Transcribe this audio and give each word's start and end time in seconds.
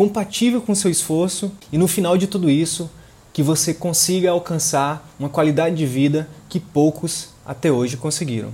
compatível 0.00 0.62
com 0.62 0.72
o 0.72 0.74
seu 0.74 0.90
esforço 0.90 1.52
e 1.70 1.76
no 1.76 1.86
final 1.86 2.16
de 2.16 2.26
tudo 2.26 2.48
isso, 2.48 2.90
que 3.34 3.42
você 3.42 3.74
consiga 3.74 4.30
alcançar 4.30 5.06
uma 5.18 5.28
qualidade 5.28 5.76
de 5.76 5.84
vida 5.84 6.26
que 6.48 6.58
poucos 6.58 7.34
até 7.44 7.70
hoje 7.70 7.98
conseguiram. 7.98 8.48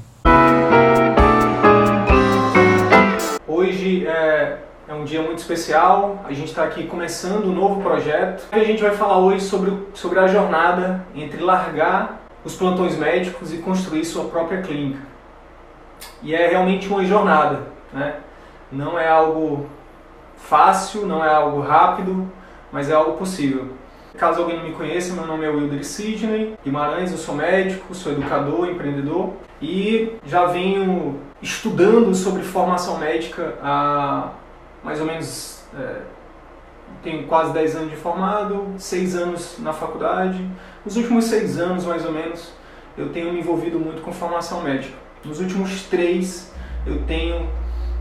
Hoje 3.47 4.05
é, 4.09 4.59
é 4.89 4.93
um 4.93 5.05
dia 5.05 5.23
muito 5.23 5.39
especial, 5.39 6.25
a 6.29 6.33
gente 6.33 6.49
está 6.49 6.65
aqui 6.65 6.89
começando 6.89 7.45
um 7.45 7.55
novo 7.55 7.81
projeto. 7.81 8.45
A 8.51 8.59
gente 8.65 8.83
vai 8.83 8.97
falar 8.97 9.19
hoje 9.19 9.45
sobre, 9.45 9.73
sobre 9.95 10.19
a 10.19 10.27
jornada 10.27 11.07
entre 11.15 11.41
largar 11.41 12.27
os 12.45 12.57
plantões 12.57 12.99
médicos 12.99 13.55
e 13.55 13.59
construir 13.59 14.05
sua 14.05 14.25
própria 14.25 14.63
clínica. 14.63 14.99
E 16.25 16.35
é 16.35 16.49
realmente 16.49 16.89
uma 16.89 17.05
jornada, 17.05 17.69
né? 17.93 18.17
não 18.73 18.99
é 18.99 19.09
algo 19.09 19.67
fácil, 20.49 21.07
não 21.07 21.25
é 21.25 21.33
algo 21.33 21.61
rápido, 21.61 22.31
mas 22.73 22.91
é 22.91 22.95
algo 22.95 23.17
possível. 23.17 23.71
Caso 24.17 24.41
alguém 24.41 24.57
não 24.57 24.65
me 24.65 24.73
conheça, 24.73 25.13
meu 25.13 25.27
nome 25.27 25.45
é 25.45 25.51
Wilder 25.51 25.85
Sidney 25.85 26.55
Guimarães, 26.65 27.13
eu 27.13 27.19
sou 27.19 27.35
médico, 27.35 27.95
sou 27.95 28.13
educador, 28.13 28.69
empreendedor 28.69 29.35
e 29.61 30.17
já 30.25 30.47
venho 30.47 31.21
estudando 31.43 32.15
sobre 32.15 32.43
formação 32.43 32.99
médica 32.99 33.55
há 33.63 34.31
mais 34.83 35.01
ou 35.01 35.07
menos. 35.07 35.65
É, 35.79 36.01
tenho 37.03 37.27
quase 37.27 37.53
10 37.53 37.77
anos 37.77 37.91
de 37.91 37.97
formado, 37.97 38.75
6 38.79 39.17
anos 39.17 39.57
na 39.59 39.73
faculdade. 39.73 40.49
Nos 40.85 40.97
últimos 40.97 41.27
6 41.27 41.59
anos, 41.59 41.85
mais 41.85 42.05
ou 42.05 42.13
menos, 42.13 42.53
eu 42.97 43.11
tenho 43.11 43.33
me 43.33 43.41
envolvido 43.41 43.79
muito 43.79 44.01
com 44.03 44.13
formação 44.13 44.63
médica. 44.63 44.97
Nos 45.25 45.41
últimos 45.41 45.83
3, 45.85 46.53
eu 46.87 47.03
tenho 47.03 47.49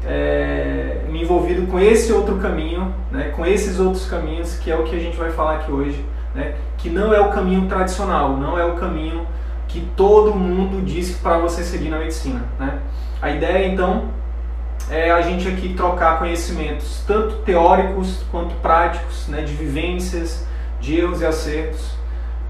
é, 0.06 1.02
me 1.10 1.24
envolvido 1.24 1.66
com 1.68 1.80
esse 1.80 2.14
outro 2.14 2.38
caminho, 2.38 2.94
né, 3.12 3.34
com 3.36 3.46
esses 3.46 3.80
outros 3.80 4.06
caminhos, 4.08 4.58
que 4.58 4.72
é 4.72 4.76
o 4.76 4.84
que 4.84 4.96
a 4.96 5.00
gente 5.00 5.18
vai 5.18 5.32
falar 5.32 5.56
aqui 5.56 5.72
hoje, 5.72 6.06
né, 6.34 6.56
que 6.78 6.90
não 6.90 7.14
é 7.14 7.20
o 7.20 7.30
caminho 7.32 7.68
tradicional, 7.68 8.38
não 8.38 8.58
é 8.58 8.66
o 8.66 8.76
caminho 8.76 9.26
que 9.68 9.82
todo 9.96 10.34
mundo 10.34 10.84
diz 10.86 11.18
para 11.18 11.38
você 11.40 11.64
seguir 11.64 11.90
na 11.90 11.98
medicina. 11.98 12.44
Né? 12.60 12.80
A 13.22 13.32
ideia 13.32 13.68
então 13.68 14.06
é 14.90 15.10
a 15.10 15.22
gente 15.22 15.48
aqui 15.48 15.74
trocar 15.74 16.20
conhecimentos, 16.20 17.04
tanto 17.08 17.38
teóricos 17.38 18.24
quanto 18.32 18.54
práticos, 18.56 19.28
né, 19.28 19.42
de 19.42 19.54
vivências, 19.54 20.46
de 20.80 21.00
erros 21.00 21.22
e 21.22 21.26
acertos, 21.26 21.96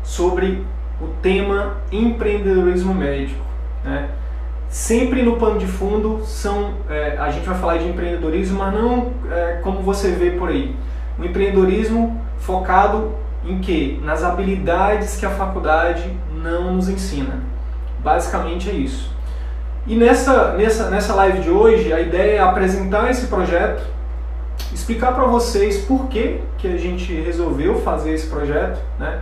sobre 0.03 0.63
o 1.01 1.07
tema 1.21 1.77
empreendedorismo 1.91 2.93
médico. 2.93 3.41
Né? 3.83 4.09
Sempre 4.75 5.23
no 5.23 5.37
pano 5.37 5.57
de 5.57 5.65
fundo 5.65 6.25
são 6.25 6.73
é, 6.89 7.15
a 7.17 7.31
gente 7.31 7.47
vai 7.47 7.57
falar 7.57 7.77
de 7.77 7.87
empreendedorismo, 7.87 8.59
mas 8.59 8.73
não 8.73 9.13
é, 9.31 9.61
como 9.63 9.81
você 9.81 10.11
vê 10.11 10.31
por 10.31 10.49
aí. 10.49 10.75
O 11.17 11.23
empreendedorismo 11.23 12.21
focado 12.39 13.13
em 13.45 13.59
que? 13.59 14.01
Nas 14.03 14.21
habilidades 14.21 15.15
que 15.15 15.25
a 15.25 15.29
faculdade 15.29 16.13
não 16.43 16.73
nos 16.73 16.89
ensina. 16.89 17.39
Basicamente 18.03 18.69
é 18.69 18.73
isso. 18.73 19.09
E 19.87 19.95
nessa, 19.95 20.51
nessa, 20.57 20.89
nessa 20.89 21.15
live 21.15 21.39
de 21.39 21.49
hoje, 21.49 21.93
a 21.93 22.01
ideia 22.01 22.35
é 22.35 22.39
apresentar 22.39 23.09
esse 23.09 23.27
projeto, 23.27 23.81
explicar 24.73 25.13
para 25.13 25.23
vocês 25.23 25.85
por 25.85 26.07
que, 26.09 26.41
que 26.57 26.67
a 26.67 26.75
gente 26.75 27.13
resolveu 27.21 27.75
fazer 27.75 28.13
esse 28.13 28.27
projeto. 28.27 28.81
Né? 28.99 29.21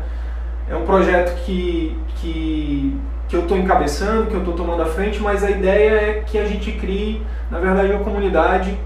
É 0.68 0.75
um 0.75 0.84
projeto 0.84 1.36
que, 1.46 1.96
que 2.16 3.00
que 3.33 3.38
eu 3.38 3.41
estou 3.41 3.57
encabeçando, 3.57 4.27
que 4.27 4.35
eu 4.35 4.41
estou 4.41 4.53
tomando 4.53 4.83
a 4.83 4.85
frente, 4.85 5.19
mas 5.19 5.44
a 5.44 5.49
ideia 5.49 5.89
é 5.89 6.23
que 6.23 6.38
a 6.38 6.45
gente 6.45 6.71
crie, 6.73 7.25
na 7.49 7.57
verdade, 7.57 7.91
uma 7.91 8.03
comunidade 8.03 8.77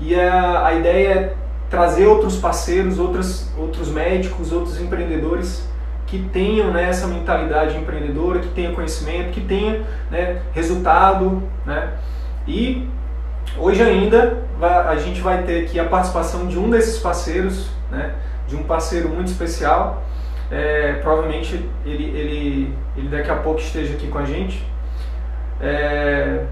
e 0.00 0.12
a, 0.18 0.66
a 0.66 0.74
ideia 0.74 1.08
é 1.08 1.34
trazer 1.70 2.08
outros 2.08 2.36
parceiros, 2.36 2.98
outros, 2.98 3.48
outros 3.56 3.88
médicos, 3.88 4.50
outros 4.50 4.80
empreendedores 4.80 5.68
que 6.08 6.18
tenham 6.32 6.72
né, 6.72 6.88
essa 6.88 7.06
mentalidade 7.06 7.76
empreendedora, 7.76 8.40
que 8.40 8.48
tenham 8.48 8.74
conhecimento, 8.74 9.30
que 9.30 9.40
tenham 9.40 9.84
né, 10.10 10.42
resultado. 10.52 11.40
Né? 11.64 11.92
E 12.44 12.88
hoje 13.56 13.84
ainda 13.84 14.42
a 14.60 14.96
gente 14.96 15.20
vai 15.20 15.44
ter 15.44 15.64
aqui 15.64 15.78
a 15.78 15.84
participação 15.84 16.48
de 16.48 16.58
um 16.58 16.68
desses 16.68 16.98
parceiros, 16.98 17.70
né, 17.88 18.16
de 18.48 18.56
um 18.56 18.64
parceiro 18.64 19.08
muito 19.08 19.28
especial, 19.28 20.02
é, 20.52 20.98
provavelmente 21.00 21.66
ele, 21.86 22.04
ele, 22.04 22.74
ele 22.94 23.08
daqui 23.08 23.30
a 23.30 23.36
pouco 23.36 23.58
esteja 23.58 23.94
aqui 23.94 24.06
com 24.08 24.18
a 24.18 24.24
gente 24.26 24.62
é, 25.58 26.44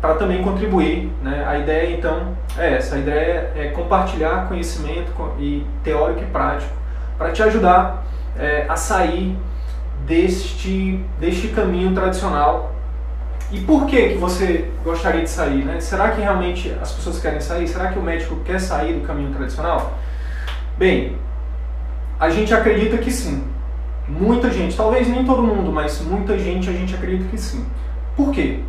para 0.00 0.14
também 0.14 0.42
contribuir. 0.42 1.08
Né? 1.22 1.44
A 1.46 1.56
ideia 1.56 1.96
então 1.96 2.36
é 2.58 2.74
essa, 2.74 2.96
a 2.96 2.98
ideia 2.98 3.52
é 3.54 3.68
compartilhar 3.68 4.48
conhecimento 4.48 5.12
e 5.38 5.64
teórico 5.84 6.22
e 6.22 6.26
prático 6.26 6.72
para 7.16 7.30
te 7.30 7.40
ajudar 7.44 8.04
é, 8.36 8.66
a 8.68 8.74
sair 8.74 9.38
deste, 10.04 11.00
deste 11.20 11.48
caminho 11.48 11.94
tradicional. 11.94 12.74
E 13.52 13.60
por 13.60 13.86
que, 13.86 14.08
que 14.08 14.18
você 14.18 14.68
gostaria 14.82 15.22
de 15.22 15.30
sair? 15.30 15.64
Né? 15.64 15.78
Será 15.78 16.10
que 16.10 16.20
realmente 16.20 16.76
as 16.82 16.90
pessoas 16.90 17.20
querem 17.20 17.38
sair? 17.40 17.68
Será 17.68 17.92
que 17.92 17.98
o 17.98 18.02
médico 18.02 18.40
quer 18.44 18.58
sair 18.58 18.94
do 18.94 19.06
caminho 19.06 19.32
tradicional? 19.32 19.92
Bem, 20.76 21.16
a 22.18 22.30
gente 22.30 22.52
acredita 22.54 22.96
que 22.98 23.10
sim. 23.10 23.44
Muita 24.08 24.50
gente, 24.50 24.76
talvez 24.76 25.08
nem 25.08 25.24
todo 25.24 25.42
mundo, 25.42 25.72
mas 25.72 26.00
muita 26.00 26.38
gente 26.38 26.70
a 26.70 26.72
gente 26.72 26.94
acredita 26.94 27.28
que 27.28 27.38
sim. 27.38 27.64
Por 28.16 28.30
quê? 28.30 28.60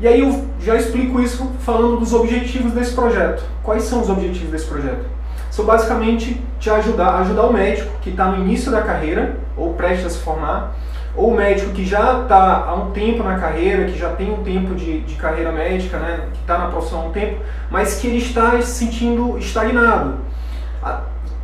E 0.00 0.08
aí 0.08 0.20
eu 0.20 0.46
já 0.60 0.76
explico 0.76 1.20
isso 1.20 1.52
falando 1.60 1.98
dos 1.98 2.12
objetivos 2.12 2.72
desse 2.72 2.94
projeto. 2.94 3.42
Quais 3.62 3.84
são 3.84 4.00
os 4.00 4.10
objetivos 4.10 4.50
desse 4.50 4.66
projeto? 4.66 5.04
São 5.50 5.64
basicamente 5.64 6.40
te 6.58 6.70
ajudar, 6.70 7.20
ajudar 7.20 7.44
o 7.44 7.52
médico 7.52 7.90
que 8.00 8.10
está 8.10 8.26
no 8.26 8.44
início 8.44 8.70
da 8.70 8.82
carreira 8.82 9.36
ou 9.56 9.74
prestes 9.74 10.06
a 10.06 10.10
se 10.10 10.18
formar, 10.18 10.74
ou 11.14 11.32
o 11.32 11.36
médico 11.36 11.72
que 11.72 11.84
já 11.84 12.22
está 12.22 12.64
há 12.66 12.74
um 12.74 12.92
tempo 12.92 13.22
na 13.22 13.38
carreira, 13.38 13.84
que 13.86 13.98
já 13.98 14.10
tem 14.10 14.30
um 14.30 14.42
tempo 14.42 14.74
de, 14.74 15.00
de 15.00 15.14
carreira 15.16 15.52
médica, 15.52 15.98
né, 15.98 16.28
que 16.32 16.40
está 16.40 16.56
na 16.56 16.66
profissão 16.66 17.00
há 17.00 17.04
um 17.06 17.12
tempo, 17.12 17.40
mas 17.70 17.96
que 17.96 18.06
ele 18.06 18.18
está 18.18 18.60
se 18.62 18.84
sentindo 18.84 19.36
estagnado 19.38 20.18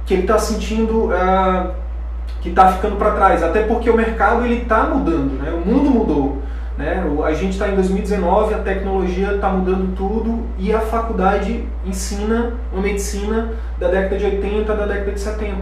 que 0.07 0.15
ele 0.15 0.23
está 0.23 0.39
sentindo 0.39 1.07
uh, 1.07 1.75
que 2.41 2.51
está 2.51 2.73
ficando 2.73 2.97
para 2.97 3.11
trás, 3.11 3.43
até 3.43 3.65
porque 3.65 3.91
o 3.91 3.97
mercado 3.97 4.45
ele 4.45 4.63
está 4.63 4.85
mudando, 4.85 5.43
né? 5.43 5.51
o 5.51 5.69
mundo 5.69 5.91
mudou. 5.91 6.43
Né? 6.79 7.03
A 7.25 7.33
gente 7.33 7.53
está 7.53 7.69
em 7.69 7.75
2019, 7.75 8.55
a 8.55 8.59
tecnologia 8.59 9.35
está 9.35 9.49
mudando 9.49 9.97
tudo 9.97 10.47
e 10.59 10.73
a 10.73 10.81
faculdade 10.81 11.67
ensina 11.85 12.53
uma 12.73 12.83
medicina 12.83 13.53
da 13.79 13.89
década 13.89 14.17
de 14.17 14.25
80, 14.27 14.75
da 14.75 14.87
década 14.87 15.13
de 15.13 15.21
70. 15.21 15.57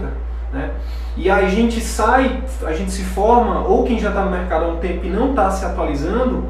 Né? 0.52 0.70
E 1.16 1.30
a 1.30 1.48
gente 1.48 1.80
sai, 1.80 2.42
a 2.66 2.72
gente 2.72 2.90
se 2.90 3.02
forma, 3.02 3.60
ou 3.60 3.84
quem 3.84 3.98
já 3.98 4.10
está 4.10 4.22
no 4.22 4.30
mercado 4.30 4.64
há 4.64 4.68
um 4.68 4.76
tempo 4.76 5.06
e 5.06 5.08
não 5.08 5.30
está 5.30 5.50
se 5.50 5.64
atualizando, 5.64 6.48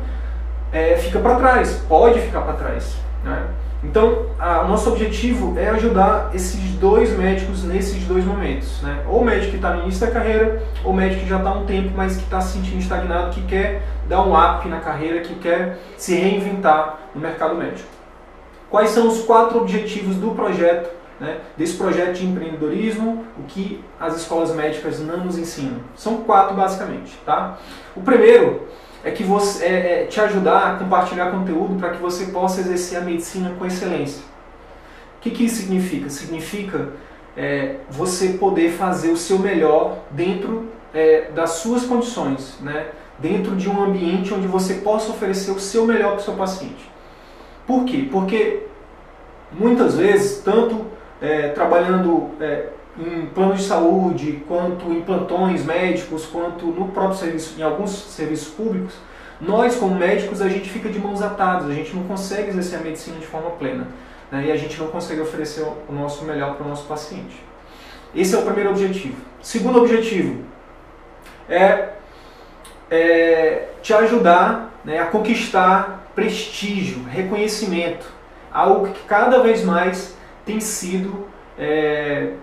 é, 0.72 0.96
fica 0.96 1.20
para 1.20 1.36
trás, 1.36 1.84
pode 1.88 2.18
ficar 2.20 2.40
para 2.40 2.54
trás. 2.54 2.96
Né? 3.22 3.42
Então, 3.84 4.26
o 4.64 4.68
nosso 4.68 4.90
objetivo 4.90 5.58
é 5.58 5.68
ajudar 5.70 6.30
esses 6.34 6.60
dois 6.76 7.10
médicos 7.16 7.62
nesses 7.64 8.02
dois 8.04 8.24
momentos. 8.24 8.80
Né? 8.82 9.04
Ou 9.08 9.20
o 9.20 9.24
médico 9.24 9.50
que 9.50 9.56
está 9.56 9.74
no 9.74 9.82
início 9.82 10.06
da 10.06 10.12
carreira, 10.12 10.62
ou 10.82 10.92
o 10.92 10.96
médico 10.96 11.22
que 11.22 11.28
já 11.28 11.36
está 11.38 11.50
há 11.50 11.54
um 11.54 11.66
tempo, 11.66 11.92
mas 11.94 12.16
que 12.16 12.24
está 12.24 12.40
se 12.40 12.54
sentindo 12.54 12.78
estagnado, 12.78 13.30
que 13.30 13.42
quer 13.42 13.82
dar 14.08 14.22
um 14.22 14.32
up 14.32 14.66
na 14.68 14.80
carreira, 14.80 15.20
que 15.20 15.34
quer 15.36 15.78
se 15.96 16.14
reinventar 16.14 16.98
no 17.14 17.20
mercado 17.20 17.54
médico. 17.54 17.88
Quais 18.70 18.90
são 18.90 19.06
os 19.06 19.22
quatro 19.22 19.60
objetivos 19.60 20.16
do 20.16 20.30
projeto, 20.30 20.90
né? 21.20 21.38
desse 21.56 21.76
projeto 21.76 22.14
de 22.14 22.26
empreendedorismo, 22.26 23.24
o 23.38 23.42
que 23.44 23.84
as 24.00 24.16
escolas 24.16 24.52
médicas 24.54 24.98
não 24.98 25.18
nos 25.18 25.38
ensinam? 25.38 25.78
São 25.94 26.18
quatro, 26.18 26.56
basicamente. 26.56 27.16
Tá? 27.24 27.58
O 27.94 28.00
primeiro 28.00 28.66
é 29.04 29.10
que 29.10 29.22
você 29.22 29.64
é, 29.64 30.02
é 30.02 30.06
te 30.06 30.20
ajudar 30.20 30.72
a 30.72 30.76
compartilhar 30.76 31.30
conteúdo 31.30 31.78
para 31.78 31.90
que 31.90 32.00
você 32.00 32.26
possa 32.26 32.60
exercer 32.60 32.98
a 32.98 33.02
medicina 33.02 33.54
com 33.58 33.66
excelência. 33.66 34.22
O 35.18 35.20
que, 35.20 35.30
que 35.30 35.44
isso 35.44 35.56
significa? 35.56 36.08
Significa 36.08 36.88
é, 37.36 37.76
você 37.90 38.30
poder 38.30 38.72
fazer 38.72 39.10
o 39.10 39.16
seu 39.16 39.38
melhor 39.38 39.98
dentro 40.10 40.68
é, 40.92 41.30
das 41.34 41.50
suas 41.50 41.84
condições, 41.84 42.58
né? 42.60 42.86
dentro 43.18 43.54
de 43.56 43.68
um 43.68 43.82
ambiente 43.82 44.32
onde 44.32 44.46
você 44.46 44.74
possa 44.74 45.10
oferecer 45.10 45.50
o 45.50 45.60
seu 45.60 45.86
melhor 45.86 46.12
para 46.12 46.20
o 46.20 46.22
seu 46.22 46.34
paciente. 46.34 46.90
Por 47.66 47.84
quê? 47.84 48.08
Porque 48.10 48.66
muitas 49.52 49.96
vezes, 49.96 50.42
tanto 50.42 50.86
é, 51.20 51.48
trabalhando 51.48 52.30
é, 52.40 52.66
em 52.98 53.26
planos 53.26 53.58
de 53.58 53.64
saúde, 53.64 54.44
quanto 54.46 54.90
em 54.92 55.02
plantões 55.02 55.64
médicos, 55.64 56.26
quanto 56.26 56.66
no 56.66 56.88
próprio 56.88 57.18
serviço, 57.18 57.58
em 57.58 57.62
alguns 57.62 57.90
serviços 57.90 58.48
públicos, 58.48 58.94
nós 59.40 59.76
como 59.76 59.94
médicos 59.94 60.40
a 60.40 60.48
gente 60.48 60.70
fica 60.70 60.88
de 60.88 60.98
mãos 60.98 61.20
atadas, 61.20 61.68
a 61.68 61.74
gente 61.74 61.94
não 61.94 62.04
consegue 62.04 62.50
exercer 62.50 62.78
a 62.78 62.82
medicina 62.82 63.18
de 63.18 63.26
forma 63.26 63.50
plena 63.50 63.88
né, 64.30 64.44
e 64.46 64.52
a 64.52 64.56
gente 64.56 64.78
não 64.78 64.88
consegue 64.88 65.20
oferecer 65.20 65.66
o 65.88 65.92
nosso 65.92 66.24
melhor 66.24 66.54
para 66.54 66.64
o 66.64 66.68
nosso 66.68 66.86
paciente. 66.86 67.42
Esse 68.14 68.34
é 68.34 68.38
o 68.38 68.42
primeiro 68.42 68.70
objetivo. 68.70 69.16
Segundo 69.42 69.80
objetivo 69.80 70.44
é, 71.48 71.88
é 72.90 73.68
te 73.82 73.92
ajudar 73.92 74.72
né, 74.84 75.00
a 75.00 75.06
conquistar 75.06 76.10
prestígio, 76.14 77.02
reconhecimento, 77.04 78.06
algo 78.52 78.88
que 78.88 79.02
cada 79.02 79.42
vez 79.42 79.64
mais 79.64 80.16
tem 80.46 80.60
sido 80.60 81.26
é, 81.58 82.34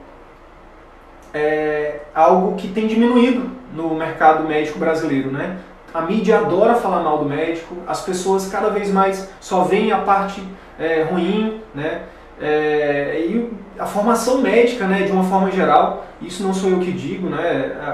é, 1.34 2.02
algo 2.14 2.56
que 2.56 2.68
tem 2.68 2.88
diminuído 2.88 3.50
no 3.74 3.96
mercado 3.96 4.48
médico 4.48 4.80
brasileiro, 4.80 5.32
né? 5.32 5.58
A 5.94 6.02
mídia 6.02 6.38
adora 6.40 6.76
falar 6.76 7.02
mal 7.02 7.18
do 7.18 7.26
médico, 7.26 7.76
as 7.88 8.02
pessoas 8.02 8.48
cada 8.48 8.70
vez 8.70 8.92
mais 8.92 9.30
só 9.40 9.64
veem 9.64 9.92
a 9.92 10.00
parte 10.00 10.42
é, 10.80 11.04
ruim, 11.04 11.62
né? 11.76 12.04
É, 12.40 13.24
e 13.28 13.52
a 13.78 13.86
formação 13.86 14.40
médica, 14.40 14.88
né, 14.88 15.04
de 15.04 15.12
uma 15.12 15.24
forma 15.24 15.52
geral, 15.52 16.08
isso 16.20 16.42
não 16.42 16.54
sou 16.54 16.72
eu 16.72 16.80
que 16.80 16.92
digo, 16.92 17.30
né, 17.30 17.78
a, 17.80 17.90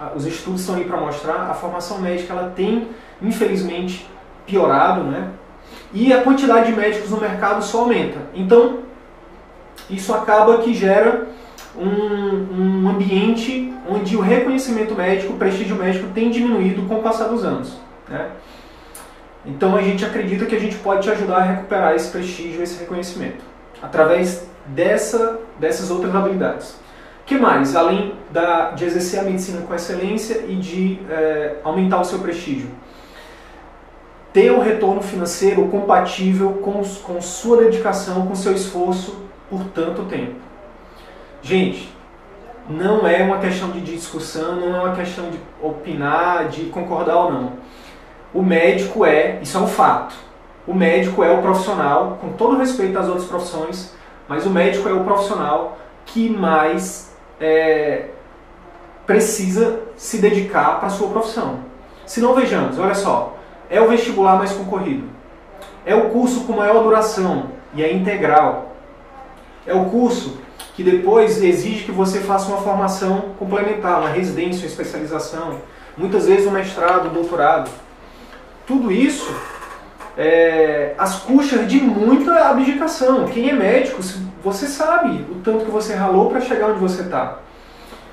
a, 0.00 0.04
a, 0.06 0.12
os 0.16 0.26
estudos 0.26 0.62
estão 0.62 0.74
aí 0.74 0.84
para 0.84 0.96
mostrar, 0.96 1.48
a 1.48 1.54
formação 1.54 1.98
médica 1.98 2.32
ela 2.32 2.52
tem, 2.54 2.88
infelizmente, 3.22 4.08
piorado, 4.44 5.02
né, 5.02 5.28
e 5.92 6.12
a 6.12 6.22
quantidade 6.22 6.66
de 6.66 6.76
médicos 6.76 7.10
no 7.10 7.20
mercado 7.20 7.62
só 7.62 7.82
aumenta. 7.82 8.18
Então, 8.34 8.80
isso 9.88 10.12
acaba 10.12 10.58
que 10.58 10.74
gera 10.74 11.28
um, 11.78 12.84
um 12.84 12.88
ambiente 12.88 13.72
onde 13.88 14.16
o 14.16 14.20
reconhecimento 14.20 14.94
médico, 14.94 15.32
o 15.32 15.36
prestígio 15.36 15.76
médico 15.76 16.08
tem 16.14 16.30
diminuído 16.30 16.82
com 16.82 16.96
o 16.96 17.02
passar 17.02 17.28
dos 17.28 17.44
anos. 17.44 17.78
Né? 18.08 18.28
Então 19.46 19.76
a 19.76 19.82
gente 19.82 20.04
acredita 20.04 20.44
que 20.46 20.54
a 20.54 20.60
gente 20.60 20.76
pode 20.76 21.02
te 21.02 21.10
ajudar 21.10 21.38
a 21.38 21.42
recuperar 21.42 21.94
esse 21.94 22.10
prestígio, 22.10 22.62
esse 22.62 22.78
reconhecimento, 22.80 23.44
através 23.80 24.46
dessa, 24.66 25.40
dessas 25.58 25.90
outras 25.90 26.14
habilidades. 26.14 26.76
que 27.24 27.38
mais? 27.38 27.74
Além 27.74 28.14
da, 28.30 28.72
de 28.72 28.84
exercer 28.84 29.20
a 29.20 29.22
medicina 29.22 29.62
com 29.62 29.74
excelência 29.74 30.44
e 30.48 30.56
de 30.56 30.98
é, 31.08 31.56
aumentar 31.64 32.00
o 32.00 32.04
seu 32.04 32.18
prestígio. 32.18 32.68
Ter 34.32 34.52
um 34.52 34.60
retorno 34.60 35.00
financeiro 35.02 35.66
compatível 35.68 36.60
com, 36.62 36.82
com 36.82 37.20
sua 37.20 37.58
dedicação, 37.58 38.26
com 38.26 38.34
seu 38.34 38.52
esforço 38.52 39.22
por 39.48 39.64
tanto 39.64 40.04
tempo. 40.04 40.47
Gente, 41.42 41.92
não 42.68 43.06
é 43.06 43.22
uma 43.22 43.38
questão 43.38 43.70
de 43.70 43.80
discussão, 43.80 44.56
não 44.56 44.76
é 44.76 44.80
uma 44.80 44.94
questão 44.94 45.30
de 45.30 45.38
opinar, 45.62 46.48
de 46.48 46.64
concordar 46.66 47.16
ou 47.16 47.32
não. 47.32 47.52
O 48.34 48.42
médico 48.42 49.06
é, 49.06 49.38
isso 49.40 49.56
é 49.56 49.60
um 49.60 49.66
fato. 49.66 50.14
O 50.66 50.74
médico 50.74 51.24
é 51.24 51.30
o 51.30 51.40
profissional, 51.40 52.18
com 52.20 52.32
todo 52.32 52.58
respeito 52.58 52.98
às 52.98 53.06
outras 53.06 53.26
profissões, 53.26 53.94
mas 54.28 54.44
o 54.44 54.50
médico 54.50 54.86
é 54.88 54.92
o 54.92 55.02
profissional 55.04 55.78
que 56.04 56.28
mais 56.28 57.16
é, 57.40 58.08
precisa 59.06 59.80
se 59.96 60.18
dedicar 60.18 60.78
para 60.78 60.88
a 60.88 60.90
sua 60.90 61.08
profissão. 61.08 61.60
Se 62.04 62.20
não 62.20 62.34
vejamos, 62.34 62.78
olha 62.78 62.94
só, 62.94 63.36
é 63.70 63.80
o 63.80 63.88
vestibular 63.88 64.36
mais 64.36 64.52
concorrido, 64.52 65.08
é 65.86 65.94
o 65.94 66.10
curso 66.10 66.44
com 66.44 66.52
maior 66.52 66.82
duração 66.82 67.46
e 67.72 67.82
é 67.82 67.90
integral, 67.90 68.72
é 69.66 69.72
o 69.74 69.86
curso 69.86 70.38
que 70.78 70.84
depois 70.84 71.42
exige 71.42 71.86
que 71.86 71.90
você 71.90 72.20
faça 72.20 72.46
uma 72.46 72.58
formação 72.58 73.34
complementar, 73.36 73.98
uma 73.98 74.10
residência, 74.10 74.60
uma 74.60 74.68
especialização, 74.68 75.56
muitas 75.96 76.26
vezes 76.26 76.46
um 76.46 76.52
mestrado, 76.52 77.08
um 77.08 77.12
doutorado. 77.12 77.68
Tudo 78.64 78.92
isso 78.92 79.28
é, 80.16 80.94
as 80.96 81.16
custas 81.16 81.66
de 81.66 81.80
muita 81.80 82.48
abdicação. 82.48 83.26
Quem 83.26 83.50
é 83.50 83.52
médico, 83.54 84.00
você 84.40 84.68
sabe 84.68 85.26
o 85.28 85.40
tanto 85.42 85.64
que 85.64 85.70
você 85.72 85.96
ralou 85.96 86.30
para 86.30 86.40
chegar 86.42 86.68
onde 86.68 86.78
você 86.78 87.02
está. 87.02 87.38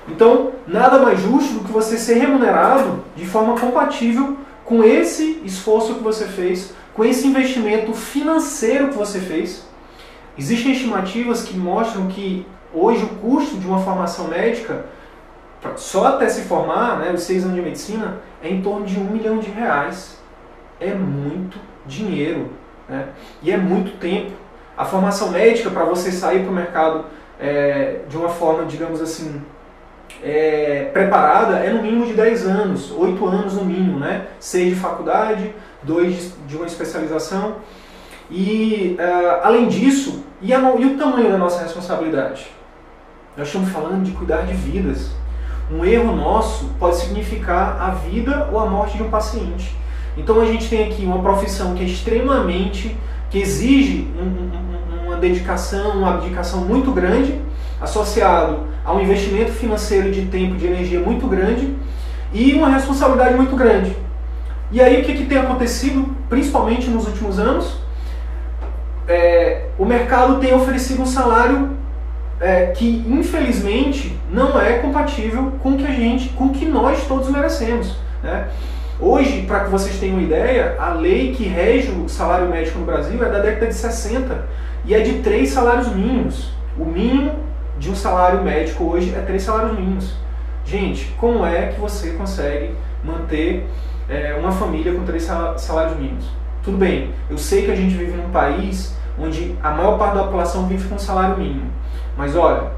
Então, 0.08 0.50
nada 0.66 0.98
mais 0.98 1.20
justo 1.20 1.54
do 1.54 1.60
que 1.60 1.70
você 1.70 1.96
ser 1.96 2.14
remunerado 2.14 3.04
de 3.14 3.26
forma 3.26 3.60
compatível 3.60 4.38
com 4.64 4.82
esse 4.82 5.40
esforço 5.44 5.94
que 5.94 6.02
você 6.02 6.24
fez, 6.24 6.74
com 6.94 7.04
esse 7.04 7.28
investimento 7.28 7.94
financeiro 7.94 8.88
que 8.88 8.96
você 8.96 9.20
fez. 9.20 9.64
Existem 10.38 10.72
estimativas 10.72 11.42
que 11.44 11.56
mostram 11.56 12.08
que 12.08 12.46
Hoje 12.78 13.04
o 13.04 13.08
custo 13.08 13.56
de 13.56 13.66
uma 13.66 13.80
formação 13.80 14.28
médica, 14.28 14.84
só 15.76 16.08
até 16.08 16.28
se 16.28 16.42
formar, 16.42 16.98
né, 16.98 17.10
os 17.10 17.22
seis 17.22 17.42
anos 17.42 17.56
de 17.56 17.62
medicina, 17.62 18.18
é 18.42 18.50
em 18.50 18.60
torno 18.60 18.84
de 18.84 18.98
um 18.98 19.04
milhão 19.04 19.38
de 19.38 19.50
reais. 19.50 20.20
É 20.78 20.92
muito 20.92 21.58
dinheiro 21.86 22.50
né? 22.86 23.08
e 23.42 23.50
é 23.50 23.56
muito 23.56 23.98
tempo. 23.98 24.32
A 24.76 24.84
formação 24.84 25.30
médica, 25.30 25.70
para 25.70 25.84
você 25.84 26.12
sair 26.12 26.42
para 26.42 26.50
o 26.50 26.54
mercado 26.54 27.06
é, 27.40 28.00
de 28.10 28.16
uma 28.18 28.28
forma, 28.28 28.66
digamos 28.66 29.00
assim, 29.00 29.40
é, 30.22 30.90
preparada, 30.92 31.56
é 31.60 31.72
no 31.72 31.80
mínimo 31.80 32.04
de 32.04 32.12
10 32.12 32.46
anos, 32.46 32.92
8 32.92 33.26
anos 33.26 33.54
no 33.54 33.64
mínimo, 33.64 33.98
né? 33.98 34.26
6 34.38 34.74
de 34.74 34.80
faculdade, 34.80 35.54
2 35.82 36.34
de 36.46 36.56
uma 36.56 36.66
especialização. 36.66 37.56
E, 38.30 38.98
uh, 38.98 39.40
além 39.42 39.68
disso, 39.68 40.25
e, 40.40 40.52
a, 40.52 40.58
e 40.76 40.86
o 40.86 40.98
tamanho 40.98 41.30
da 41.30 41.38
nossa 41.38 41.62
responsabilidade? 41.62 42.46
Nós 43.36 43.48
estamos 43.48 43.70
falando 43.70 44.02
de 44.02 44.12
cuidar 44.12 44.42
de 44.42 44.54
vidas. 44.54 45.10
Um 45.70 45.84
erro 45.84 46.14
nosso 46.14 46.66
pode 46.78 46.96
significar 46.96 47.80
a 47.80 47.90
vida 47.90 48.48
ou 48.52 48.58
a 48.58 48.66
morte 48.66 48.96
de 48.96 49.02
um 49.02 49.10
paciente. 49.10 49.76
Então 50.16 50.40
a 50.40 50.46
gente 50.46 50.68
tem 50.68 50.84
aqui 50.84 51.04
uma 51.04 51.18
profissão 51.20 51.74
que 51.74 51.82
é 51.82 51.86
extremamente, 51.86 52.96
que 53.28 53.38
exige 53.38 54.08
um, 54.18 54.24
um, 54.24 55.06
uma 55.06 55.16
dedicação, 55.16 55.98
uma 55.98 56.14
abdicação 56.14 56.60
muito 56.60 56.92
grande, 56.92 57.40
associado 57.80 58.60
a 58.84 58.92
um 58.92 59.00
investimento 59.00 59.52
financeiro 59.52 60.10
de 60.10 60.22
tempo, 60.26 60.56
de 60.56 60.66
energia 60.66 61.00
muito 61.00 61.26
grande 61.26 61.74
e 62.32 62.54
uma 62.54 62.68
responsabilidade 62.68 63.34
muito 63.34 63.54
grande. 63.56 63.96
E 64.70 64.80
aí 64.80 65.00
o 65.00 65.04
que, 65.04 65.14
que 65.14 65.26
tem 65.26 65.38
acontecido, 65.38 66.14
principalmente 66.28 66.88
nos 66.88 67.06
últimos 67.06 67.38
anos? 67.38 67.85
É, 69.08 69.66
o 69.78 69.84
mercado 69.84 70.40
tem 70.40 70.52
oferecido 70.54 71.02
um 71.02 71.06
salário 71.06 71.70
é, 72.40 72.66
que 72.66 73.04
infelizmente 73.08 74.18
não 74.30 74.60
é 74.60 74.78
compatível 74.78 75.52
com 75.62 75.76
que 75.76 75.86
a 75.86 75.92
gente, 75.92 76.30
com 76.30 76.50
que 76.50 76.66
nós 76.66 77.06
todos 77.06 77.30
merecemos. 77.30 77.96
Né? 78.22 78.48
Hoje, 78.98 79.42
para 79.42 79.64
que 79.64 79.70
vocês 79.70 79.98
tenham 79.98 80.16
uma 80.16 80.22
ideia, 80.22 80.76
a 80.78 80.94
lei 80.94 81.34
que 81.34 81.44
rege 81.44 81.90
o 81.90 82.08
salário 82.08 82.48
médico 82.48 82.78
no 82.78 82.86
Brasil 82.86 83.22
é 83.22 83.28
da 83.28 83.40
década 83.40 83.66
de 83.66 83.74
60 83.74 84.46
e 84.84 84.94
é 84.94 85.00
de 85.00 85.20
três 85.20 85.50
salários 85.50 85.88
mínimos. 85.88 86.50
O 86.78 86.84
mínimo 86.84 87.34
de 87.78 87.90
um 87.90 87.94
salário 87.94 88.42
médico 88.42 88.84
hoje 88.84 89.14
é 89.14 89.20
três 89.20 89.42
salários 89.42 89.78
mínimos. 89.78 90.14
Gente, 90.64 91.14
como 91.18 91.44
é 91.44 91.68
que 91.68 91.80
você 91.80 92.12
consegue 92.12 92.74
manter 93.04 93.66
é, 94.08 94.34
uma 94.34 94.50
família 94.50 94.92
com 94.92 95.04
três 95.04 95.22
salários 95.24 95.96
mínimos? 95.96 96.26
Tudo 96.66 96.78
bem, 96.78 97.10
eu 97.30 97.38
sei 97.38 97.64
que 97.64 97.70
a 97.70 97.76
gente 97.76 97.94
vive 97.94 98.16
num 98.16 98.30
país 98.30 98.92
onde 99.16 99.54
a 99.62 99.70
maior 99.70 99.96
parte 99.96 100.16
da 100.16 100.24
população 100.24 100.66
vive 100.66 100.88
com 100.88 100.98
salário 100.98 101.38
mínimo. 101.38 101.70
Mas 102.16 102.34
olha, 102.34 102.72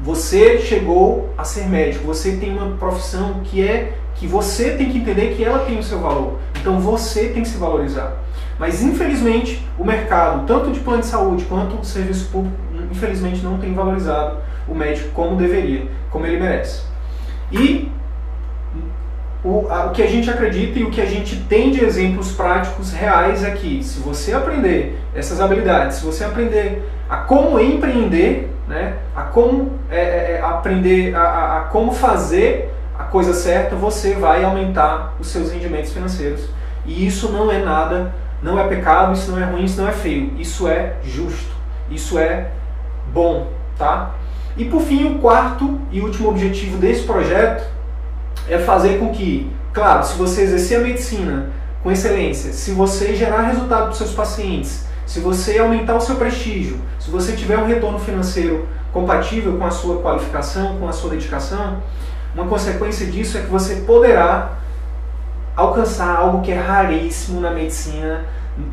você 0.00 0.58
chegou 0.58 1.32
a 1.38 1.44
ser 1.44 1.68
médico, 1.68 2.04
você 2.04 2.38
tem 2.38 2.52
uma 2.52 2.76
profissão 2.76 3.34
que 3.44 3.64
é 3.64 3.92
que 4.16 4.26
você 4.26 4.72
tem 4.72 4.90
que 4.90 4.98
entender 4.98 5.36
que 5.36 5.44
ela 5.44 5.60
tem 5.60 5.78
o 5.78 5.82
seu 5.82 6.00
valor. 6.00 6.40
Então 6.60 6.80
você 6.80 7.28
tem 7.28 7.44
que 7.44 7.48
se 7.48 7.56
valorizar. 7.56 8.16
Mas 8.58 8.82
infelizmente 8.82 9.64
o 9.78 9.84
mercado, 9.84 10.44
tanto 10.44 10.72
de 10.72 10.80
plano 10.80 11.02
de 11.02 11.06
saúde 11.06 11.44
quanto 11.44 11.76
o 11.76 11.84
serviço 11.84 12.30
público, 12.32 12.56
infelizmente 12.90 13.44
não 13.44 13.58
tem 13.58 13.72
valorizado 13.72 14.38
o 14.66 14.74
médico 14.74 15.10
como 15.10 15.36
deveria, 15.36 15.86
como 16.10 16.26
ele 16.26 16.40
merece. 16.40 16.82
E 17.52 17.92
o, 19.44 19.66
a, 19.70 19.86
o 19.86 19.90
que 19.90 20.02
a 20.02 20.06
gente 20.06 20.30
acredita 20.30 20.78
e 20.78 20.84
o 20.84 20.90
que 20.90 21.00
a 21.00 21.06
gente 21.06 21.36
tem 21.36 21.70
de 21.70 21.82
exemplos 21.82 22.32
práticos 22.32 22.92
reais 22.92 23.42
é 23.42 23.50
que 23.52 23.82
se 23.82 24.00
você 24.00 24.32
aprender 24.34 24.98
essas 25.14 25.40
habilidades, 25.40 25.96
se 25.96 26.04
você 26.04 26.24
aprender 26.24 26.86
a 27.08 27.18
como 27.18 27.58
empreender, 27.58 28.50
né, 28.68 28.94
a 29.16 29.22
como 29.22 29.72
é, 29.90 29.98
é, 29.98 30.32
é, 30.32 30.40
aprender 30.42 31.14
a, 31.14 31.22
a, 31.22 31.58
a, 31.58 31.60
como 31.64 31.92
fazer 31.92 32.72
a 32.98 33.04
coisa 33.04 33.32
certa, 33.32 33.74
você 33.74 34.14
vai 34.14 34.44
aumentar 34.44 35.14
os 35.18 35.28
seus 35.28 35.50
rendimentos 35.50 35.92
financeiros. 35.92 36.48
E 36.84 37.06
isso 37.06 37.32
não 37.32 37.50
é 37.50 37.58
nada, 37.58 38.14
não 38.42 38.60
é 38.60 38.68
pecado, 38.68 39.14
isso 39.14 39.30
não 39.30 39.40
é 39.40 39.44
ruim, 39.44 39.64
isso 39.64 39.80
não 39.80 39.88
é 39.88 39.92
feio. 39.92 40.32
Isso 40.38 40.68
é 40.68 40.94
justo, 41.02 41.50
isso 41.90 42.18
é 42.18 42.48
bom, 43.12 43.48
tá? 43.78 44.14
E 44.56 44.66
por 44.66 44.82
fim, 44.82 45.06
o 45.06 45.18
quarto 45.18 45.80
e 45.90 46.00
último 46.00 46.28
objetivo 46.28 46.76
desse 46.76 47.04
projeto 47.04 47.64
é 48.50 48.58
fazer 48.58 48.98
com 48.98 49.10
que, 49.10 49.50
claro, 49.72 50.04
se 50.04 50.18
você 50.18 50.42
exercer 50.42 50.78
a 50.78 50.82
medicina 50.82 51.50
com 51.82 51.90
excelência, 51.90 52.52
se 52.52 52.72
você 52.72 53.14
gerar 53.14 53.42
resultado 53.42 53.82
para 53.82 53.90
os 53.92 53.98
seus 53.98 54.12
pacientes, 54.12 54.86
se 55.06 55.20
você 55.20 55.58
aumentar 55.58 55.96
o 55.96 56.00
seu 56.00 56.16
prestígio, 56.16 56.78
se 56.98 57.10
você 57.10 57.32
tiver 57.32 57.56
um 57.56 57.66
retorno 57.66 57.98
financeiro 57.98 58.68
compatível 58.92 59.56
com 59.56 59.64
a 59.64 59.70
sua 59.70 60.02
qualificação, 60.02 60.78
com 60.78 60.88
a 60.88 60.92
sua 60.92 61.10
dedicação, 61.10 61.78
uma 62.34 62.46
consequência 62.46 63.06
disso 63.06 63.38
é 63.38 63.40
que 63.40 63.48
você 63.48 63.76
poderá 63.86 64.58
alcançar 65.56 66.16
algo 66.16 66.42
que 66.42 66.52
é 66.52 66.58
raríssimo 66.58 67.40
na 67.40 67.50
medicina, 67.50 68.24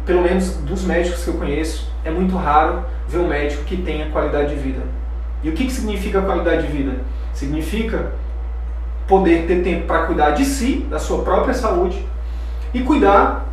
pelo 0.05 0.21
menos 0.21 0.51
dos 0.57 0.83
médicos 0.83 1.23
que 1.23 1.29
eu 1.29 1.35
conheço, 1.35 1.91
é 2.03 2.11
muito 2.11 2.35
raro 2.35 2.83
ver 3.07 3.19
um 3.19 3.27
médico 3.27 3.63
que 3.63 3.77
tenha 3.77 4.09
qualidade 4.09 4.55
de 4.55 4.61
vida. 4.61 4.81
E 5.43 5.49
o 5.49 5.53
que, 5.53 5.65
que 5.65 5.71
significa 5.71 6.21
qualidade 6.21 6.67
de 6.67 6.71
vida? 6.71 6.97
Significa 7.33 8.11
poder 9.07 9.45
ter 9.47 9.63
tempo 9.63 9.87
para 9.87 10.05
cuidar 10.05 10.31
de 10.31 10.45
si, 10.45 10.85
da 10.89 10.99
sua 10.99 11.23
própria 11.23 11.53
saúde 11.53 12.05
e 12.73 12.81
cuidar 12.81 13.45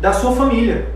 da 0.00 0.12
sua 0.12 0.32
família. 0.32 0.88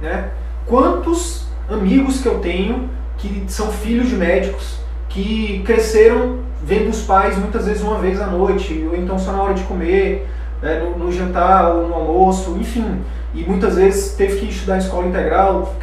Né? 0.00 0.30
Quantos 0.66 1.46
amigos 1.68 2.20
que 2.20 2.28
eu 2.28 2.38
tenho 2.38 2.88
que 3.16 3.44
são 3.48 3.72
filhos 3.72 4.08
de 4.08 4.14
médicos 4.14 4.78
que 5.08 5.62
cresceram 5.64 6.38
vendo 6.62 6.90
os 6.90 7.02
pais 7.02 7.36
muitas 7.36 7.66
vezes 7.66 7.82
uma 7.82 7.98
vez 7.98 8.20
à 8.20 8.26
noite, 8.26 8.86
ou 8.88 8.96
então 8.96 9.18
só 9.18 9.32
na 9.32 9.42
hora 9.42 9.54
de 9.54 9.62
comer, 9.64 10.28
né, 10.62 10.80
no, 10.80 10.98
no, 10.98 11.12
jantar 11.12 11.72
ou 11.72 11.88
no 11.88 11.94
almoço, 11.94 12.56
enfim. 12.60 13.00
E 13.34 13.42
muitas 13.42 13.76
vezes 13.76 14.14
teve 14.14 14.38
que 14.38 14.46
estudar 14.46 14.78
escola 14.78 15.06
integral, 15.06 15.74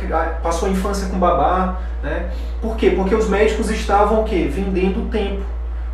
passou 0.41 0.67
a 0.67 0.71
infância 0.71 1.07
com 1.07 1.17
babá. 1.17 1.79
Né? 2.03 2.29
Por 2.61 2.75
quê? 2.75 2.91
Porque 2.91 3.15
os 3.15 3.29
médicos 3.29 3.69
estavam 3.69 4.21
o 4.21 4.23
quê? 4.23 4.49
Vendendo 4.51 5.09
tempo. 5.09 5.43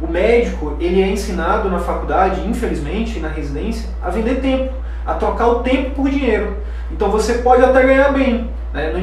O 0.01 0.07
médico 0.07 0.75
ele 0.79 1.01
é 1.01 1.07
ensinado 1.07 1.69
na 1.69 1.79
faculdade, 1.79 2.41
infelizmente, 2.47 3.19
na 3.19 3.27
residência, 3.27 3.89
a 4.01 4.09
vender 4.09 4.41
tempo, 4.41 4.73
a 5.05 5.13
trocar 5.13 5.47
o 5.47 5.55
tempo 5.59 5.91
por 5.91 6.09
dinheiro. 6.09 6.57
Então 6.91 7.09
você 7.09 7.35
pode 7.35 7.63
até 7.63 7.83
ganhar 7.83 8.11
bem. 8.11 8.49
Né? 8.73 8.93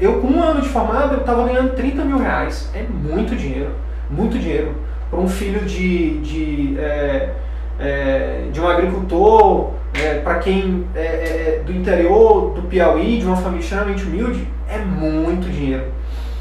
Eu, 0.00 0.20
com 0.20 0.28
um 0.28 0.42
ano 0.42 0.60
de 0.60 0.68
formado, 0.68 1.14
eu 1.14 1.20
estava 1.20 1.44
ganhando 1.46 1.74
30 1.74 2.04
mil 2.04 2.18
reais. 2.18 2.70
É 2.74 2.82
muito 2.82 3.36
dinheiro, 3.36 3.70
muito 4.10 4.38
dinheiro. 4.38 4.74
Para 5.10 5.20
um 5.20 5.28
filho 5.28 5.60
de, 5.60 6.18
de, 6.20 6.78
é, 6.78 7.30
é, 7.78 8.40
de 8.50 8.60
um 8.60 8.66
agricultor, 8.66 9.72
é, 9.94 10.14
para 10.14 10.38
quem 10.38 10.86
é, 10.94 11.00
é, 11.00 11.62
do 11.64 11.72
interior 11.72 12.52
do 12.54 12.62
Piauí, 12.62 13.18
de 13.18 13.26
uma 13.26 13.36
família 13.36 13.62
extremamente 13.62 14.04
humilde, 14.04 14.46
é 14.68 14.78
muito 14.78 15.48
dinheiro. 15.48 15.84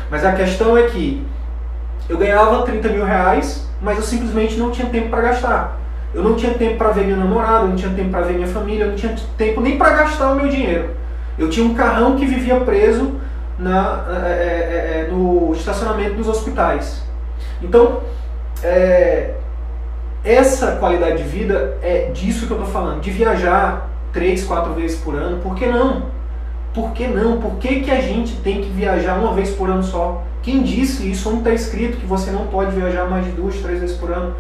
Mas 0.09 0.23
a 0.25 0.31
questão 0.33 0.77
é 0.77 0.83
que 0.83 1.25
eu 2.07 2.17
ganhava 2.17 2.63
30 2.63 2.89
mil 2.89 3.05
reais, 3.05 3.67
mas 3.81 3.97
eu 3.97 4.03
simplesmente 4.03 4.57
não 4.57 4.71
tinha 4.71 4.87
tempo 4.89 5.09
para 5.09 5.21
gastar. 5.21 5.79
Eu 6.13 6.23
não 6.23 6.35
tinha 6.35 6.53
tempo 6.53 6.77
para 6.77 6.91
ver 6.91 7.05
meu 7.05 7.17
namorado, 7.17 7.65
eu 7.65 7.69
não 7.69 7.75
tinha 7.75 7.91
tempo 7.91 8.09
para 8.09 8.21
ver 8.21 8.33
minha 8.33 8.47
família, 8.47 8.85
eu 8.85 8.89
não 8.89 8.95
tinha 8.95 9.15
tempo 9.37 9.59
nem 9.59 9.77
para 9.77 9.89
gastar 9.89 10.31
o 10.31 10.35
meu 10.35 10.47
dinheiro. 10.47 10.91
Eu 11.37 11.49
tinha 11.49 11.65
um 11.65 11.73
carrão 11.73 12.15
que 12.15 12.25
vivia 12.25 12.55
preso 12.61 13.15
na, 13.59 14.05
é, 14.09 15.07
é, 15.07 15.09
no 15.11 15.53
estacionamento 15.53 16.15
dos 16.15 16.27
hospitais. 16.27 17.03
Então, 17.61 18.01
é, 18.63 19.33
essa 20.23 20.77
qualidade 20.77 21.17
de 21.17 21.23
vida 21.23 21.77
é 21.81 22.11
disso 22.13 22.47
que 22.47 22.53
eu 22.53 22.57
estou 22.57 22.71
falando, 22.71 23.01
de 23.01 23.11
viajar 23.11 23.89
três, 24.13 24.43
quatro 24.45 24.73
vezes 24.73 24.97
por 24.99 25.15
ano. 25.15 25.39
Por 25.39 25.55
que 25.55 25.65
não? 25.65 26.03
Por 26.73 26.91
que 26.91 27.07
não? 27.07 27.39
Por 27.39 27.55
que, 27.55 27.81
que 27.81 27.91
a 27.91 28.01
gente 28.01 28.37
tem 28.37 28.61
que 28.61 28.69
viajar 28.69 29.19
uma 29.19 29.33
vez 29.33 29.51
por 29.51 29.69
ano 29.69 29.83
só? 29.83 30.23
Quem 30.45 30.61
disse 30.61 31.09
isso? 31.09 31.27
Onde 31.27 31.39
está 31.39 31.51
escrito 31.51 31.97
que 31.97 32.05
você 32.05 32.29
não 32.29 32.45
pode 32.45 32.75
viajar 32.75 33.09
mais 33.09 33.25
de 33.25 33.31
duas, 33.31 33.55
três 33.55 33.79
vezes 33.79 33.97
por 33.97 34.11
ano? 34.11 34.35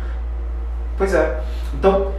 Pois 0.99 1.15
é. 1.15 1.41
Então, 1.73 2.11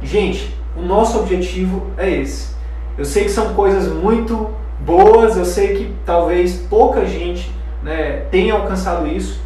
gente, 0.00 0.56
o 0.76 0.82
nosso 0.82 1.18
objetivo 1.18 1.88
é 1.98 2.08
esse. 2.08 2.54
Eu 2.96 3.04
sei 3.04 3.24
que 3.24 3.30
são 3.30 3.52
coisas 3.54 3.92
muito 3.92 4.48
boas, 4.78 5.36
eu 5.36 5.44
sei 5.44 5.74
que 5.74 5.94
talvez 6.06 6.54
pouca 6.70 7.04
gente 7.04 7.50
né, 7.82 8.26
tenha 8.30 8.54
alcançado 8.54 9.08
isso, 9.08 9.40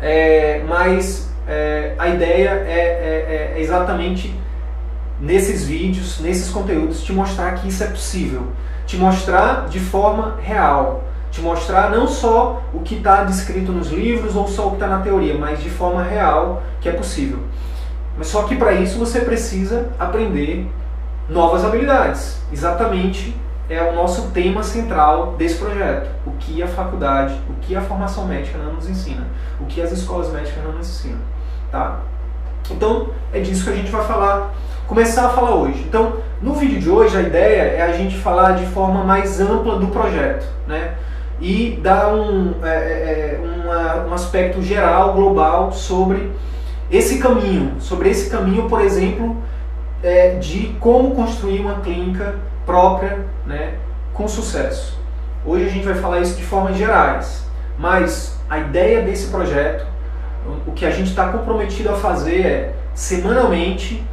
é, 0.00 0.62
mas 0.68 1.32
é, 1.48 1.94
a 1.98 2.08
ideia 2.10 2.50
é, 2.64 3.54
é, 3.54 3.54
é 3.56 3.60
exatamente 3.60 4.32
nesses 5.20 5.64
vídeos, 5.64 6.20
nesses 6.20 6.48
conteúdos, 6.48 7.02
te 7.02 7.12
mostrar 7.12 7.56
que 7.56 7.66
isso 7.66 7.82
é 7.82 7.88
possível, 7.88 8.52
te 8.86 8.96
mostrar 8.96 9.66
de 9.68 9.80
forma 9.80 10.38
real, 10.40 11.02
te 11.34 11.40
mostrar 11.40 11.90
não 11.90 12.06
só 12.06 12.62
o 12.72 12.78
que 12.78 12.94
está 12.94 13.24
descrito 13.24 13.72
nos 13.72 13.90
livros 13.90 14.36
ou 14.36 14.46
só 14.46 14.68
o 14.68 14.70
que 14.70 14.76
está 14.76 14.86
na 14.86 15.00
teoria, 15.00 15.36
mas 15.36 15.60
de 15.60 15.68
forma 15.68 16.00
real 16.00 16.62
que 16.80 16.88
é 16.88 16.92
possível. 16.92 17.40
Mas 18.16 18.28
só 18.28 18.44
que 18.44 18.54
para 18.54 18.72
isso 18.74 19.00
você 19.00 19.20
precisa 19.20 19.88
aprender 19.98 20.70
novas 21.28 21.64
habilidades. 21.64 22.40
Exatamente 22.52 23.36
é 23.68 23.82
o 23.82 23.96
nosso 23.96 24.30
tema 24.30 24.62
central 24.62 25.34
desse 25.36 25.56
projeto. 25.56 26.08
O 26.24 26.30
que 26.38 26.62
a 26.62 26.68
faculdade, 26.68 27.34
o 27.48 27.54
que 27.54 27.74
a 27.74 27.80
formação 27.80 28.28
médica 28.28 28.56
não 28.56 28.74
nos 28.74 28.88
ensina, 28.88 29.26
o 29.60 29.64
que 29.64 29.82
as 29.82 29.90
escolas 29.90 30.30
médicas 30.30 30.62
não 30.62 30.70
nos 30.70 30.88
ensinam, 30.88 31.18
tá? 31.72 31.98
Então, 32.70 33.08
é 33.32 33.40
disso 33.40 33.64
que 33.64 33.70
a 33.70 33.76
gente 33.76 33.90
vai 33.90 34.06
falar, 34.06 34.54
começar 34.86 35.26
a 35.26 35.30
falar 35.30 35.56
hoje. 35.56 35.84
Então, 35.88 36.18
no 36.40 36.54
vídeo 36.54 36.78
de 36.78 36.88
hoje 36.88 37.16
a 37.16 37.22
ideia 37.22 37.62
é 37.72 37.82
a 37.82 37.92
gente 37.92 38.16
falar 38.18 38.52
de 38.52 38.66
forma 38.66 39.02
mais 39.02 39.40
ampla 39.40 39.80
do 39.80 39.88
projeto, 39.88 40.46
né? 40.68 40.94
E 41.40 41.78
dar 41.82 42.14
um, 42.14 42.54
é, 42.62 42.68
é, 42.68 43.40
é 43.40 43.40
uma, 43.44 44.06
um 44.06 44.14
aspecto 44.14 44.62
geral, 44.62 45.14
global 45.14 45.72
sobre 45.72 46.30
esse 46.90 47.18
caminho, 47.18 47.80
sobre 47.80 48.08
esse 48.08 48.30
caminho, 48.30 48.68
por 48.68 48.80
exemplo, 48.80 49.36
é, 50.02 50.36
de 50.36 50.74
como 50.80 51.14
construir 51.14 51.60
uma 51.60 51.80
clínica 51.80 52.36
própria 52.64 53.24
né, 53.46 53.74
com 54.12 54.28
sucesso. 54.28 54.98
Hoje 55.44 55.66
a 55.66 55.68
gente 55.68 55.84
vai 55.84 55.94
falar 55.94 56.20
isso 56.20 56.36
de 56.36 56.42
formas 56.42 56.76
gerais, 56.76 57.44
mas 57.78 58.38
a 58.48 58.58
ideia 58.58 59.02
desse 59.02 59.28
projeto, 59.28 59.86
o 60.66 60.72
que 60.72 60.86
a 60.86 60.90
gente 60.90 61.10
está 61.10 61.28
comprometido 61.28 61.90
a 61.90 61.96
fazer 61.96 62.40
é 62.46 62.74
semanalmente, 62.94 64.04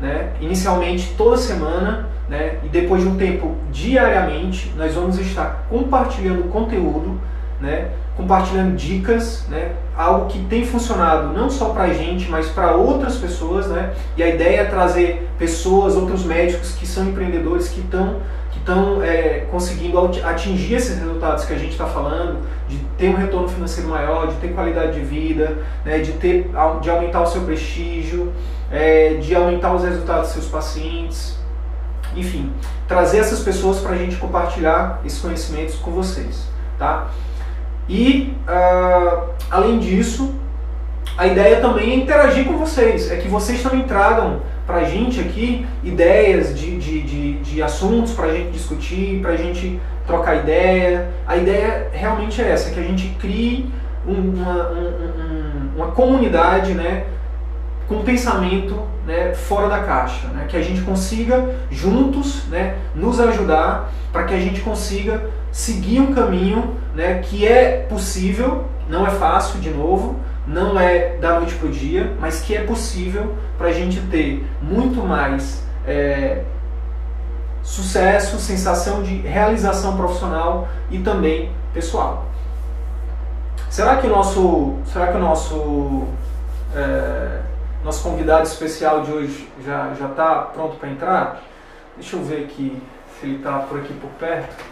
né, 0.00 0.30
inicialmente 0.40 1.14
toda 1.16 1.36
semana, 1.36 2.08
né, 2.28 2.58
e 2.64 2.68
depois 2.68 3.02
de 3.02 3.08
um 3.08 3.16
tempo 3.16 3.56
diariamente, 3.70 4.72
nós 4.76 4.94
vamos 4.94 5.18
estar 5.18 5.66
compartilhando 5.68 6.44
conteúdo 6.50 7.20
né, 7.60 7.90
compartilhando 8.16 8.74
dicas, 8.74 9.44
né, 9.48 9.72
algo 9.96 10.26
que 10.26 10.38
tem 10.46 10.64
funcionado 10.64 11.32
não 11.32 11.50
só 11.50 11.70
para 11.70 11.84
a 11.84 11.92
gente, 11.92 12.28
mas 12.30 12.48
para 12.48 12.74
outras 12.74 13.16
pessoas. 13.16 13.66
Né, 13.66 13.92
e 14.16 14.22
a 14.22 14.28
ideia 14.28 14.62
é 14.62 14.64
trazer 14.64 15.28
pessoas, 15.38 15.94
outros 15.94 16.24
médicos 16.24 16.72
que 16.72 16.86
são 16.86 17.08
empreendedores 17.08 17.68
que 17.68 17.80
estão 17.80 18.16
estão 18.60 19.02
é, 19.02 19.46
conseguindo 19.50 19.98
atingir 20.24 20.74
esses 20.74 20.98
resultados 20.98 21.44
que 21.44 21.52
a 21.52 21.58
gente 21.58 21.72
está 21.72 21.86
falando, 21.86 22.38
de 22.68 22.78
ter 22.96 23.08
um 23.08 23.16
retorno 23.16 23.48
financeiro 23.48 23.88
maior, 23.88 24.28
de 24.28 24.34
ter 24.36 24.54
qualidade 24.54 24.92
de 24.92 25.00
vida, 25.00 25.58
né, 25.84 25.98
de, 25.98 26.12
ter, 26.12 26.50
de 26.80 26.90
aumentar 26.90 27.22
o 27.22 27.26
seu 27.26 27.42
prestígio, 27.42 28.32
é, 28.70 29.14
de 29.14 29.34
aumentar 29.34 29.74
os 29.74 29.82
resultados 29.82 30.28
dos 30.28 30.32
seus 30.32 30.46
pacientes, 30.46 31.38
enfim, 32.14 32.52
trazer 32.86 33.18
essas 33.18 33.40
pessoas 33.40 33.78
para 33.78 33.92
a 33.92 33.96
gente 33.96 34.16
compartilhar 34.16 35.00
esses 35.04 35.20
conhecimentos 35.20 35.76
com 35.76 35.90
vocês, 35.90 36.48
tá? 36.78 37.08
E, 37.88 38.36
uh, 38.48 39.30
além 39.50 39.78
disso, 39.78 40.34
a 41.16 41.26
ideia 41.26 41.60
também 41.60 41.92
é 41.92 41.94
interagir 41.96 42.46
com 42.46 42.56
vocês, 42.56 43.10
é 43.10 43.16
que 43.16 43.28
vocês 43.28 43.62
também 43.62 43.82
tragam 43.82 44.40
para 44.66 44.78
a 44.78 44.84
gente 44.84 45.20
aqui 45.20 45.66
ideias 45.82 46.58
de, 46.58 46.78
de, 46.78 47.02
de, 47.02 47.32
de 47.40 47.62
assuntos 47.62 48.12
para 48.12 48.26
a 48.26 48.32
gente 48.32 48.52
discutir, 48.52 49.20
para 49.20 49.32
a 49.32 49.36
gente 49.36 49.80
trocar 50.06 50.36
ideia. 50.36 51.10
A 51.26 51.36
ideia 51.36 51.88
realmente 51.92 52.40
é 52.40 52.50
essa, 52.50 52.70
que 52.70 52.80
a 52.80 52.82
gente 52.82 53.08
crie 53.18 53.70
uma, 54.06 54.70
um, 54.70 55.70
uma 55.76 55.88
comunidade 55.88 56.72
né, 56.72 57.04
com 57.88 58.02
pensamento 58.02 58.86
né, 59.06 59.34
fora 59.34 59.68
da 59.68 59.80
caixa, 59.80 60.28
né, 60.28 60.46
que 60.48 60.56
a 60.56 60.62
gente 60.62 60.80
consiga 60.82 61.54
juntos 61.70 62.44
né, 62.48 62.76
nos 62.94 63.20
ajudar 63.20 63.92
para 64.12 64.24
que 64.24 64.34
a 64.34 64.40
gente 64.40 64.60
consiga 64.60 65.28
seguir 65.50 66.00
um 66.00 66.14
caminho 66.14 66.76
né, 66.94 67.20
que 67.24 67.46
é 67.46 67.86
possível, 67.88 68.66
não 68.88 69.06
é 69.06 69.10
fácil 69.10 69.60
de 69.60 69.70
novo, 69.70 70.16
não 70.46 70.78
é 70.78 71.16
da 71.16 71.38
noite 71.38 71.54
para 71.54 71.68
o 71.68 71.70
dia, 71.70 72.14
mas 72.18 72.40
que 72.40 72.56
é 72.56 72.64
possível 72.64 73.34
para 73.58 73.68
a 73.68 73.72
gente 73.72 74.00
ter 74.08 74.46
muito 74.62 75.02
mais 75.02 75.62
é, 75.86 76.42
sucesso, 77.62 78.38
sensação 78.38 79.02
de 79.02 79.16
realização 79.16 79.96
profissional 79.96 80.68
e 80.90 80.98
também 80.98 81.52
pessoal. 81.72 82.26
Será 83.68 83.98
que 83.98 84.06
o 84.06 84.10
nosso, 84.10 84.78
será 84.92 85.08
que 85.08 85.16
o 85.16 85.20
nosso, 85.20 86.08
é, 86.74 87.40
nosso 87.84 88.02
convidado 88.02 88.42
especial 88.42 89.02
de 89.02 89.12
hoje 89.12 89.48
já 89.64 89.94
já 89.94 90.06
está 90.06 90.36
pronto 90.42 90.76
para 90.76 90.88
entrar? 90.88 91.42
Deixa 91.96 92.16
eu 92.16 92.24
ver 92.24 92.44
aqui 92.44 92.82
se 93.18 93.26
ele 93.26 93.36
está 93.36 93.58
por 93.60 93.78
aqui 93.78 93.92
por 93.94 94.10
perto. 94.18 94.64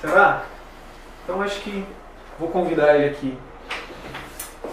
Será? 0.00 0.44
Então 1.22 1.42
acho 1.42 1.60
que 1.60 1.84
vou 2.38 2.48
convidar 2.48 2.94
ele 2.94 3.10
aqui. 3.10 3.38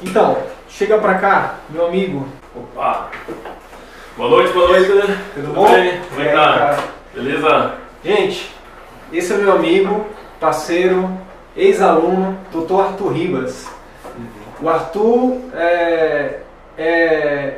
Então, 0.04 0.36
chega 0.68 0.98
pra 0.98 1.16
cá, 1.16 1.60
meu 1.70 1.86
amigo. 1.86 2.28
Opa! 2.56 3.12
Boa 4.18 4.30
noite, 4.30 4.52
boa 4.52 4.70
noite. 4.70 4.88
Tudo, 4.88 5.18
Tudo 5.36 5.54
bom? 5.54 5.72
Bem? 5.72 6.02
Como 6.10 6.22
é 6.22 6.28
que 6.28 6.36
tá? 6.36 6.84
Beleza? 7.14 7.74
Gente, 8.04 8.52
esse 9.14 9.32
é 9.32 9.38
meu 9.38 9.52
amigo, 9.54 10.08
parceiro, 10.40 11.08
ex-aluno, 11.56 12.36
doutor 12.52 12.86
Arthur 12.86 13.12
Ribas. 13.14 13.70
O 14.60 14.68
Arthur 14.68 15.38
é, 15.54 16.40
é, 16.78 17.58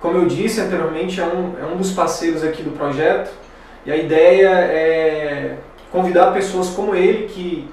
como 0.00 0.18
eu 0.18 0.26
disse 0.26 0.62
anteriormente, 0.62 1.20
é 1.20 1.24
um, 1.24 1.54
é 1.60 1.66
um 1.66 1.76
dos 1.76 1.92
parceiros 1.92 2.42
aqui 2.42 2.62
do 2.62 2.70
projeto 2.70 3.30
e 3.84 3.92
a 3.92 3.96
ideia 3.96 4.48
é 4.48 5.56
convidar 5.92 6.32
pessoas 6.32 6.70
como 6.70 6.94
ele 6.94 7.28
que, 7.28 7.68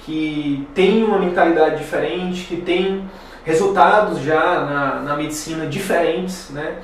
que 0.00 0.66
têm 0.74 1.04
uma 1.04 1.18
mentalidade 1.18 1.78
diferente, 1.78 2.44
que 2.44 2.56
têm 2.56 3.08
resultados 3.44 4.20
já 4.20 4.40
na, 4.40 4.94
na 5.00 5.16
medicina 5.16 5.66
diferentes, 5.66 6.50
né? 6.50 6.76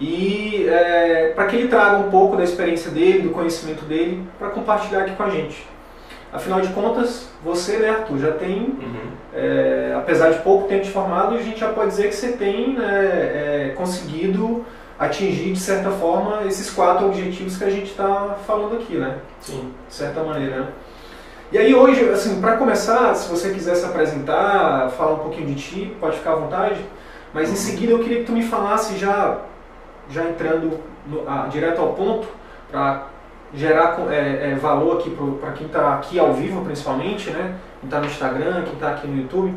E 0.00 0.66
é, 0.68 1.32
para 1.34 1.46
que 1.46 1.56
ele 1.56 1.68
traga 1.68 1.96
um 1.96 2.10
pouco 2.10 2.36
da 2.36 2.44
experiência 2.44 2.90
dele, 2.90 3.22
do 3.22 3.30
conhecimento 3.30 3.84
dele, 3.84 4.22
para 4.38 4.48
compartilhar 4.50 5.00
aqui 5.00 5.16
com 5.16 5.24
a 5.24 5.30
gente. 5.30 5.66
Afinal 6.32 6.60
de 6.60 6.68
contas, 6.68 7.28
você, 7.42 7.78
né, 7.78 7.90
Arthur, 7.90 8.18
já 8.18 8.32
tem, 8.32 8.58
uhum. 8.58 9.10
é, 9.34 9.94
apesar 9.96 10.30
de 10.30 10.38
pouco 10.40 10.68
tempo 10.68 10.84
de 10.84 10.90
formado, 10.90 11.34
a 11.34 11.42
gente 11.42 11.58
já 11.58 11.72
pode 11.72 11.88
dizer 11.88 12.08
que 12.08 12.14
você 12.14 12.32
tem 12.32 12.74
né, 12.74 12.86
é, 12.86 13.72
conseguido 13.74 14.64
atingir, 14.98 15.52
de 15.52 15.60
certa 15.60 15.90
forma, 15.90 16.44
esses 16.46 16.70
quatro 16.70 17.06
objetivos 17.06 17.56
que 17.56 17.64
a 17.64 17.70
gente 17.70 17.90
está 17.90 18.36
falando 18.46 18.76
aqui, 18.76 18.96
né? 18.96 19.16
Sim. 19.40 19.72
De 19.88 19.94
certa 19.94 20.22
maneira, 20.22 20.60
né? 20.60 20.68
E 21.50 21.56
aí 21.56 21.74
hoje, 21.74 22.06
assim, 22.10 22.42
para 22.42 22.58
começar, 22.58 23.14
se 23.14 23.26
você 23.26 23.54
quiser 23.54 23.74
se 23.74 23.84
apresentar, 23.86 24.90
falar 24.90 25.14
um 25.14 25.18
pouquinho 25.20 25.46
de 25.46 25.54
ti, 25.54 25.96
pode 25.98 26.18
ficar 26.18 26.32
à 26.32 26.36
vontade. 26.36 26.78
Mas 27.32 27.48
em 27.48 27.52
uhum. 27.52 27.56
seguida 27.56 27.92
eu 27.92 28.00
queria 28.00 28.18
que 28.18 28.24
tu 28.24 28.32
me 28.32 28.42
falasse 28.42 28.98
já, 28.98 29.38
já 30.10 30.24
entrando 30.24 30.78
no, 31.06 31.24
ah, 31.26 31.48
direto 31.50 31.80
ao 31.80 31.94
ponto, 31.94 32.28
para 32.70 33.06
gerar 33.54 33.98
é, 34.10 34.50
é, 34.50 34.54
valor 34.56 34.98
aqui 34.98 35.16
para 35.40 35.52
quem 35.52 35.66
está 35.66 35.94
aqui 35.94 36.18
ao 36.18 36.34
vivo, 36.34 36.62
principalmente, 36.66 37.30
né? 37.30 37.54
Quem 37.80 37.86
está 37.86 38.00
no 38.00 38.06
Instagram, 38.06 38.64
quem 38.64 38.74
está 38.74 38.90
aqui 38.90 39.06
no 39.06 39.22
YouTube. 39.22 39.54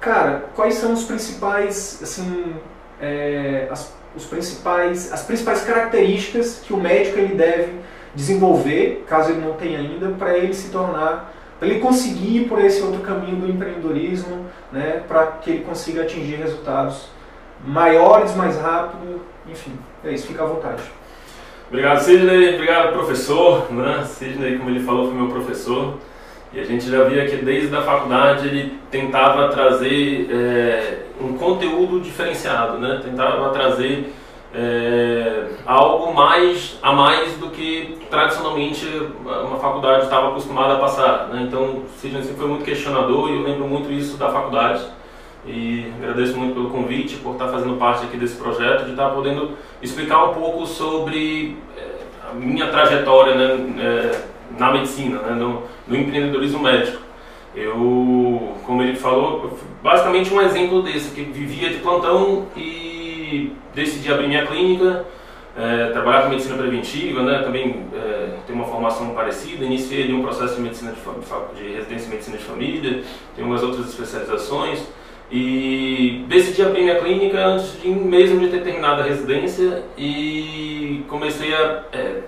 Cara, 0.00 0.44
quais 0.54 0.74
são 0.74 0.92
os 0.92 1.02
principais, 1.02 1.98
assim, 2.00 2.54
é, 3.00 3.66
as, 3.72 3.92
os 4.14 4.24
principais, 4.24 5.12
as 5.12 5.22
principais 5.22 5.62
características 5.62 6.60
que 6.64 6.72
o 6.72 6.76
médico 6.76 7.18
ele 7.18 7.34
deve 7.34 7.80
desenvolver, 8.18 9.04
caso 9.06 9.30
ele 9.30 9.40
não 9.40 9.52
tenha 9.54 9.78
ainda, 9.78 10.08
para 10.18 10.36
ele 10.36 10.52
se 10.52 10.70
tornar, 10.70 11.32
para 11.56 11.68
ele 11.68 11.78
conseguir 11.78 12.38
ir 12.38 12.48
por 12.48 12.58
esse 12.58 12.82
outro 12.82 13.00
caminho 13.00 13.36
do 13.36 13.48
empreendedorismo, 13.48 14.46
né, 14.72 15.02
para 15.06 15.26
que 15.40 15.50
ele 15.50 15.64
consiga 15.64 16.02
atingir 16.02 16.34
resultados 16.34 17.08
maiores, 17.64 18.34
mais 18.34 18.60
rápido, 18.60 19.20
enfim, 19.48 19.72
é 20.04 20.12
isso, 20.12 20.26
fica 20.26 20.42
à 20.42 20.46
vontade. 20.46 20.82
Obrigado, 21.68 22.00
Sidney, 22.00 22.54
obrigado, 22.54 22.92
professor, 22.92 23.70
né? 23.72 24.02
Sidney, 24.04 24.58
como 24.58 24.70
ele 24.70 24.80
falou, 24.80 25.06
foi 25.06 25.14
meu 25.14 25.28
professor, 25.28 25.98
e 26.52 26.58
a 26.58 26.64
gente 26.64 26.88
já 26.90 27.04
via 27.04 27.26
que 27.26 27.36
desde 27.36 27.74
a 27.76 27.82
faculdade 27.82 28.48
ele 28.48 28.78
tentava 28.90 29.48
trazer 29.48 30.28
é, 30.30 30.98
um 31.20 31.34
conteúdo 31.34 32.00
diferenciado, 32.00 32.78
né? 32.78 33.00
Tentava 33.04 33.50
trazer 33.50 34.12
é, 34.60 35.50
algo 35.64 36.12
mais 36.12 36.76
a 36.82 36.92
mais 36.92 37.34
do 37.34 37.50
que 37.50 37.96
tradicionalmente 38.10 38.84
uma 39.24 39.56
faculdade 39.58 40.04
estava 40.04 40.30
acostumada 40.30 40.74
a 40.74 40.78
passar. 40.78 41.28
Né? 41.28 41.44
Então, 41.46 41.84
Sidney 41.96 42.22
sempre 42.22 42.38
foi 42.38 42.48
muito 42.48 42.64
questionador 42.64 43.30
e 43.30 43.36
eu 43.36 43.42
lembro 43.42 43.68
muito 43.68 43.92
isso 43.92 44.16
da 44.16 44.30
faculdade. 44.30 44.84
E 45.46 45.92
agradeço 46.02 46.36
muito 46.36 46.54
pelo 46.54 46.70
convite, 46.70 47.16
por 47.18 47.34
estar 47.34 47.46
fazendo 47.48 47.76
parte 47.76 48.04
aqui 48.04 48.16
desse 48.16 48.36
projeto, 48.36 48.84
de 48.84 48.90
estar 48.90 49.10
podendo 49.10 49.52
explicar 49.80 50.24
um 50.24 50.34
pouco 50.34 50.66
sobre 50.66 51.56
é, 51.76 52.28
a 52.28 52.34
minha 52.34 52.66
trajetória 52.66 53.34
né, 53.36 53.74
é, 53.78 54.20
na 54.58 54.72
medicina, 54.72 55.20
né, 55.20 55.34
no, 55.34 55.62
no 55.86 55.96
empreendedorismo 55.96 56.58
médico. 56.58 57.00
Eu, 57.54 58.54
como 58.66 58.82
ele 58.82 58.96
falou, 58.96 59.56
basicamente 59.82 60.34
um 60.34 60.40
exemplo 60.40 60.82
desse, 60.82 61.14
que 61.14 61.22
vivia 61.22 61.70
de 61.70 61.78
plantão 61.78 62.46
e 62.56 62.87
decidi 63.74 64.12
abrir 64.12 64.28
minha 64.28 64.46
clínica, 64.46 65.04
é, 65.56 65.90
trabalhar 65.90 66.22
com 66.22 66.28
medicina 66.30 66.56
preventiva, 66.56 67.22
né, 67.22 67.40
também 67.42 67.84
é, 67.94 68.52
uma 68.52 68.64
formação 68.64 69.10
parecida, 69.10 69.64
iniciei 69.64 70.12
um 70.12 70.22
processo 70.22 70.56
de 70.56 70.62
medicina 70.62 70.92
de, 70.92 71.60
de 71.60 71.74
residência 71.74 72.06
em 72.06 72.10
medicina 72.10 72.36
de 72.36 72.44
família, 72.44 73.02
tenho 73.34 73.48
umas 73.48 73.62
outras 73.62 73.88
especializações 73.88 74.80
e 75.30 76.24
decidi 76.28 76.62
abrir 76.62 76.82
minha 76.82 76.98
clínica 76.98 77.44
antes 77.44 77.80
de 77.80 77.88
mesmo 77.88 78.40
de 78.40 78.48
ter 78.48 78.62
terminado 78.62 79.02
a 79.02 79.04
residência 79.04 79.82
e 79.96 81.04
comecei 81.08 81.54
a 81.54 81.82
é, 81.92 82.22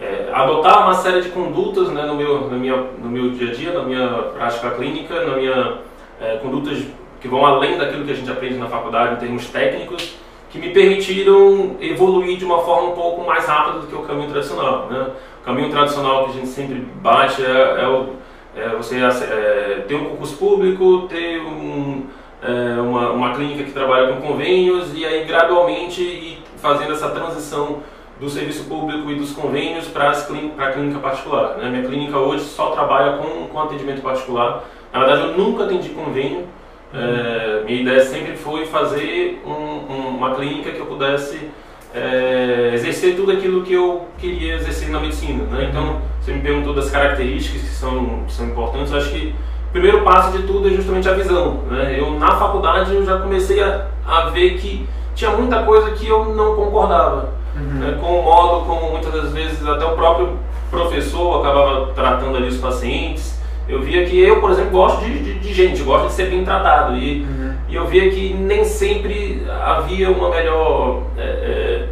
é, 0.00 0.30
adotar 0.32 0.84
uma 0.84 0.94
série 0.94 1.20
de 1.20 1.28
condutas 1.28 1.88
né, 1.90 2.06
no, 2.06 2.14
meu, 2.14 2.48
no, 2.48 2.58
minha, 2.58 2.76
no 2.76 3.10
meu 3.10 3.30
dia 3.30 3.50
a 3.50 3.54
dia, 3.54 3.72
na 3.72 3.82
minha 3.82 4.08
prática 4.34 4.70
clínica, 4.70 5.26
na 5.26 5.36
minha 5.36 5.78
é, 6.20 6.36
condutas 6.36 6.78
que 7.22 7.28
vão 7.28 7.46
além 7.46 7.78
daquilo 7.78 8.04
que 8.04 8.10
a 8.10 8.14
gente 8.14 8.30
aprende 8.30 8.56
na 8.56 8.66
faculdade 8.66 9.14
em 9.14 9.18
termos 9.18 9.46
técnicos 9.46 10.16
que 10.50 10.58
me 10.58 10.68
permitiram 10.68 11.76
evoluir 11.80 12.36
de 12.36 12.44
uma 12.44 12.58
forma 12.58 12.90
um 12.90 12.94
pouco 12.94 13.24
mais 13.24 13.46
rápida 13.46 13.78
do 13.78 13.86
que 13.86 13.94
o 13.94 14.02
caminho 14.02 14.28
tradicional. 14.28 14.88
Né? 14.90 15.06
O 15.40 15.44
caminho 15.46 15.70
tradicional 15.70 16.24
que 16.24 16.30
a 16.30 16.34
gente 16.34 16.48
sempre 16.48 16.74
bate 17.00 17.42
é, 17.42 17.80
é, 17.80 17.88
o, 17.88 18.16
é 18.54 18.68
você 18.76 18.98
é, 18.98 19.84
ter 19.88 19.94
um 19.94 20.10
concurso 20.10 20.36
público, 20.36 21.06
ter 21.08 21.40
um, 21.40 22.04
é, 22.42 22.80
uma, 22.80 23.12
uma 23.12 23.34
clínica 23.34 23.64
que 23.64 23.72
trabalha 23.72 24.12
com 24.12 24.20
convênios 24.20 24.92
e 24.94 25.06
aí 25.06 25.24
gradualmente 25.24 26.02
ir 26.02 26.42
fazendo 26.58 26.92
essa 26.92 27.08
transição 27.08 27.78
do 28.20 28.28
serviço 28.28 28.64
público 28.64 29.10
e 29.10 29.14
dos 29.14 29.32
convênios 29.32 29.88
para 29.88 30.10
a 30.10 30.72
clínica 30.72 30.98
particular. 31.00 31.56
Né? 31.56 31.70
Minha 31.70 31.84
clínica 31.84 32.18
hoje 32.18 32.44
só 32.44 32.72
trabalha 32.72 33.16
com, 33.16 33.46
com 33.46 33.60
atendimento 33.60 34.02
particular. 34.02 34.64
Na 34.92 35.00
verdade, 35.00 35.22
eu 35.28 35.38
nunca 35.38 35.64
atendi 35.64 35.88
convênio. 35.88 36.46
É, 36.94 37.62
minha 37.64 37.80
ideia 37.80 38.04
sempre 38.04 38.36
foi 38.36 38.66
fazer 38.66 39.42
um, 39.46 39.92
um, 39.92 40.08
uma 40.16 40.34
clínica 40.34 40.70
que 40.70 40.78
eu 40.78 40.86
pudesse 40.86 41.50
é, 41.94 42.70
exercer 42.74 43.16
tudo 43.16 43.32
aquilo 43.32 43.62
que 43.62 43.72
eu 43.72 44.06
queria 44.18 44.56
exercer 44.56 44.90
na 44.90 45.00
medicina. 45.00 45.44
Né? 45.44 45.68
Então, 45.70 46.00
você 46.20 46.32
me 46.32 46.40
perguntou 46.40 46.74
das 46.74 46.90
características 46.90 47.62
que 47.62 47.68
são, 47.68 48.24
que 48.26 48.32
são 48.32 48.46
importantes. 48.46 48.92
Eu 48.92 48.98
acho 48.98 49.10
que 49.10 49.34
o 49.68 49.72
primeiro 49.72 50.02
passo 50.02 50.36
de 50.36 50.46
tudo 50.46 50.68
é 50.68 50.72
justamente 50.72 51.08
a 51.08 51.14
visão. 51.14 51.62
Né? 51.70 51.98
Eu, 51.98 52.10
na 52.18 52.36
faculdade, 52.36 52.94
eu 52.94 53.04
já 53.04 53.18
comecei 53.18 53.62
a, 53.62 53.86
a 54.06 54.28
ver 54.30 54.58
que 54.58 54.86
tinha 55.14 55.30
muita 55.30 55.62
coisa 55.62 55.92
que 55.92 56.06
eu 56.06 56.26
não 56.34 56.56
concordava. 56.56 57.30
Uhum. 57.54 57.80
Né? 57.80 57.98
Com 58.00 58.20
o 58.20 58.22
modo 58.22 58.66
como 58.66 58.92
muitas 58.92 59.12
das 59.12 59.32
vezes 59.32 59.66
até 59.66 59.84
o 59.84 59.92
próprio 59.92 60.38
professor 60.70 61.40
acabava 61.40 61.92
tratando 61.92 62.36
ali 62.36 62.48
os 62.48 62.56
pacientes 62.56 63.41
eu 63.72 63.80
via 63.80 64.04
que 64.04 64.20
eu, 64.20 64.40
por 64.40 64.50
exemplo, 64.50 64.70
gosto 64.70 65.02
de, 65.04 65.18
de, 65.18 65.38
de 65.38 65.54
gente, 65.54 65.82
gosto 65.82 66.08
de 66.08 66.12
ser 66.12 66.28
bem 66.28 66.44
tratado. 66.44 66.96
E, 66.96 67.22
uhum. 67.22 67.54
e, 67.68 67.74
eu 67.74 67.86
via 67.86 68.10
que 68.10 68.34
nem 68.34 68.64
sempre 68.64 69.42
havia 69.48 70.10
uma 70.10 70.28
melhor. 70.28 71.04
É, 71.16 71.22
é, 71.22 71.88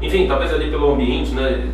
enfim, 0.00 0.26
talvez 0.28 0.52
ali 0.52 0.70
pelo 0.70 0.92
ambiente 0.92 1.34
né, 1.34 1.66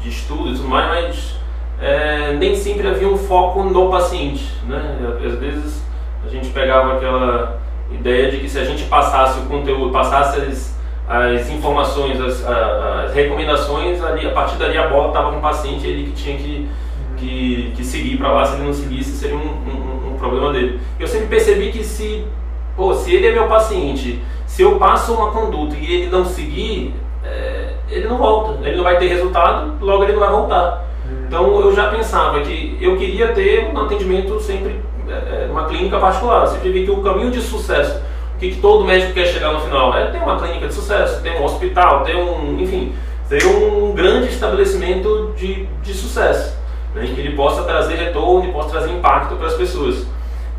de 0.00 0.08
estudo 0.08 0.50
e 0.50 0.54
tudo 0.54 0.68
mais, 0.68 0.88
mas 0.88 1.36
é, 1.80 2.32
nem 2.32 2.54
sempre 2.54 2.88
havia 2.88 3.08
um 3.08 3.18
foco 3.18 3.62
no 3.62 3.90
paciente. 3.90 4.50
Né? 4.66 4.96
Às 5.24 5.38
vezes 5.38 5.84
a 6.24 6.28
gente 6.28 6.48
pegava 6.48 6.94
aquela 6.94 7.60
ideia 7.92 8.30
de 8.30 8.38
que 8.38 8.48
se 8.48 8.58
a 8.58 8.64
gente 8.64 8.84
passasse 8.84 9.40
o 9.40 9.42
conteúdo, 9.42 9.92
passasse 9.92 10.40
as, 10.40 10.78
as 11.06 11.50
informações, 11.50 12.18
as, 12.20 12.42
as 12.46 13.12
recomendações, 13.12 14.02
ali, 14.02 14.26
a 14.26 14.30
partir 14.30 14.56
dali 14.56 14.78
a 14.78 14.88
bola 14.88 15.08
estava 15.08 15.30
com 15.30 15.38
o 15.38 15.42
paciente, 15.42 15.86
ele 15.86 16.04
que 16.04 16.12
tinha 16.12 16.38
que 16.38 16.68
que, 17.16 17.84
seguir 17.84 18.16
para 18.18 18.32
lá, 18.32 18.44
se 18.44 18.56
ele 18.56 18.64
não 18.64 18.72
seguisse, 18.72 19.12
seria 19.12 19.36
um, 19.36 19.40
um, 19.40 20.12
um, 20.12 20.16
problema 20.18 20.52
dele. 20.52 20.80
Eu 20.98 21.06
sempre 21.06 21.26
percebi 21.26 21.70
que 21.70 21.84
se, 21.84 22.24
pô, 22.76 22.94
se 22.94 23.14
ele 23.14 23.28
é 23.28 23.32
meu 23.32 23.46
paciente, 23.46 24.22
se 24.46 24.62
eu 24.62 24.76
passo 24.76 25.14
uma 25.14 25.30
conduta 25.30 25.76
e 25.76 25.94
ele 25.94 26.10
não 26.10 26.24
seguir, 26.24 26.94
é, 27.24 27.74
ele 27.88 28.08
não 28.08 28.18
volta, 28.18 28.66
ele 28.66 28.76
não 28.76 28.84
vai 28.84 28.98
ter 28.98 29.08
resultado, 29.08 29.74
logo 29.80 30.04
ele 30.04 30.12
não 30.12 30.20
vai 30.20 30.30
voltar. 30.30 30.84
Então 31.26 31.60
eu 31.60 31.74
já 31.74 31.88
pensava 31.88 32.40
que 32.40 32.78
eu 32.80 32.96
queria 32.96 33.28
ter 33.28 33.70
um 33.72 33.78
atendimento 33.78 34.40
sempre, 34.40 34.80
é, 35.08 35.44
é 35.44 35.48
uma 35.50 35.66
clínica 35.66 35.98
particular. 35.98 36.42
Eu 36.42 36.48
sempre 36.48 36.72
vi 36.72 36.84
que 36.84 36.90
o 36.90 37.02
caminho 37.02 37.30
de 37.30 37.40
sucesso, 37.40 38.02
o 38.34 38.38
que, 38.38 38.50
que 38.50 38.60
todo 38.60 38.84
médico 38.84 39.12
quer 39.12 39.26
chegar 39.26 39.52
no 39.52 39.60
final, 39.60 39.96
é 39.96 40.06
ter 40.06 40.18
uma 40.18 40.38
clínica 40.38 40.68
de 40.68 40.74
sucesso, 40.74 41.22
ter 41.22 41.32
um 41.38 41.44
hospital, 41.44 42.02
ter 42.02 42.16
um, 42.16 42.58
enfim, 42.58 42.92
ter 43.28 43.44
um 43.46 43.92
grande 43.92 44.28
estabelecimento 44.28 45.32
de, 45.36 45.66
de 45.82 45.94
sucesso 45.94 46.63
né, 46.94 47.10
que 47.14 47.20
ele 47.20 47.36
possa 47.36 47.62
trazer 47.62 47.96
retorno 47.96 48.48
e 48.48 48.52
possa 48.52 48.70
trazer 48.70 48.92
impacto 48.92 49.36
para 49.36 49.46
as 49.46 49.54
pessoas. 49.54 50.06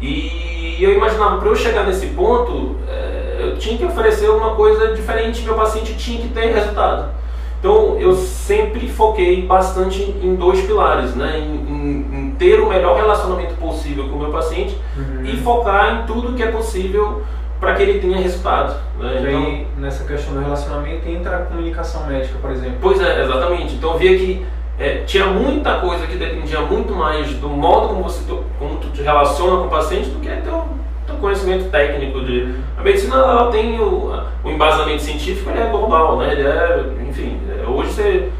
E 0.01 0.77
eu 0.79 0.93
imaginava, 0.93 1.37
para 1.37 1.47
eu 1.47 1.55
chegar 1.55 1.85
nesse 1.85 2.07
ponto, 2.07 2.75
é, 2.87 3.37
eu 3.39 3.57
tinha 3.57 3.77
que 3.77 3.85
oferecer 3.85 4.29
uma 4.29 4.55
coisa 4.55 4.93
diferente, 4.93 5.41
meu 5.43 5.55
paciente 5.55 5.95
tinha 5.95 6.21
que 6.21 6.27
ter 6.29 6.53
resultado. 6.53 7.11
Então 7.59 7.97
eu 7.99 8.13
sempre 8.13 8.87
foquei 8.89 9.41
bastante 9.41 10.01
em 10.21 10.35
dois 10.35 10.61
pilares, 10.61 11.15
né? 11.15 11.39
em, 11.39 11.55
em, 11.73 12.19
em 12.19 12.31
ter 12.31 12.59
o 12.59 12.69
melhor 12.69 12.95
relacionamento 12.95 13.55
possível 13.55 14.07
com 14.09 14.17
o 14.17 14.19
meu 14.19 14.31
paciente 14.31 14.77
uhum. 14.95 15.25
e 15.25 15.37
focar 15.37 15.95
em 15.95 16.05
tudo 16.05 16.33
que 16.33 16.43
é 16.43 16.51
possível 16.51 17.23
para 17.59 17.73
que 17.73 17.81
ele 17.81 17.99
tenha 17.99 18.17
resultado. 18.17 18.75
Né? 18.99 19.15
E 19.15 19.17
então, 19.17 19.45
aí, 19.45 19.67
nessa 19.77 20.03
questão 20.03 20.33
do 20.35 20.41
relacionamento 20.41 21.09
entra 21.09 21.37
a 21.37 21.39
comunicação 21.45 22.05
médica, 22.05 22.37
por 22.39 22.51
exemplo. 22.51 22.77
Pois 22.81 23.01
é, 23.01 23.23
exatamente. 23.23 23.75
Então 23.75 23.93
eu 23.93 23.97
via 23.97 24.15
que 24.15 24.45
é, 24.77 25.03
tinha 25.05 25.27
muita 25.27 25.79
coisa 25.79 26.05
que 26.05 26.17
dependia 26.17 26.59
muito 26.61 26.93
mais 26.93 27.33
do 27.35 27.47
modo 27.47 27.89
como 27.89 28.03
você 28.03 28.21
como 28.59 28.77
tu 28.77 28.89
te 28.89 29.01
relaciona 29.01 29.57
com 29.57 29.67
o 29.67 29.69
paciente 29.69 30.09
do 30.09 30.19
que 30.19 30.27
teu, 30.27 30.65
teu 31.07 31.15
conhecimento 31.15 31.69
técnico 31.69 32.21
de 32.21 32.53
a 32.77 32.81
medicina 32.81 33.15
ela 33.15 33.51
tem 33.51 33.79
o, 33.79 34.11
o 34.43 34.49
embasamento 34.49 35.01
científico 35.01 35.49
ele 35.49 35.61
é 35.61 35.69
global 35.69 36.17
né? 36.17 36.33
Ele 36.33 36.41
é 36.41 36.85
enfim 37.07 37.39
é, 37.49 37.67
hoje 37.67 37.91
você 37.91 38.31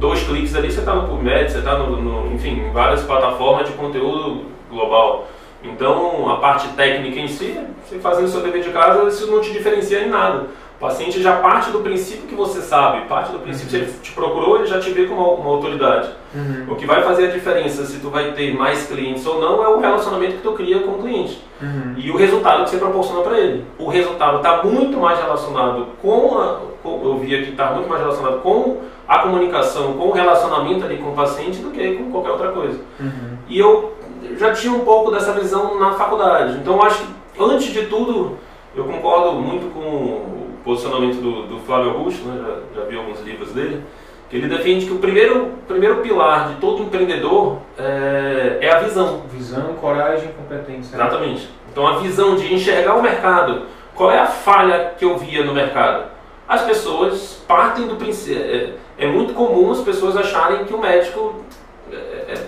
dois 0.00 0.22
cliques 0.24 0.54
ali 0.54 0.72
você 0.72 0.80
está 0.80 0.94
no 0.94 1.08
PubMed 1.08 1.50
você 1.50 1.58
está 1.58 1.76
no, 1.76 2.00
no, 2.00 2.32
enfim 2.32 2.68
em 2.68 2.72
várias 2.72 3.02
plataformas 3.02 3.68
de 3.68 3.74
conteúdo 3.74 4.46
global. 4.70 5.28
Então 5.62 6.28
a 6.30 6.36
parte 6.38 6.68
técnica 6.68 7.20
em 7.20 7.28
si 7.28 7.60
você 7.84 7.98
fazendo 7.98 8.28
seu 8.28 8.40
dever 8.40 8.62
de 8.62 8.70
casa 8.70 9.06
isso 9.08 9.30
não 9.30 9.42
te 9.42 9.52
diferencia 9.52 10.00
em 10.00 10.08
nada 10.08 10.46
o 10.82 10.88
paciente 10.88 11.22
já 11.22 11.36
parte 11.36 11.70
do 11.70 11.78
princípio 11.78 12.26
que 12.26 12.34
você 12.34 12.60
sabe, 12.60 13.06
parte 13.06 13.30
do 13.30 13.38
princípio 13.38 13.78
uhum. 13.78 13.84
que 13.84 13.90
ele 13.92 14.00
te 14.02 14.10
procurou, 14.10 14.56
ele 14.56 14.66
já 14.66 14.80
te 14.80 14.90
vê 14.90 15.06
como 15.06 15.34
uma, 15.34 15.50
autoridade. 15.50 16.10
Uhum. 16.34 16.72
O 16.72 16.74
que 16.74 16.84
vai 16.84 17.04
fazer 17.04 17.28
a 17.28 17.30
diferença 17.30 17.84
se 17.84 18.00
tu 18.00 18.10
vai 18.10 18.32
ter 18.32 18.52
mais 18.52 18.88
clientes 18.88 19.24
ou 19.24 19.40
não 19.40 19.62
é 19.62 19.68
o 19.68 19.78
relacionamento 19.78 20.38
que 20.38 20.42
tu 20.42 20.52
cria 20.54 20.80
com 20.80 20.90
o 20.90 20.98
cliente 21.02 21.40
uhum. 21.62 21.94
e 21.96 22.10
o 22.10 22.16
resultado 22.16 22.64
que 22.64 22.70
você 22.70 22.78
proporciona 22.78 23.22
para 23.22 23.38
ele. 23.38 23.64
O 23.78 23.88
resultado 23.88 24.38
está 24.38 24.64
muito 24.64 24.98
mais 24.98 25.20
relacionado 25.20 25.86
com, 26.02 26.36
a, 26.36 26.58
com 26.82 27.00
eu 27.04 27.16
vi 27.18 27.36
aqui 27.36 27.50
está 27.50 27.70
muito 27.70 27.88
mais 27.88 28.02
relacionado 28.02 28.40
com 28.40 28.78
a 29.06 29.18
comunicação, 29.20 29.92
com 29.92 30.08
o 30.08 30.12
relacionamento 30.12 30.84
ali 30.84 30.98
com 30.98 31.10
o 31.10 31.14
paciente 31.14 31.58
do 31.58 31.70
que 31.70 31.94
com 31.94 32.10
qualquer 32.10 32.30
outra 32.32 32.50
coisa. 32.50 32.80
Uhum. 32.98 33.38
E 33.48 33.56
eu 33.56 33.96
já 34.36 34.52
tinha 34.52 34.72
um 34.72 34.80
pouco 34.80 35.12
dessa 35.12 35.32
visão 35.32 35.78
na 35.78 35.92
faculdade. 35.92 36.58
Então 36.58 36.74
eu 36.74 36.82
acho 36.82 37.04
que 37.04 37.40
antes 37.40 37.72
de 37.72 37.86
tudo 37.86 38.36
eu 38.74 38.82
concordo 38.84 39.34
muito 39.34 39.72
com 39.72 40.41
posicionamento 40.64 41.20
do, 41.20 41.46
do 41.46 41.58
Flávio 41.60 41.90
Augusto, 41.90 42.26
né, 42.26 42.42
já, 42.74 42.80
já 42.80 42.86
vi 42.88 42.96
alguns 42.96 43.20
livros 43.20 43.52
dele, 43.52 43.82
que 44.28 44.36
ele 44.36 44.48
defende 44.48 44.86
que 44.86 44.92
o 44.92 44.98
primeiro, 44.98 45.52
primeiro 45.68 45.96
pilar 45.96 46.48
de 46.48 46.54
todo 46.54 46.82
empreendedor 46.82 47.58
é, 47.78 48.58
é 48.62 48.70
a 48.70 48.78
visão. 48.78 49.22
Visão, 49.30 49.74
coragem 49.80 50.30
e 50.30 50.32
competência. 50.32 50.96
Exatamente. 50.96 51.48
Então 51.70 51.86
a 51.86 51.98
visão 51.98 52.34
de 52.34 52.52
enxergar 52.52 52.94
o 52.94 53.02
mercado. 53.02 53.66
Qual 53.94 54.10
é 54.10 54.18
a 54.18 54.26
falha 54.26 54.94
que 54.98 55.04
eu 55.04 55.18
via 55.18 55.44
no 55.44 55.52
mercado? 55.52 56.10
As 56.48 56.62
pessoas 56.62 57.42
partem 57.46 57.86
do 57.86 57.96
princípio. 57.96 58.42
É, 58.42 58.70
é 59.04 59.06
muito 59.06 59.34
comum 59.34 59.70
as 59.70 59.80
pessoas 59.80 60.16
acharem 60.16 60.64
que 60.64 60.72
o 60.72 60.78
médico 60.78 61.44
é, 61.92 61.96
é 61.96 62.46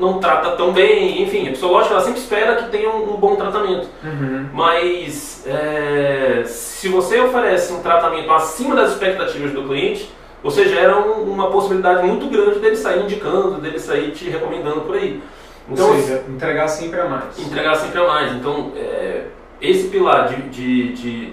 não 0.00 0.18
trata 0.18 0.52
tão 0.52 0.72
bem, 0.72 1.22
enfim, 1.22 1.46
a 1.46 1.50
pessoa 1.50 1.72
lógico 1.72 1.94
ela 1.94 2.02
sempre 2.02 2.20
espera 2.20 2.56
que 2.56 2.70
tenha 2.70 2.88
um, 2.88 3.14
um 3.14 3.16
bom 3.16 3.36
tratamento. 3.36 3.86
Uhum. 4.02 4.48
Mas 4.52 5.44
é, 5.46 6.42
se 6.46 6.88
você 6.88 7.20
oferece 7.20 7.72
um 7.72 7.82
tratamento 7.82 8.32
acima 8.32 8.74
das 8.74 8.92
expectativas 8.92 9.52
do 9.52 9.62
cliente, 9.64 10.10
você 10.42 10.66
gera 10.66 10.98
um, 10.98 11.30
uma 11.30 11.50
possibilidade 11.50 12.06
muito 12.06 12.26
grande 12.28 12.58
dele 12.60 12.76
sair 12.76 13.02
indicando, 13.02 13.60
dele 13.60 13.78
sair 13.78 14.10
te 14.12 14.28
recomendando 14.30 14.80
por 14.80 14.96
aí. 14.96 15.22
Então, 15.68 15.88
Ou 15.88 15.94
seja, 15.96 16.24
entregar 16.28 16.66
sempre 16.68 17.00
a 17.00 17.04
mais. 17.04 17.38
Entregar 17.38 17.74
sempre 17.76 18.00
a 18.00 18.06
mais. 18.06 18.32
Então, 18.32 18.72
é, 18.74 19.24
esse 19.60 19.88
pilar 19.88 20.28
de, 20.28 20.48
de, 20.48 20.92
de, 20.94 21.32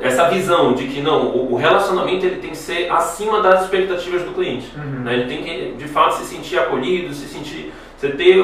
essa 0.00 0.28
visão 0.28 0.72
de 0.74 0.86
que 0.86 1.00
não, 1.00 1.36
o, 1.36 1.56
relacionamento 1.56 2.24
ele 2.24 2.36
tem 2.36 2.50
que 2.50 2.56
ser 2.56 2.90
acima 2.90 3.40
das 3.40 3.62
expectativas 3.62 4.22
do 4.22 4.32
cliente. 4.32 4.72
Uhum. 4.76 5.00
Né? 5.04 5.14
Ele 5.14 5.24
tem 5.26 5.42
que, 5.42 5.74
de 5.76 5.88
fato, 5.88 6.14
se 6.16 6.24
sentir 6.24 6.58
acolhido, 6.58 7.12
se 7.12 7.26
sentir 7.26 7.72
você 7.96 8.10
ter, 8.10 8.42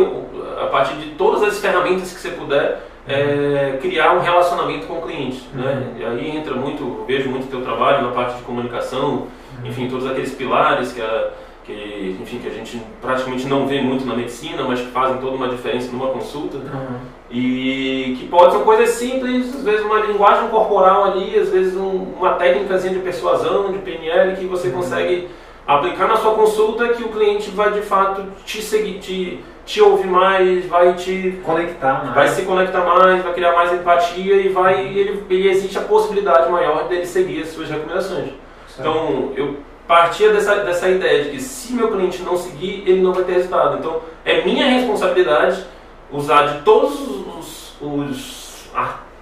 a 0.62 0.66
partir 0.66 0.94
de 0.96 1.10
todas 1.10 1.42
as 1.42 1.58
ferramentas 1.58 2.12
que 2.12 2.20
você 2.20 2.30
puder, 2.30 2.80
é, 3.08 3.78
criar 3.80 4.12
um 4.12 4.20
relacionamento 4.20 4.86
com 4.86 4.98
o 4.98 5.02
cliente. 5.02 5.42
Né? 5.54 5.64
Uhum. 5.64 5.80
Né? 5.80 5.92
E 5.98 6.04
aí 6.04 6.36
entra 6.36 6.54
muito, 6.54 7.04
vejo 7.06 7.28
muito 7.28 7.46
o 7.46 7.50
teu 7.50 7.62
trabalho 7.62 8.06
na 8.06 8.12
parte 8.12 8.36
de 8.36 8.42
comunicação, 8.42 9.10
uhum. 9.10 9.28
enfim, 9.66 9.88
todos 9.88 10.06
aqueles 10.06 10.32
pilares 10.34 10.92
que 10.92 11.00
a, 11.00 11.30
que, 11.68 12.16
enfim, 12.18 12.38
que 12.38 12.48
a 12.48 12.50
gente 12.50 12.82
praticamente 13.02 13.46
não 13.46 13.66
vê 13.66 13.82
muito 13.82 14.06
na 14.06 14.16
medicina, 14.16 14.64
mas 14.66 14.80
que 14.80 14.86
fazem 14.86 15.18
toda 15.18 15.36
uma 15.36 15.48
diferença 15.48 15.92
numa 15.92 16.08
consulta. 16.08 16.56
Uhum. 16.56 16.96
E 17.30 18.16
que 18.18 18.26
pode 18.26 18.54
ser 18.54 18.64
coisas 18.64 18.88
simples, 18.88 19.54
às 19.54 19.62
vezes 19.62 19.84
uma 19.84 20.00
linguagem 20.00 20.48
corporal 20.48 21.04
ali, 21.04 21.38
às 21.38 21.50
vezes 21.50 21.76
um, 21.76 22.14
uma 22.18 22.32
técnica 22.34 22.78
de 22.78 22.98
persuasão, 23.00 23.70
de 23.70 23.78
PNL, 23.80 24.34
que 24.36 24.46
você 24.46 24.68
uhum. 24.68 24.76
consegue 24.76 25.28
aplicar 25.66 26.08
na 26.08 26.16
sua 26.16 26.34
consulta 26.34 26.88
que 26.88 27.04
o 27.04 27.10
cliente 27.10 27.50
vai 27.50 27.70
de 27.70 27.82
fato 27.82 28.24
te 28.46 28.62
seguir, 28.62 28.98
te, 28.98 29.44
te 29.66 29.82
ouvir 29.82 30.06
mais, 30.06 30.64
vai 30.64 30.94
te 30.94 31.38
conectar 31.44 32.02
mais. 32.02 32.14
vai 32.14 32.28
se 32.28 32.42
conectar 32.46 32.80
mais, 32.82 33.22
vai 33.22 33.34
criar 33.34 33.52
mais 33.52 33.74
empatia 33.74 34.36
e 34.36 34.48
vai 34.48 34.86
ele, 34.86 35.22
ele 35.28 35.50
existe 35.50 35.76
a 35.76 35.82
possibilidade 35.82 36.50
maior 36.50 36.88
dele 36.88 37.04
seguir 37.04 37.42
as 37.42 37.48
suas 37.48 37.68
recomendações. 37.68 38.30
Certo. 38.68 38.80
Então 38.80 39.32
eu 39.36 39.56
partia 39.88 40.32
dessa, 40.32 40.56
dessa 40.56 40.88
ideia 40.88 41.24
de 41.24 41.30
que 41.30 41.40
se 41.40 41.72
meu 41.72 41.90
cliente 41.90 42.22
não 42.22 42.36
seguir, 42.36 42.84
ele 42.86 43.00
não 43.00 43.12
vai 43.12 43.24
ter 43.24 43.32
resultado. 43.32 43.78
Então 43.78 44.02
é 44.24 44.44
minha 44.44 44.66
responsabilidade 44.66 45.64
usar 46.12 46.46
de 46.46 46.62
todos 46.62 47.00
os, 47.00 47.74
os 47.80 48.68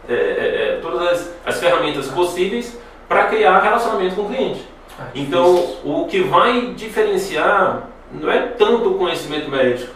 é, 0.08 0.12
é, 0.12 0.14
é, 0.14 0.78
todas 0.82 1.08
as, 1.08 1.34
as 1.46 1.60
ferramentas 1.60 2.08
possíveis 2.08 2.78
para 3.08 3.24
criar 3.24 3.60
relacionamento 3.60 4.16
com 4.16 4.22
o 4.22 4.28
cliente. 4.28 4.66
Ah, 4.98 5.06
então, 5.14 5.76
o 5.84 6.06
que 6.08 6.20
vai 6.20 6.74
diferenciar 6.74 7.88
não 8.12 8.30
é 8.30 8.38
tanto 8.42 8.90
o 8.90 8.98
conhecimento 8.98 9.50
médico. 9.50 9.92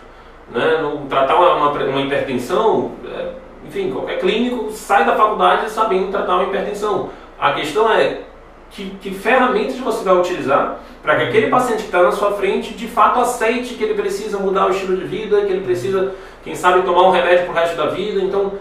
Né? 0.51 0.79
No, 0.83 1.07
tratar 1.07 1.37
uma, 1.37 1.55
uma, 1.55 1.71
uma 1.71 2.01
hipertensão, 2.01 2.93
é, 3.07 3.29
enfim, 3.67 3.91
qualquer 3.91 4.19
clínico 4.19 4.73
sai 4.73 5.05
da 5.05 5.15
faculdade 5.15 5.71
sabendo 5.71 6.11
tratar 6.11 6.37
uma 6.37 6.45
hipertensão. 6.45 7.11
A 7.39 7.53
questão 7.53 7.91
é 7.91 8.23
que, 8.71 8.91
que 9.01 9.11
ferramentas 9.11 9.77
você 9.79 10.05
vai 10.05 10.17
utilizar 10.17 10.79
para 11.03 11.17
que 11.17 11.23
aquele 11.25 11.49
paciente 11.49 11.81
que 11.81 11.87
está 11.87 12.03
na 12.03 12.13
sua 12.13 12.33
frente 12.33 12.75
de 12.75 12.87
fato 12.87 13.21
aceite 13.21 13.75
que 13.75 13.83
ele 13.83 13.95
precisa 13.95 14.39
mudar 14.39 14.67
o 14.67 14.71
estilo 14.71 14.97
de 14.97 15.05
vida, 15.05 15.41
que 15.43 15.53
ele 15.53 15.65
precisa, 15.65 16.15
quem 16.45 16.55
sabe, 16.55 16.83
tomar 16.83 17.09
um 17.09 17.11
remédio 17.11 17.47
para 17.47 17.53
o 17.53 17.55
resto 17.55 17.77
da 17.77 17.87
vida. 17.87 18.21
Então, 18.21 18.53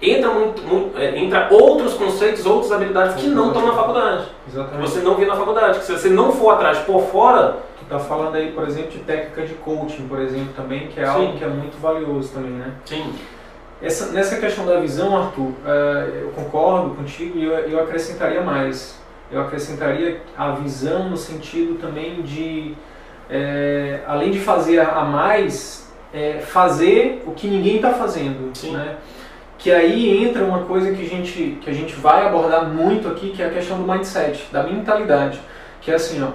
entra, 0.00 0.30
muito, 0.30 0.62
muito 0.62 0.98
é, 0.98 1.18
entra 1.18 1.48
outros 1.50 1.94
conceitos, 1.94 2.44
outras 2.46 2.72
habilidades 2.72 3.16
que 3.16 3.28
não 3.28 3.48
estão 3.48 3.66
na 3.66 3.72
faculdade. 3.72 4.24
Exatamente. 4.48 4.82
Que 4.82 4.90
você 4.90 5.00
não 5.00 5.14
vê 5.14 5.26
na 5.26 5.36
faculdade. 5.36 5.78
Que 5.78 5.84
se 5.84 5.92
você 5.92 6.08
não 6.08 6.32
for 6.32 6.50
atrás 6.50 6.78
por 6.78 7.02
fora. 7.02 7.58
Tu 7.78 7.84
está 7.84 7.98
falando 7.98 8.34
aí, 8.36 8.50
por 8.52 8.66
exemplo, 8.66 8.92
de 8.92 8.98
técnica 9.00 9.42
de 9.42 9.54
coaching, 9.54 10.08
por 10.08 10.18
exemplo, 10.18 10.54
também, 10.56 10.88
que 10.88 10.98
é 10.98 11.04
Sim. 11.04 11.10
algo 11.10 11.36
que 11.36 11.44
é 11.44 11.48
muito 11.48 11.78
valioso 11.78 12.32
também, 12.32 12.52
né? 12.52 12.72
Sim. 12.86 13.12
Essa, 13.82 14.12
nessa 14.12 14.38
questão 14.38 14.64
da 14.64 14.80
visão, 14.80 15.14
Arthur, 15.14 15.42
uh, 15.42 15.54
eu 16.22 16.30
concordo 16.30 16.94
contigo 16.94 17.38
e 17.38 17.44
eu, 17.44 17.52
eu 17.52 17.80
acrescentaria 17.80 18.40
mais. 18.40 19.03
Eu 19.30 19.40
acrescentaria 19.40 20.20
a 20.36 20.52
visão 20.52 21.08
no 21.08 21.16
sentido 21.16 21.78
também 21.80 22.22
de, 22.22 22.74
é, 23.28 24.00
além 24.06 24.30
de 24.30 24.38
fazer 24.38 24.80
a 24.80 25.04
mais, 25.04 25.92
é, 26.12 26.40
fazer 26.40 27.22
o 27.26 27.32
que 27.32 27.48
ninguém 27.48 27.76
está 27.76 27.92
fazendo. 27.92 28.54
Sim. 28.54 28.72
Né? 28.72 28.96
que 29.64 29.72
aí 29.72 30.22
entra 30.22 30.44
uma 30.44 30.64
coisa 30.64 30.92
que 30.92 31.00
a 31.00 31.08
gente, 31.08 31.58
que 31.58 31.70
a 31.70 31.72
gente 31.72 31.94
vai 31.94 32.26
abordar 32.26 32.68
muito 32.68 33.08
aqui, 33.08 33.30
que 33.30 33.42
é 33.42 33.46
a 33.46 33.50
questão 33.50 33.80
do 33.80 33.90
mindset, 33.90 34.46
da 34.52 34.62
mentalidade. 34.62 35.40
Que 35.80 35.90
é 35.90 35.94
assim, 35.94 36.22
ó, 36.22 36.32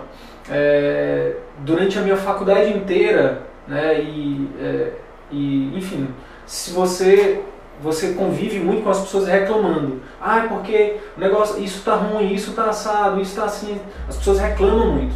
é, 0.49 1.33
durante 1.59 1.99
a 1.99 2.01
minha 2.01 2.17
faculdade 2.17 2.71
inteira, 2.71 3.43
né, 3.67 4.01
e, 4.01 4.49
é, 4.59 4.91
e 5.31 5.77
enfim, 5.77 6.07
se 6.43 6.71
você 6.71 7.39
você 7.81 8.13
convive 8.13 8.59
muito 8.59 8.83
com 8.83 8.89
as 8.89 8.99
pessoas 8.99 9.27
reclamando. 9.27 10.01
Ah, 10.21 10.45
porque 10.49 10.97
o 11.17 11.19
negócio, 11.19 11.63
isso 11.63 11.79
está 11.79 11.95
ruim, 11.95 12.33
isso 12.33 12.51
está 12.51 12.65
assado, 12.65 13.21
isso 13.21 13.31
está 13.31 13.45
assim. 13.45 13.79
As 14.07 14.17
pessoas 14.17 14.39
reclamam 14.39 14.93
muito. 14.93 15.15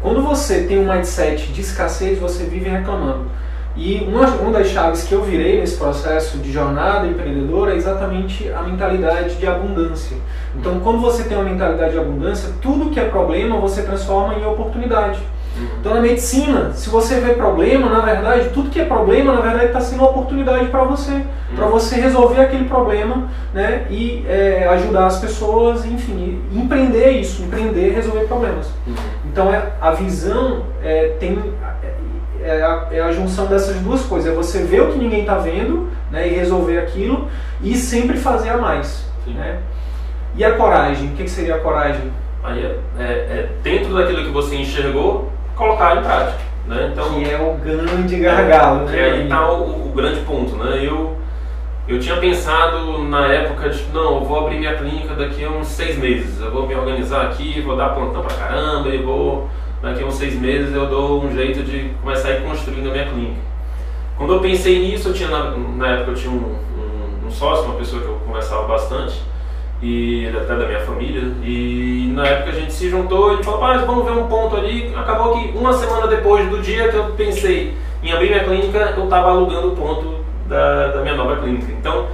Quando 0.00 0.22
você 0.22 0.64
tem 0.64 0.78
um 0.78 0.92
mindset 0.92 1.52
de 1.52 1.60
escassez, 1.60 2.18
você 2.18 2.44
vive 2.44 2.68
reclamando. 2.68 3.26
E 3.76 4.06
uma, 4.08 4.26
uma 4.36 4.52
das 4.52 4.68
chaves 4.68 5.02
que 5.02 5.12
eu 5.12 5.22
virei 5.22 5.60
nesse 5.60 5.76
processo 5.76 6.38
de 6.38 6.50
jornada 6.50 7.06
empreendedora 7.06 7.72
é 7.74 7.76
exatamente 7.76 8.50
a 8.50 8.62
mentalidade 8.62 9.34
de 9.34 9.46
abundância. 9.46 10.16
Então, 10.54 10.80
quando 10.80 10.98
você 10.98 11.24
tem 11.24 11.36
uma 11.36 11.44
mentalidade 11.44 11.92
de 11.92 11.98
abundância, 11.98 12.50
tudo 12.62 12.90
que 12.90 12.98
é 12.98 13.04
problema 13.04 13.60
você 13.60 13.82
transforma 13.82 14.34
em 14.34 14.46
oportunidade. 14.46 15.20
Então, 15.80 15.94
na 15.94 16.00
medicina, 16.00 16.72
se 16.72 16.88
você 16.88 17.20
vê 17.20 17.34
problema, 17.34 17.88
na 17.88 18.00
verdade, 18.00 18.50
tudo 18.50 18.70
que 18.70 18.80
é 18.80 18.84
problema, 18.84 19.32
na 19.32 19.40
verdade, 19.40 19.66
está 19.66 19.80
sendo 19.80 20.00
uma 20.00 20.10
oportunidade 20.10 20.66
para 20.66 20.84
você, 20.84 21.22
para 21.54 21.66
você 21.66 21.96
resolver 21.96 22.40
aquele 22.40 22.64
problema 22.64 23.28
né, 23.54 23.86
e 23.88 24.24
é, 24.28 24.68
ajudar 24.70 25.06
as 25.06 25.18
pessoas, 25.18 25.84
enfim, 25.84 26.42
empreender 26.52 27.10
isso, 27.12 27.42
empreender, 27.42 27.90
resolver 27.90 28.26
problemas. 28.26 28.68
Então, 29.24 29.52
é, 29.52 29.72
a 29.80 29.92
visão 29.92 30.64
é, 30.82 31.16
tem 31.18 31.38
é 32.42 32.62
a, 32.62 32.88
é 32.92 33.00
a 33.00 33.12
junção 33.12 33.46
dessas 33.46 33.76
duas 33.76 34.02
coisas. 34.02 34.30
É 34.30 34.34
você 34.34 34.62
ver 34.62 34.82
o 34.82 34.92
que 34.92 34.98
ninguém 34.98 35.20
está 35.20 35.36
vendo 35.36 35.88
né, 36.10 36.28
e 36.28 36.34
resolver 36.34 36.78
aquilo 36.78 37.28
e 37.62 37.74
sempre 37.74 38.16
fazer 38.18 38.50
a 38.50 38.56
mais. 38.56 39.04
Né? 39.26 39.58
E 40.36 40.44
a 40.44 40.52
coragem? 40.52 41.08
O 41.08 41.12
que, 41.12 41.24
que 41.24 41.30
seria 41.30 41.56
a 41.56 41.58
coragem? 41.58 42.12
Aí 42.42 42.64
é, 42.64 42.78
é, 42.98 43.04
é, 43.04 43.48
dentro 43.62 43.92
daquilo 43.92 44.24
que 44.24 44.30
você 44.30 44.54
enxergou, 44.54 45.32
colocar 45.56 45.96
em 45.96 46.02
prática. 46.02 46.38
Né? 46.66 46.90
Então, 46.92 47.14
que 47.14 47.30
é 47.30 47.38
o 47.38 47.54
grande 47.54 48.16
gargalo. 48.16 48.88
É, 48.88 48.92
né? 48.92 49.02
aí 49.02 49.22
está 49.24 49.50
o, 49.50 49.88
o, 49.88 49.92
grande 49.94 50.20
ponto. 50.20 50.54
Né? 50.56 50.84
Eu, 50.84 51.16
eu 51.88 51.98
tinha 51.98 52.16
pensado 52.16 52.98
na 53.04 53.26
época 53.26 53.70
de, 53.70 53.82
não, 53.92 54.16
eu 54.16 54.24
vou 54.24 54.40
abrir 54.40 54.58
minha 54.58 54.76
clínica 54.76 55.14
daqui 55.14 55.44
a 55.44 55.50
uns 55.50 55.68
seis 55.68 55.96
meses. 55.98 56.40
Eu 56.40 56.50
vou 56.50 56.66
me 56.66 56.74
organizar 56.74 57.26
aqui, 57.26 57.60
vou 57.62 57.76
dar 57.76 57.90
plantão 57.90 58.22
pra 58.22 58.36
caramba 58.36 58.88
e 58.88 58.98
vou 58.98 59.48
daqui 59.82 60.02
a 60.02 60.06
uns 60.06 60.14
seis 60.14 60.34
meses 60.34 60.74
eu 60.74 60.86
dou 60.86 61.22
um 61.22 61.32
jeito 61.32 61.62
de 61.62 61.90
começar 62.02 62.28
a 62.28 62.32
ir 62.32 62.42
construindo 62.42 62.88
a 62.88 62.92
minha 62.92 63.06
clínica. 63.06 63.40
Quando 64.16 64.32
eu 64.32 64.40
pensei 64.40 64.80
nisso, 64.80 65.08
eu 65.10 65.14
tinha 65.14 65.28
na, 65.28 65.50
na 65.50 65.88
época 65.88 66.12
eu 66.12 66.14
tinha 66.14 66.32
um, 66.32 66.56
um, 66.56 67.26
um, 67.26 67.30
sócio, 67.30 67.66
uma 67.66 67.74
pessoa 67.74 68.02
que 68.02 68.08
eu 68.08 68.18
conversava 68.26 68.66
bastante, 68.66 69.20
e 69.82 70.26
até 70.28 70.56
da 70.56 70.66
minha 70.66 70.80
família, 70.80 71.22
e 71.42 72.10
na 72.14 72.26
época 72.26 72.50
a 72.50 72.54
gente 72.54 72.72
se 72.72 72.88
juntou 72.88 73.38
e 73.38 73.44
falou, 73.44 73.62
ah, 73.64 73.76
vamos 73.78 74.04
ver 74.04 74.12
um 74.12 74.26
ponto 74.26 74.56
ali. 74.56 74.92
Acabou 74.96 75.38
que 75.38 75.56
uma 75.56 75.72
semana 75.72 76.06
depois 76.06 76.48
do 76.48 76.60
dia 76.62 76.88
que 76.88 76.96
eu 76.96 77.04
pensei 77.16 77.74
em 78.02 78.12
abrir 78.12 78.30
minha 78.30 78.44
clínica, 78.44 78.94
eu 78.96 79.04
estava 79.04 79.30
alugando 79.30 79.68
o 79.68 79.76
ponto 79.76 80.24
da, 80.48 80.88
da 80.88 81.02
minha 81.02 81.14
nova 81.14 81.36
clínica. 81.36 81.72
Então, 81.72 82.06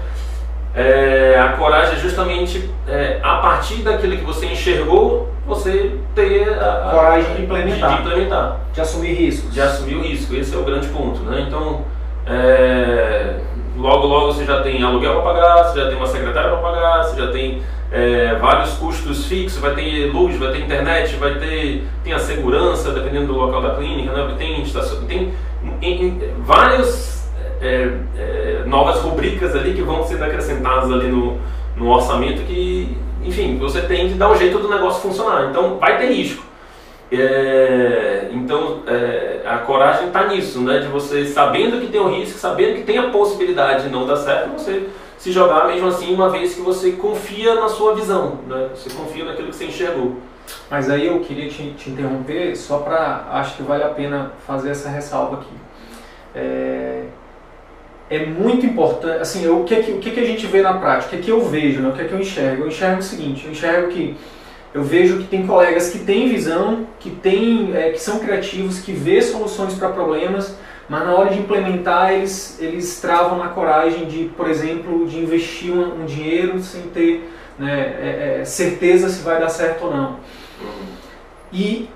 é, 0.74 1.38
a 1.38 1.52
coragem 1.52 1.94
é 1.94 1.98
justamente 1.98 2.70
é, 2.88 3.20
a 3.22 3.36
partir 3.36 3.82
daquilo 3.82 4.16
que 4.16 4.24
você 4.24 4.46
enxergou, 4.46 5.28
você 5.46 5.98
ter 6.14 6.48
a, 6.58 6.88
a 6.88 6.90
coragem 6.90 7.34
de 7.34 7.42
implementar. 7.42 7.90
De, 7.90 7.96
de, 7.96 8.02
implementar. 8.02 8.60
De 8.72 8.80
assumir 8.80 9.12
riscos. 9.12 9.52
De 9.52 9.60
assumir 9.60 9.96
o 9.96 10.02
risco, 10.02 10.34
esse 10.34 10.54
é 10.54 10.58
o 10.58 10.64
grande 10.64 10.88
ponto. 10.88 11.20
Né? 11.20 11.44
Então, 11.46 11.82
é, 12.26 13.36
logo 13.76 14.06
logo 14.06 14.32
você 14.32 14.44
já 14.44 14.62
tem 14.62 14.82
aluguel 14.82 15.20
para 15.20 15.32
pagar, 15.32 15.64
você 15.64 15.80
já 15.80 15.88
tem 15.88 15.96
uma 15.96 16.06
secretária 16.06 16.50
para 16.50 16.58
pagar, 16.58 17.04
você 17.04 17.20
já 17.20 17.32
tem 17.32 17.62
é, 17.90 18.34
vários 18.36 18.74
custos 18.74 19.26
fixos, 19.26 19.60
vai 19.60 19.74
ter 19.74 20.10
luz, 20.12 20.36
vai 20.38 20.52
ter 20.52 20.60
internet, 20.60 21.16
vai 21.16 21.34
ter 21.34 21.86
tem 22.02 22.12
a 22.12 22.18
segurança, 22.18 22.92
dependendo 22.92 23.28
do 23.28 23.34
local 23.34 23.60
da 23.60 23.74
clínica, 23.74 24.12
né? 24.12 24.34
tem, 24.38 24.64
tem 25.06 25.32
em, 25.80 26.06
em, 26.06 26.20
vários 26.38 27.22
é, 27.60 27.90
é, 28.16 28.62
novas 28.66 29.00
rubricas 29.00 29.54
ali 29.54 29.74
que 29.74 29.82
vão 29.82 30.04
sendo 30.04 30.24
acrescentadas 30.24 30.90
ali 30.90 31.08
no, 31.08 31.38
no 31.76 31.90
orçamento 31.90 32.42
que, 32.42 32.96
enfim, 33.22 33.58
você 33.58 33.82
tem 33.82 34.08
que 34.08 34.14
dar 34.14 34.30
um 34.30 34.36
jeito 34.36 34.58
do 34.58 34.68
negócio 34.68 35.00
funcionar. 35.02 35.50
Então, 35.50 35.78
vai 35.78 35.98
ter 35.98 36.12
risco. 36.12 36.42
É, 37.14 38.30
então, 38.32 38.82
é, 38.86 39.42
a 39.44 39.58
coragem 39.58 40.06
está 40.06 40.26
nisso, 40.28 40.62
né? 40.62 40.78
De 40.78 40.86
você, 40.86 41.26
sabendo 41.26 41.78
que 41.78 41.88
tem 41.88 42.00
o 42.00 42.08
risco, 42.08 42.38
sabendo 42.38 42.76
que 42.76 42.84
tem 42.84 42.96
a 42.96 43.10
possibilidade 43.10 43.84
de 43.84 43.90
não 43.90 44.06
dar 44.06 44.16
certo, 44.16 44.52
você 44.52 44.88
se 45.18 45.30
jogar 45.30 45.68
mesmo 45.68 45.86
assim, 45.88 46.12
uma 46.12 46.30
vez 46.30 46.54
que 46.54 46.62
você 46.62 46.92
confia 46.92 47.54
na 47.54 47.68
sua 47.68 47.94
visão, 47.94 48.38
né? 48.48 48.70
Você 48.74 48.88
confia 48.90 49.24
naquilo 49.26 49.48
que 49.48 49.56
você 49.56 49.66
enxergou. 49.66 50.16
Mas 50.70 50.88
aí 50.88 51.06
eu 51.06 51.20
queria 51.20 51.48
te, 51.48 51.72
te 51.74 51.90
interromper 51.90 52.56
só 52.56 52.78
para, 52.78 53.26
acho 53.30 53.56
que 53.56 53.62
vale 53.62 53.84
a 53.84 53.88
pena 53.90 54.32
fazer 54.46 54.70
essa 54.70 54.88
ressalva 54.88 55.36
aqui. 55.36 55.54
É, 56.34 57.04
é 58.08 58.26
muito 58.26 58.64
importante, 58.64 59.20
assim, 59.20 59.44
eu, 59.44 59.60
o, 59.60 59.64
que, 59.64 59.74
é 59.74 59.78
o 59.78 59.98
é 59.98 60.00
que 60.00 60.20
a 60.20 60.26
gente 60.26 60.46
vê 60.46 60.62
na 60.62 60.74
prática, 60.74 61.14
o 61.14 61.20
que, 61.20 61.30
é 61.30 61.32
eu 61.32 61.42
vejo, 61.42 61.80
né? 61.80 61.90
o 61.90 61.92
que 61.92 62.04
que 62.04 62.12
eu 62.12 62.20
enxergo? 62.20 62.62
Eu 62.62 62.68
enxergo 62.68 63.00
o 63.00 63.02
seguinte, 63.02 63.44
eu 63.44 63.52
enxergo 63.52 63.88
que 63.92 64.16
eu 64.74 64.82
vejo 64.82 65.18
que 65.18 65.24
tem 65.24 65.46
colegas 65.46 65.90
que 65.90 65.98
têm 65.98 66.28
visão, 66.28 66.86
que, 66.98 67.10
tem, 67.10 67.76
é, 67.76 67.90
que 67.90 67.98
são 67.98 68.18
criativos, 68.18 68.80
que 68.80 68.92
vê 68.92 69.20
soluções 69.20 69.74
para 69.74 69.90
problemas, 69.90 70.56
mas 70.88 71.04
na 71.04 71.14
hora 71.14 71.30
de 71.30 71.38
implementar 71.38 72.12
eles, 72.12 72.58
eles 72.60 73.00
travam 73.00 73.38
na 73.38 73.48
coragem 73.48 74.06
de, 74.06 74.24
por 74.36 74.48
exemplo, 74.48 75.06
de 75.06 75.18
investir 75.18 75.72
um, 75.72 76.02
um 76.02 76.06
dinheiro 76.06 76.60
sem 76.60 76.82
ter 76.82 77.30
né, 77.58 77.80
é, 77.80 78.38
é, 78.40 78.44
certeza 78.44 79.08
se 79.08 79.22
vai 79.22 79.38
dar 79.38 79.50
certo 79.50 79.84
ou 79.84 79.94
não. 79.94 80.16
E 81.52 81.88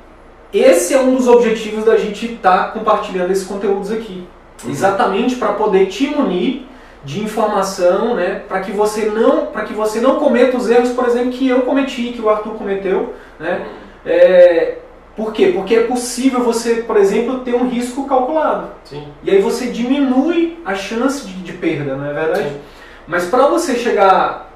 esse 0.52 0.92
é 0.92 1.00
um 1.00 1.16
dos 1.16 1.26
objetivos 1.26 1.84
da 1.84 1.96
gente 1.96 2.34
estar 2.34 2.66
tá 2.66 2.70
compartilhando 2.72 3.30
esses 3.30 3.46
conteúdos 3.46 3.90
aqui. 3.90 4.26
Uhum. 4.64 4.70
Exatamente 4.70 5.36
para 5.36 5.52
poder 5.54 5.86
te 5.86 6.06
munir 6.08 6.62
de 7.06 7.22
informação, 7.22 8.16
né, 8.16 8.42
para 8.48 8.60
que 8.60 8.72
você 8.72 9.04
não, 9.04 9.46
para 9.46 9.62
que 9.62 9.72
você 9.72 10.00
não 10.00 10.16
cometa 10.16 10.56
os 10.56 10.68
erros, 10.68 10.90
por 10.90 11.06
exemplo, 11.06 11.30
que 11.30 11.48
eu 11.48 11.62
cometi, 11.62 12.12
que 12.12 12.20
o 12.20 12.28
Arthur 12.28 12.54
cometeu, 12.54 13.14
né? 13.38 13.64
É, 14.04 14.78
por 15.14 15.32
quê? 15.32 15.52
Porque 15.54 15.76
é 15.76 15.82
possível 15.84 16.42
você, 16.42 16.82
por 16.82 16.96
exemplo, 16.96 17.40
ter 17.40 17.54
um 17.54 17.68
risco 17.68 18.08
calculado. 18.08 18.70
Sim. 18.82 19.06
E 19.22 19.30
aí 19.30 19.40
você 19.40 19.68
diminui 19.68 20.58
a 20.64 20.74
chance 20.74 21.24
de, 21.24 21.32
de 21.44 21.52
perda, 21.52 21.94
não 21.94 22.06
é 22.06 22.12
verdade? 22.12 22.48
Sim. 22.48 22.60
Mas 23.06 23.26
para 23.26 23.46
você 23.46 23.76
chegar, 23.76 24.52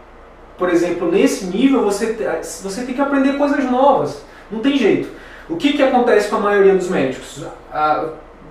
por 0.58 0.68
exemplo, 0.68 1.08
nesse 1.08 1.46
nível, 1.46 1.84
você, 1.84 2.16
você 2.62 2.82
tem 2.82 2.96
que 2.96 3.00
aprender 3.00 3.38
coisas 3.38 3.64
novas. 3.64 4.24
Não 4.50 4.58
tem 4.58 4.76
jeito. 4.76 5.08
O 5.48 5.54
que, 5.54 5.72
que 5.72 5.82
acontece 5.84 6.28
com 6.28 6.36
a 6.36 6.40
maioria 6.40 6.74
dos 6.74 6.88
médicos? 6.88 7.44
A, 7.72 8.08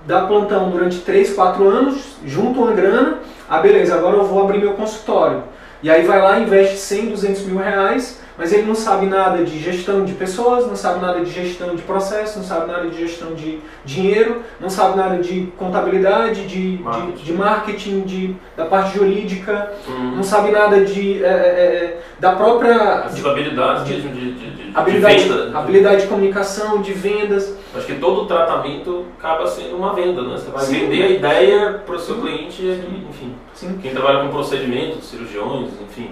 dá 0.08 0.26
plantão 0.26 0.70
durante 0.70 1.00
3, 1.00 1.34
4 1.34 1.68
anos, 1.68 2.18
junta 2.26 2.60
uma 2.60 2.72
grana, 2.72 3.20
ah 3.50 3.60
beleza, 3.60 3.96
agora 3.96 4.18
eu 4.18 4.26
vou 4.26 4.44
abrir 4.44 4.60
meu 4.60 4.74
consultório. 4.74 5.44
E 5.82 5.90
aí 5.90 6.06
vai 6.06 6.22
lá, 6.22 6.40
investe 6.40 6.78
100, 6.78 7.08
200 7.08 7.42
mil 7.44 7.58
reais, 7.58 8.20
mas 8.40 8.54
ele 8.54 8.64
não 8.64 8.74
sabe 8.74 9.06
nada 9.06 9.44
de 9.44 9.60
gestão 9.60 10.06
de 10.06 10.14
pessoas, 10.14 10.66
não 10.66 10.76
sabe 10.76 11.02
nada 11.02 11.20
de 11.20 11.30
gestão 11.30 11.76
de 11.76 11.82
processo, 11.82 12.40
não 12.40 12.46
sabe 12.46 12.72
nada 12.72 12.88
de 12.88 12.98
gestão 12.98 13.34
de 13.34 13.60
dinheiro, 13.84 14.42
não 14.62 14.70
sabe 14.70 14.96
nada 14.96 15.18
de 15.18 15.52
contabilidade, 15.58 16.48
de 16.48 16.80
marketing, 16.82 17.12
de, 17.18 17.24
de 17.24 17.34
marketing 17.34 18.02
de, 18.02 18.36
da 18.56 18.64
parte 18.64 18.98
jurídica, 18.98 19.74
uhum. 19.86 20.16
não 20.16 20.24
sabe 20.24 20.52
nada 20.52 20.86
de, 20.86 21.22
é, 21.22 21.28
é, 21.28 21.32
é 21.32 22.02
da 22.18 22.32
própria... 22.32 23.02
As 23.02 23.26
habilidades 23.26 23.86
de, 23.86 23.94
mesmo 23.96 24.12
de, 24.14 24.32
de, 24.32 24.52
de, 24.52 24.72
habilidade, 24.74 25.24
de 25.24 25.30
venda. 25.30 25.60
Habilidade 25.60 26.02
de 26.04 26.08
comunicação, 26.08 26.82
de 26.82 26.94
vendas. 26.94 27.58
Acho 27.76 27.88
que 27.88 27.96
todo 27.96 28.26
tratamento 28.26 29.06
acaba 29.20 29.48
sendo 29.48 29.76
uma 29.76 29.94
venda, 29.94 30.22
né? 30.22 30.38
Você 30.38 30.50
vai 30.50 30.64
Sim. 30.64 30.80
vender 30.80 31.04
a 31.04 31.10
ideia 31.10 31.84
para 31.86 31.96
o 31.96 32.00
seu 32.00 32.16
cliente, 32.22 32.62
e, 32.62 33.06
enfim. 33.10 33.36
Sim. 33.54 33.78
Quem 33.82 33.92
trabalha 33.92 34.24
com 34.24 34.30
procedimentos, 34.30 35.10
cirurgiões, 35.10 35.72
enfim 35.82 36.12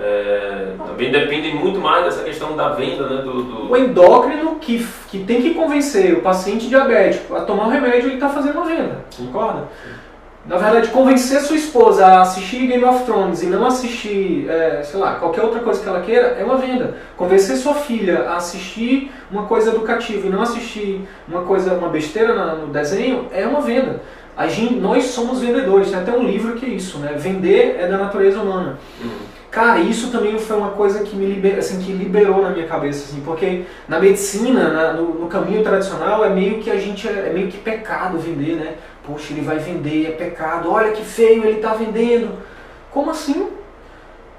é, 0.00 0.72
também 0.86 1.10
depende 1.10 1.52
muito 1.52 1.78
mais 1.78 2.04
dessa 2.04 2.24
questão 2.24 2.56
da 2.56 2.70
venda, 2.70 3.08
né? 3.08 3.22
Do, 3.22 3.42
do... 3.42 3.72
O 3.72 3.76
endócrino 3.76 4.56
que, 4.56 4.84
que 5.08 5.18
tem 5.24 5.40
que 5.40 5.54
convencer 5.54 6.14
o 6.14 6.20
paciente 6.20 6.68
diabético 6.68 7.36
a 7.36 7.42
tomar 7.42 7.66
o 7.66 7.70
remédio, 7.70 8.08
ele 8.08 8.14
está 8.14 8.28
fazendo 8.28 8.56
uma 8.56 8.66
venda, 8.66 9.04
concorda? 9.16 9.68
Na 10.46 10.58
verdade, 10.58 10.88
convencer 10.88 11.40
sua 11.40 11.56
esposa 11.56 12.04
a 12.04 12.20
assistir 12.20 12.66
Game 12.66 12.84
of 12.84 13.04
Thrones 13.04 13.42
e 13.42 13.46
não 13.46 13.64
assistir, 13.64 14.46
é, 14.50 14.82
sei 14.82 15.00
lá, 15.00 15.14
qualquer 15.14 15.42
outra 15.42 15.60
coisa 15.60 15.82
que 15.82 15.88
ela 15.88 16.02
queira, 16.02 16.36
é 16.38 16.44
uma 16.44 16.58
venda. 16.58 16.96
Convencer 17.16 17.56
sua 17.56 17.74
filha 17.74 18.24
a 18.28 18.36
assistir 18.36 19.10
uma 19.30 19.44
coisa 19.46 19.70
educativa 19.70 20.26
e 20.26 20.30
não 20.30 20.42
assistir 20.42 21.08
uma 21.26 21.42
coisa, 21.42 21.72
uma 21.72 21.88
besteira 21.88 22.56
no 22.56 22.66
desenho, 22.66 23.26
é 23.32 23.46
uma 23.46 23.62
venda. 23.62 24.02
A 24.36 24.46
gente, 24.46 24.74
nós 24.74 25.04
somos 25.04 25.40
vendedores, 25.40 25.90
tem 25.90 25.98
até 25.98 26.12
um 26.12 26.24
livro 26.24 26.56
que 26.56 26.66
é 26.66 26.70
isso, 26.70 26.98
né? 26.98 27.14
Vender 27.16 27.76
é 27.80 27.86
da 27.86 27.96
natureza 27.96 28.40
humana. 28.40 28.78
Uhum. 29.00 29.23
Cara, 29.54 29.78
isso 29.78 30.10
também 30.10 30.36
foi 30.36 30.56
uma 30.56 30.70
coisa 30.70 31.04
que 31.04 31.14
me 31.14 31.26
liber, 31.26 31.56
assim, 31.58 31.80
que 31.80 31.92
liberou 31.92 32.42
na 32.42 32.50
minha 32.50 32.66
cabeça, 32.66 33.04
assim, 33.04 33.22
porque 33.24 33.62
na 33.86 34.00
medicina, 34.00 34.68
na, 34.68 34.92
no, 34.94 35.14
no, 35.14 35.28
caminho 35.28 35.62
tradicional, 35.62 36.24
é 36.24 36.28
meio 36.28 36.58
que 36.58 36.68
a 36.68 36.76
gente 36.76 37.06
é, 37.06 37.28
é, 37.28 37.32
meio 37.32 37.46
que 37.46 37.58
pecado 37.58 38.18
vender, 38.18 38.56
né? 38.56 38.74
Poxa, 39.06 39.32
ele 39.32 39.42
vai 39.42 39.60
vender, 39.60 40.08
é 40.08 40.10
pecado. 40.10 40.68
Olha 40.68 40.90
que 40.90 41.04
feio, 41.04 41.44
ele 41.44 41.58
está 41.58 41.72
vendendo. 41.72 42.32
Como 42.90 43.12
assim? 43.12 43.48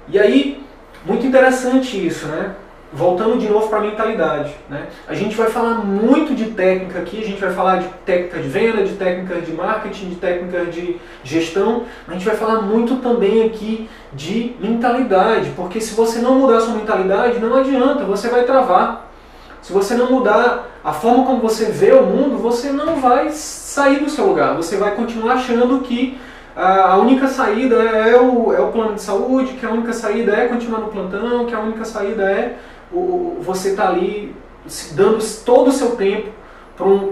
E 0.06 0.18
aí, 0.18 0.62
muito 1.06 1.24
interessante 1.24 2.06
isso, 2.06 2.26
né? 2.26 2.54
Voltando 2.96 3.38
de 3.38 3.46
novo 3.46 3.68
para 3.68 3.78
a 3.78 3.82
mentalidade. 3.82 4.54
Né? 4.70 4.86
A 5.06 5.14
gente 5.14 5.36
vai 5.36 5.50
falar 5.50 5.84
muito 5.84 6.34
de 6.34 6.46
técnica 6.46 6.98
aqui, 6.98 7.22
a 7.22 7.26
gente 7.26 7.38
vai 7.38 7.52
falar 7.52 7.76
de 7.76 7.88
técnica 8.06 8.38
de 8.38 8.48
venda, 8.48 8.82
de 8.82 8.94
técnica 8.94 9.40
de 9.42 9.52
marketing, 9.52 10.08
de 10.08 10.16
técnica 10.16 10.64
de 10.64 10.98
gestão, 11.22 11.84
mas 12.06 12.16
a 12.16 12.18
gente 12.18 12.26
vai 12.26 12.36
falar 12.36 12.62
muito 12.62 12.96
também 12.96 13.44
aqui 13.44 13.88
de 14.14 14.56
mentalidade, 14.58 15.50
porque 15.54 15.78
se 15.78 15.94
você 15.94 16.20
não 16.20 16.36
mudar 16.36 16.60
sua 16.60 16.74
mentalidade, 16.74 17.38
não 17.38 17.54
adianta, 17.58 18.04
você 18.04 18.28
vai 18.28 18.44
travar. 18.44 19.10
Se 19.60 19.72
você 19.72 19.94
não 19.94 20.10
mudar 20.10 20.68
a 20.82 20.92
forma 20.92 21.26
como 21.26 21.40
você 21.40 21.66
vê 21.66 21.92
o 21.92 22.02
mundo, 22.02 22.38
você 22.38 22.70
não 22.70 22.96
vai 22.96 23.30
sair 23.30 23.98
do 23.98 24.08
seu 24.08 24.26
lugar, 24.26 24.54
você 24.54 24.76
vai 24.76 24.94
continuar 24.94 25.34
achando 25.34 25.80
que 25.80 26.18
a 26.54 26.96
única 26.96 27.28
saída 27.28 27.76
é 27.76 28.18
o, 28.18 28.54
é 28.54 28.60
o 28.60 28.68
plano 28.68 28.94
de 28.94 29.02
saúde, 29.02 29.52
que 29.54 29.66
a 29.66 29.70
única 29.70 29.92
saída 29.92 30.34
é 30.34 30.48
continuar 30.48 30.80
no 30.80 30.88
plantão, 30.88 31.44
que 31.44 31.54
a 31.54 31.60
única 31.60 31.84
saída 31.84 32.22
é 32.22 32.56
você 33.40 33.70
está 33.70 33.88
ali 33.88 34.34
dando 34.92 35.18
todo 35.44 35.68
o 35.68 35.72
seu 35.72 35.96
tempo 35.96 36.30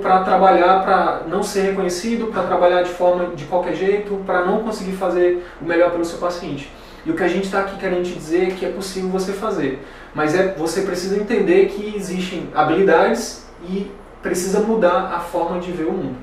para 0.02 0.22
trabalhar 0.22 0.82
para 0.84 1.22
não 1.26 1.42
ser 1.42 1.62
reconhecido, 1.62 2.26
para 2.26 2.42
trabalhar 2.42 2.82
de 2.82 2.90
forma 2.90 3.34
de 3.34 3.44
qualquer 3.44 3.74
jeito, 3.74 4.22
para 4.26 4.44
não 4.44 4.62
conseguir 4.62 4.92
fazer 4.92 5.46
o 5.60 5.64
melhor 5.64 5.90
pelo 5.90 6.04
seu 6.04 6.18
paciente. 6.18 6.70
E 7.06 7.10
o 7.10 7.14
que 7.14 7.22
a 7.22 7.28
gente 7.28 7.44
está 7.44 7.60
aqui 7.60 7.78
querendo 7.78 8.04
te 8.04 8.12
dizer 8.12 8.48
é 8.48 8.50
que 8.54 8.64
é 8.64 8.70
possível 8.70 9.10
você 9.10 9.32
fazer, 9.32 9.82
mas 10.14 10.34
é 10.34 10.54
você 10.54 10.82
precisa 10.82 11.16
entender 11.16 11.66
que 11.66 11.94
existem 11.96 12.48
habilidades 12.54 13.46
e 13.68 13.90
precisa 14.22 14.60
mudar 14.60 15.12
a 15.14 15.20
forma 15.20 15.60
de 15.60 15.70
ver 15.72 15.84
o 15.84 15.92
mundo. 15.92 16.16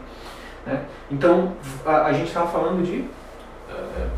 Né? 0.65 0.81
Então 1.09 1.53
a, 1.85 2.05
a 2.05 2.13
gente 2.13 2.27
estava 2.27 2.47
falando 2.47 2.83
de 2.83 3.05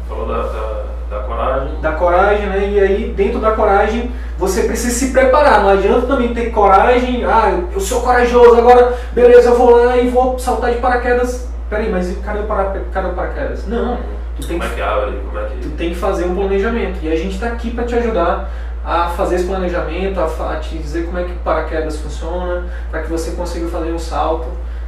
falou 0.08 0.28
da, 0.28 0.44
da, 0.44 0.84
da, 1.10 1.24
coragem. 1.24 1.82
Da 1.82 1.92
coragem, 1.94 2.46
né? 2.48 2.70
E 2.70 2.80
aí, 2.80 3.14
dentro 3.16 3.40
da 3.40 3.52
coragem, 3.52 4.12
você 4.38 4.64
precisa 4.64 4.94
se 4.94 5.12
preparar. 5.12 5.62
Não 5.62 5.70
adianta 5.70 6.08
também 6.08 6.34
ter 6.34 6.52
coragem, 6.52 7.24
ah, 7.26 7.62
eu 7.74 7.80
sou 7.80 8.02
corajoso, 8.02 8.58
agora, 8.58 8.94
beleza, 9.14 9.50
eu 9.50 9.58
vou 9.58 9.86
lá 9.86 9.98
e 9.98 10.10
vou 10.10 10.38
saltar 10.38 10.72
de 10.72 10.78
paraquedas. 10.78 11.48
Peraí, 11.70 11.90
mas 11.90 12.16
cadê 12.24 12.40
o, 12.40 12.44
para, 12.44 12.82
cadê 12.92 13.08
o 13.08 13.14
paraquedas? 13.14 13.68
Não. 13.68 13.98
Tu 14.40 14.48
tem 14.48 14.60
como 14.60 14.72
é 14.72 14.76
que 14.76 14.82
abre? 14.82 15.20
Como 15.28 15.40
é 15.40 15.46
que... 15.48 15.58
Tu 15.58 15.70
tem 15.72 15.90
que 15.90 15.96
fazer 15.96 16.26
um 16.26 16.36
planejamento. 16.36 17.00
E 17.02 17.12
a 17.12 17.16
gente 17.16 17.36
está 17.36 17.48
aqui 17.48 17.72
para 17.72 17.84
te 17.84 17.96
ajudar 17.96 18.50
a 18.84 19.10
fazer 19.10 19.36
esse 19.36 19.46
planejamento, 19.46 20.20
a, 20.20 20.54
a 20.54 20.56
te 20.58 20.78
dizer 20.78 21.06
como 21.06 21.18
é 21.20 21.24
que 21.24 21.32
o 21.32 21.36
paraquedas 21.36 21.98
funciona, 22.00 22.66
para 22.92 23.02
que 23.02 23.10
você 23.10 23.32
consiga 23.32 23.68
fazer 23.68 23.92
um 23.92 24.00
salto 24.00 24.48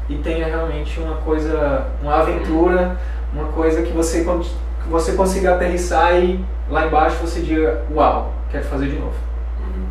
e 0.09 0.15
tenha 0.15 0.45
realmente 0.45 0.99
uma 0.99 1.15
coisa, 1.17 1.85
uma 2.01 2.15
aventura, 2.15 2.97
uma 3.35 3.49
coisa 3.49 3.81
que 3.81 3.91
você, 3.91 4.23
que 4.23 4.89
você 4.89 5.13
consiga 5.13 5.55
aterrissar 5.55 6.15
e 6.15 6.43
lá 6.69 6.87
embaixo 6.87 7.17
você 7.17 7.41
diga, 7.41 7.83
uau, 7.93 8.33
quero 8.49 8.63
fazer 8.63 8.87
de 8.87 8.95
novo. 8.95 9.13
Uhum. 9.59 9.85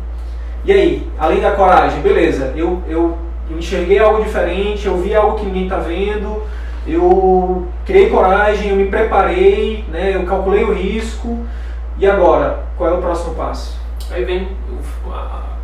E 0.65 0.71
aí, 0.71 1.09
além 1.17 1.39
da 1.39 1.51
coragem, 1.51 2.01
beleza, 2.01 2.51
eu, 2.55 2.81
eu, 2.87 3.17
eu 3.49 3.57
enxerguei 3.57 3.99
algo 3.99 4.23
diferente, 4.23 4.87
eu 4.87 4.97
vi 4.97 5.13
algo 5.13 5.37
que 5.37 5.45
ninguém 5.45 5.63
está 5.63 5.77
vendo, 5.77 6.41
eu 6.87 7.67
criei 7.85 8.09
coragem, 8.09 8.69
eu 8.69 8.75
me 8.75 8.87
preparei, 8.87 9.85
né, 9.89 10.15
eu 10.15 10.25
calculei 10.25 10.63
o 10.63 10.73
risco, 10.73 11.45
e 11.97 12.05
agora, 12.05 12.63
qual 12.77 12.89
é 12.89 12.93
o 12.93 12.97
próximo 13.01 13.35
passo? 13.35 13.79
Aí 14.11 14.25
vem 14.25 14.49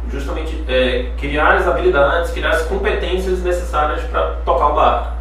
justamente 0.09 0.63
é, 0.67 1.11
criar 1.17 1.55
as 1.55 1.67
habilidades, 1.67 2.31
criar 2.31 2.49
as 2.49 2.63
competências 2.63 3.41
necessárias 3.41 4.01
para 4.03 4.35
tocar 4.45 4.67
o 4.67 4.75
barco. 4.75 5.13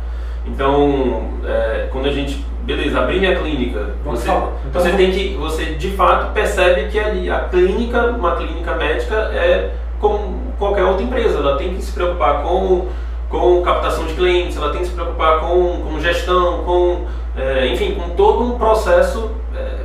Então, 0.46 1.30
é, 1.44 1.88
quando 1.92 2.06
a 2.06 2.12
gente, 2.12 2.44
beleza, 2.76 2.98
abrir 3.00 3.20
minha 3.20 3.36
clínica, 3.36 3.90
você, 4.04 4.28
então, 4.28 4.52
você 4.72 4.90
tem 4.92 5.10
que, 5.10 5.34
você 5.36 5.64
de 5.74 5.90
fato 5.90 6.32
percebe 6.32 6.88
que 6.88 6.98
ali 6.98 7.30
a 7.30 7.40
clínica, 7.40 8.06
uma 8.10 8.36
clínica 8.36 8.74
médica 8.74 9.14
é 9.34 9.72
como 9.98 10.40
qualquer 10.58 10.84
outra 10.84 11.02
empresa, 11.02 11.38
ela 11.38 11.56
tem 11.56 11.74
que 11.74 11.82
se 11.82 11.92
preocupar 11.92 12.42
com 12.42 12.88
com 13.30 13.62
captação 13.62 14.06
de 14.06 14.14
clientes, 14.14 14.56
ela 14.56 14.70
tem 14.70 14.80
que 14.80 14.88
se 14.88 14.92
preocupar 14.92 15.38
com, 15.38 15.82
com 15.82 16.00
gestão, 16.00 16.64
com, 16.64 17.06
é, 17.36 17.68
enfim, 17.68 17.94
com 17.94 18.10
todo 18.10 18.42
um 18.42 18.58
processo 18.58 19.30
é, 19.56 19.84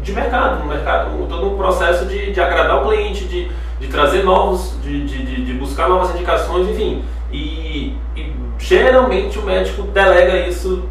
de 0.00 0.12
mercado, 0.12 0.62
um 0.62 0.68
mercado, 0.68 1.10
todo 1.28 1.54
um 1.54 1.56
processo 1.56 2.06
de, 2.06 2.32
de 2.32 2.40
agradar 2.40 2.80
o 2.80 2.88
cliente, 2.88 3.24
de, 3.24 3.50
de 3.80 3.88
trazer 3.88 4.22
novos, 4.22 4.76
de, 4.80 5.04
de, 5.04 5.44
de 5.44 5.52
buscar 5.54 5.88
novas 5.88 6.14
indicações, 6.14 6.68
enfim. 6.68 7.02
E, 7.32 7.96
e, 8.16 8.32
geralmente 8.58 9.38
o 9.38 9.42
médico 9.42 9.82
delega 9.82 10.46
isso, 10.46 10.88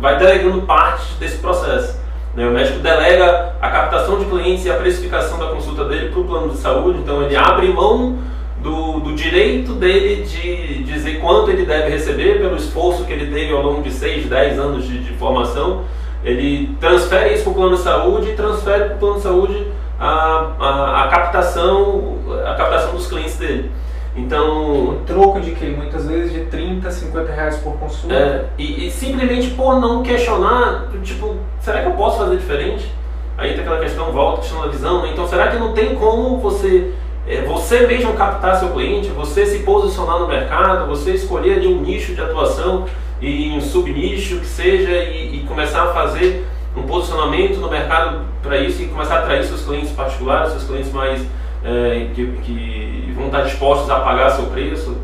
vai 0.00 0.18
delegando 0.18 0.62
parte 0.62 1.14
desse 1.20 1.36
processo. 1.38 2.00
Né? 2.34 2.46
O 2.46 2.50
médico 2.50 2.78
delega 2.78 3.54
a 3.60 3.70
captação 3.70 4.18
de 4.18 4.24
clientes 4.24 4.64
e 4.64 4.70
a 4.70 4.74
precificação 4.74 5.38
da 5.38 5.46
consulta 5.46 5.84
dele 5.84 6.10
para 6.10 6.20
o 6.20 6.24
plano 6.24 6.48
de 6.50 6.56
saúde, 6.56 6.98
então 6.98 7.22
ele 7.22 7.36
abre 7.36 7.68
mão 7.68 8.18
do, 8.62 9.00
do, 9.00 9.14
direito 9.14 9.72
dele 9.72 10.22
de 10.22 10.84
dizer 10.84 11.18
quanto 11.18 11.50
ele 11.50 11.64
deve 11.64 11.88
receber 11.88 12.38
pelo 12.38 12.56
esforço 12.56 13.04
que 13.04 13.12
ele 13.12 13.32
teve 13.32 13.52
ao 13.52 13.62
longo 13.62 13.82
de 13.82 13.90
6, 13.90 14.26
10 14.26 14.58
anos 14.58 14.86
de, 14.86 14.98
de 15.02 15.12
formação. 15.14 15.84
Ele 16.22 16.76
transfere 16.78 17.34
isso 17.34 17.44
para 17.44 17.52
o 17.52 17.54
plano 17.54 17.76
de 17.76 17.82
saúde 17.82 18.30
e 18.30 18.34
transfere 18.34 18.84
para 18.84 18.94
o 18.96 18.98
plano 18.98 19.14
de 19.16 19.22
saúde 19.22 19.66
a, 19.98 20.52
a, 20.58 21.04
a, 21.04 21.08
captação, 21.08 22.18
a 22.46 22.54
captação 22.54 22.92
dos 22.92 23.06
clientes 23.06 23.36
dele. 23.36 23.70
Então. 24.16 24.90
Um 24.90 25.04
troco 25.04 25.40
de 25.40 25.52
que? 25.52 25.66
Muitas 25.66 26.06
vezes 26.06 26.32
de 26.32 26.40
30, 26.46 26.90
50 26.90 27.32
reais 27.32 27.56
por 27.58 27.74
consulta. 27.74 28.14
É, 28.14 28.44
e, 28.58 28.86
e, 28.86 28.90
simplesmente 28.90 29.50
por 29.50 29.80
não 29.80 30.02
questionar, 30.02 30.88
tipo, 31.02 31.36
será 31.60 31.82
que 31.82 31.88
eu 31.88 31.92
posso 31.92 32.18
fazer 32.18 32.36
diferente? 32.36 32.90
Aí 33.38 33.52
tem 33.52 33.60
aquela 33.60 33.80
questão, 33.80 34.12
volta, 34.12 34.42
questão 34.42 34.60
da 34.60 34.68
visão, 34.68 35.02
né? 35.02 35.10
Então 35.12 35.26
será 35.26 35.48
que 35.48 35.56
não 35.56 35.72
tem 35.72 35.94
como 35.94 36.38
você 36.38 36.92
é, 37.26 37.42
você 37.42 37.86
mesmo 37.86 38.12
captar 38.14 38.56
seu 38.56 38.70
cliente, 38.70 39.08
você 39.08 39.46
se 39.46 39.60
posicionar 39.60 40.18
no 40.18 40.26
mercado, 40.26 40.88
você 40.88 41.12
escolher 41.12 41.54
ali 41.54 41.68
um 41.68 41.80
nicho 41.80 42.14
de 42.14 42.20
atuação 42.20 42.86
e 43.20 43.50
um 43.50 43.60
subnicho 43.60 44.40
que 44.40 44.46
seja 44.46 44.90
e, 44.90 45.36
e 45.36 45.44
começar 45.46 45.84
a 45.84 45.92
fazer 45.92 46.46
um 46.76 46.82
posicionamento 46.82 47.58
no 47.58 47.70
mercado 47.70 48.22
para 48.42 48.58
isso 48.58 48.82
e 48.82 48.86
começar 48.86 49.16
a 49.16 49.18
atrair 49.20 49.44
seus 49.44 49.62
clientes 49.62 49.90
particulares, 49.92 50.52
seus 50.52 50.64
clientes 50.64 50.92
mais 50.92 51.24
é, 51.64 52.10
que, 52.14 52.26
que, 52.42 53.12
vão 53.14 53.26
estar 53.26 53.42
dispostos 53.42 53.90
a 53.90 54.00
pagar 54.00 54.30
seu 54.30 54.46
preço. 54.46 54.96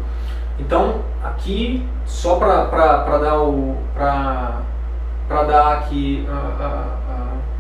Então, 0.59 1.03
aqui, 1.23 1.87
só 2.07 2.37
para 2.37 3.19
dar, 3.19 3.43
o, 3.43 3.77
dar 5.29 5.73
aqui 5.73 6.27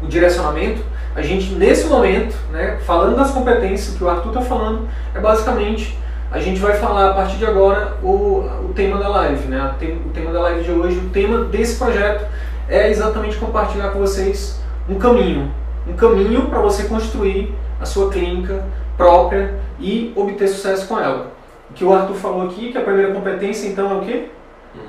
o 0.02 0.06
direcionamento, 0.06 0.82
a 1.14 1.22
gente, 1.22 1.52
nesse 1.54 1.86
momento, 1.86 2.36
né, 2.50 2.78
falando 2.84 3.16
das 3.16 3.30
competências 3.30 3.96
que 3.96 4.04
o 4.04 4.08
Arthur 4.08 4.28
está 4.28 4.42
falando, 4.42 4.88
é 5.14 5.20
basicamente 5.20 5.98
a 6.30 6.40
gente 6.40 6.60
vai 6.60 6.74
falar 6.74 7.10
a 7.10 7.14
partir 7.14 7.36
de 7.36 7.46
agora 7.46 7.96
o, 8.02 8.44
o 8.68 8.72
tema 8.74 8.98
da 8.98 9.08
live. 9.08 9.48
Né? 9.48 9.74
O 10.04 10.10
tema 10.10 10.32
da 10.32 10.40
live 10.40 10.64
de 10.64 10.70
hoje, 10.70 10.98
o 10.98 11.08
tema 11.10 11.44
desse 11.44 11.78
projeto 11.78 12.26
é 12.68 12.90
exatamente 12.90 13.36
compartilhar 13.36 13.90
com 13.90 14.00
vocês 14.00 14.60
um 14.88 14.96
caminho. 14.96 15.50
Um 15.86 15.94
caminho 15.94 16.46
para 16.46 16.58
você 16.58 16.84
construir 16.84 17.54
a 17.80 17.84
sua 17.84 18.10
clínica 18.10 18.64
própria 18.96 19.54
e 19.78 20.12
obter 20.16 20.48
sucesso 20.48 20.86
com 20.86 20.98
ela. 20.98 21.32
O 21.70 21.74
que 21.74 21.84
o 21.84 21.92
Arthur 21.92 22.14
falou 22.14 22.46
aqui, 22.46 22.72
que 22.72 22.78
a 22.78 22.82
primeira 22.82 23.12
competência 23.12 23.68
então 23.68 23.90
é 23.90 23.94
o 23.94 24.00
quê? 24.00 24.28
Uhum. 24.74 24.80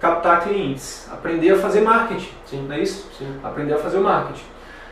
Captar 0.00 0.42
clientes, 0.42 1.08
aprender 1.12 1.50
a 1.50 1.58
fazer 1.58 1.80
marketing, 1.80 2.30
Sim. 2.46 2.66
não 2.66 2.74
é 2.74 2.80
isso? 2.80 3.08
Sim. 3.18 3.34
Aprender 3.42 3.74
a 3.74 3.78
fazer 3.78 3.98
o 3.98 4.02
marketing. 4.02 4.44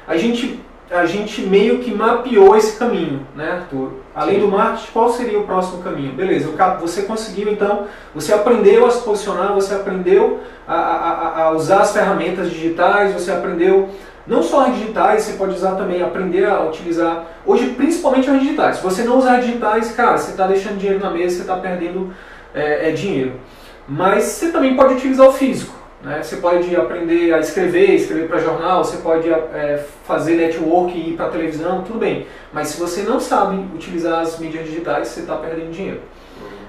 A 0.07 0.16
gente 0.16 0.61
a 0.90 1.04
gente 1.04 1.42
meio 1.42 1.81
que 1.81 1.92
mapeou 1.92 2.57
esse 2.57 2.78
caminho, 2.78 3.26
né, 3.37 3.61
Arthur? 3.61 3.92
Além 4.14 4.37
Sim. 4.37 4.40
do 4.40 4.48
marketing, 4.48 4.92
qual 4.92 5.11
seria 5.11 5.38
o 5.38 5.44
próximo 5.44 5.83
caminho? 5.83 6.12
Beleza, 6.14 6.50
você 6.81 7.02
conseguiu 7.02 7.52
então, 7.52 7.87
você 8.14 8.33
aprendeu 8.33 8.87
a 8.87 8.90
se 8.90 9.02
posicionar, 9.02 9.52
você 9.52 9.74
aprendeu 9.74 10.40
a, 10.66 10.74
a, 10.74 11.42
a 11.42 11.50
usar 11.50 11.81
as 11.81 11.92
ferramentas 11.92 12.50
digitais, 12.50 13.12
você 13.12 13.31
aprendeu 13.31 13.90
não 14.29 14.43
só 14.43 14.67
as 14.67 14.75
digitais, 14.75 15.23
você 15.23 15.33
pode 15.33 15.55
usar 15.55 15.75
também, 15.75 16.03
aprender 16.03 16.45
a 16.45 16.61
utilizar, 16.61 17.25
hoje 17.47 17.71
principalmente 17.71 18.29
as 18.29 18.38
digitais. 18.41 18.77
Se 18.77 18.83
você 18.83 19.03
não 19.03 19.19
usar 19.19 19.38
as 19.38 19.47
digitais, 19.47 19.91
cara, 19.93 20.19
você 20.19 20.33
está 20.33 20.47
deixando 20.47 20.77
dinheiro 20.77 21.03
na 21.03 21.11
mesa, 21.11 21.37
você 21.37 21.41
está 21.41 21.57
perdendo 21.57 22.12
é, 22.55 22.91
é, 22.91 22.93
dinheiro. 22.93 23.33
Mas 23.88 24.25
você 24.25 24.53
também 24.53 24.77
pode 24.77 24.95
utilizar 24.95 25.27
o 25.27 25.33
físico. 25.33 25.75
Né? 26.03 26.23
Você 26.23 26.37
pode 26.37 26.77
aprender 26.77 27.33
a 27.33 27.41
escrever, 27.41 27.95
escrever 27.95 28.29
para 28.29 28.38
jornal, 28.38 28.85
você 28.85 28.99
pode 28.99 29.31
é, 29.31 29.83
fazer 30.05 30.35
network 30.35 30.93
e 30.97 31.11
ir 31.11 31.17
para 31.17 31.31
televisão, 31.31 31.83
tudo 31.83 31.99
bem. 31.99 32.27
Mas 32.53 32.69
se 32.69 32.79
você 32.79 33.03
não 33.03 33.19
sabe 33.19 33.57
utilizar 33.75 34.21
as 34.21 34.38
mídias 34.38 34.67
digitais, 34.67 35.09
você 35.09 35.21
está 35.21 35.37
perdendo 35.37 35.73
dinheiro. 35.73 36.03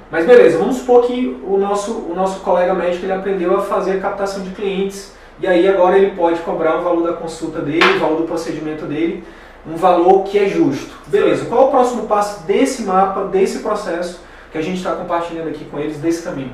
Mas 0.09 0.25
beleza, 0.25 0.57
vamos 0.57 0.77
supor 0.77 1.05
que 1.05 1.37
o 1.45 1.57
nosso, 1.57 1.91
o 1.91 2.15
nosso 2.15 2.39
colega 2.39 2.73
médico 2.73 3.05
ele 3.05 3.11
aprendeu 3.11 3.55
a 3.57 3.61
fazer 3.61 4.01
captação 4.01 4.41
de 4.43 4.51
clientes 4.51 5.18
e 5.41 5.47
aí 5.47 5.67
agora 5.67 5.97
ele 5.97 6.11
pode 6.11 6.39
cobrar 6.41 6.79
o 6.79 6.83
valor 6.83 7.03
da 7.03 7.13
consulta 7.13 7.59
dele, 7.59 7.95
o 7.95 7.99
valor 7.99 8.17
do 8.17 8.27
procedimento 8.27 8.85
dele, 8.85 9.23
um 9.65 9.75
valor 9.75 10.23
que 10.23 10.37
é 10.37 10.47
justo. 10.47 10.91
Beleza, 11.07 11.45
qual 11.45 11.61
é 11.61 11.65
o 11.65 11.69
próximo 11.69 12.07
passo 12.07 12.45
desse 12.45 12.83
mapa, 12.83 13.25
desse 13.25 13.59
processo 13.59 14.21
que 14.51 14.57
a 14.57 14.61
gente 14.61 14.77
está 14.77 14.93
compartilhando 14.93 15.49
aqui 15.49 15.65
com 15.65 15.79
eles, 15.79 15.97
desse 15.97 16.23
caminho? 16.23 16.53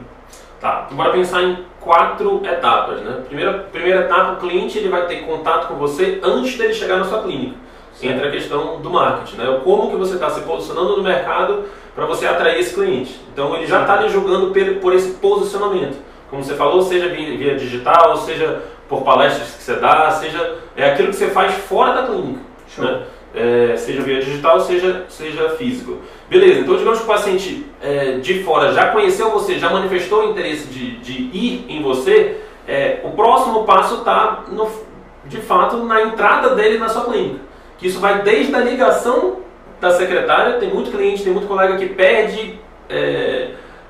Tá, 0.60 0.88
bora 0.91 1.12
pensar 1.12 1.43
em 1.43 1.65
quatro 1.82 2.41
etapas, 2.45 3.02
né? 3.02 3.21
Primeira, 3.28 3.60
primeira 3.71 4.02
etapa, 4.02 4.34
o 4.34 4.38
cliente 4.38 4.78
ele 4.78 4.89
vai 4.89 5.06
ter 5.06 5.26
contato 5.26 5.67
com 5.67 5.76
você 5.76 6.19
antes 6.24 6.58
dele 6.58 6.74
chegar 6.74 6.98
na 6.98 7.06
sua 7.06 7.21
clínica. 7.24 7.56
Sim. 7.93 8.10
Entra 8.10 8.28
a 8.28 8.32
questão 8.32 8.82
do 8.82 8.89
marketing, 8.89 9.38
né? 9.38 9.62
Como 9.63 9.89
que 9.89 9.95
você 9.95 10.15
está 10.15 10.30
se 10.30 10.41
posicionando 10.41 10.98
no 10.98 11.04
mercado 11.04 11.65
para 11.95 12.06
você 12.06 12.28
atrair 12.28 12.60
esse 12.60 12.74
cliente. 12.74 13.19
Então 13.32 13.56
ele 13.56 13.65
já 13.65 13.82
está 13.82 14.02
lhe 14.02 14.10
julgando 14.10 14.54
por 14.82 14.93
esse 14.93 15.12
posicionamento. 15.12 15.98
Como 16.30 16.43
você 16.43 16.56
falou, 16.56 16.82
seja 16.82 17.08
via, 17.10 17.38
via 17.38 17.56
digital, 17.56 18.17
seja 18.17 18.63
por 18.88 19.04
palestras 19.04 19.50
que 19.52 19.63
você 19.63 19.76
dá, 19.76 20.12
seja 20.12 20.56
é 20.76 20.91
aquilo 20.91 21.10
que 21.10 21.15
você 21.15 21.30
faz 21.30 21.54
fora 21.54 21.93
da 21.93 22.08
clínica. 22.08 22.39
Né? 22.78 23.04
É, 23.34 23.76
seja 23.76 24.02
via 24.02 24.21
digital, 24.21 24.60
seja, 24.62 25.06
seja 25.10 25.50
físico. 25.50 26.00
Beleza, 26.30 26.62
então 26.62 26.78
digamos 26.78 27.00
que 27.00 27.06
o 27.06 27.08
paciente 27.08 27.65
é, 27.82 28.17
de 28.17 28.43
fora 28.43 28.74
já 28.74 28.91
conheceu 28.91 29.30
você, 29.32 29.60
já 29.60 29.69
manifestou 29.69 30.26
o 30.26 30.32
interesse 30.32 30.67
de, 30.67 30.98
de 31.00 31.12
ir 31.38 31.65
em 31.67 31.82
você, 31.82 32.38
é, 32.67 33.00
o 33.04 33.12
próximo 33.12 33.65
passo 33.65 33.95
está, 33.95 34.45
de 35.26 35.38
fato, 35.41 35.78
na 35.78 36.04
entrada 36.04 36.56
dele 36.56 36.78
na 36.78 36.88
sua 36.88 37.06
clínica. 37.06 37.41
Que 37.78 37.88
isso 37.88 38.00
vai 38.00 38.21
desde 38.21 38.56
a 38.56 38.60
ligação 38.60 39.39
da 39.82 39.91
secretária, 39.91 40.58
tem 40.58 40.74
muito 40.74 40.89
cliente, 40.91 41.24
tem 41.24 41.34
muito 41.34 41.48
colega 41.48 41.76
que 41.78 41.88
pede 41.88 42.58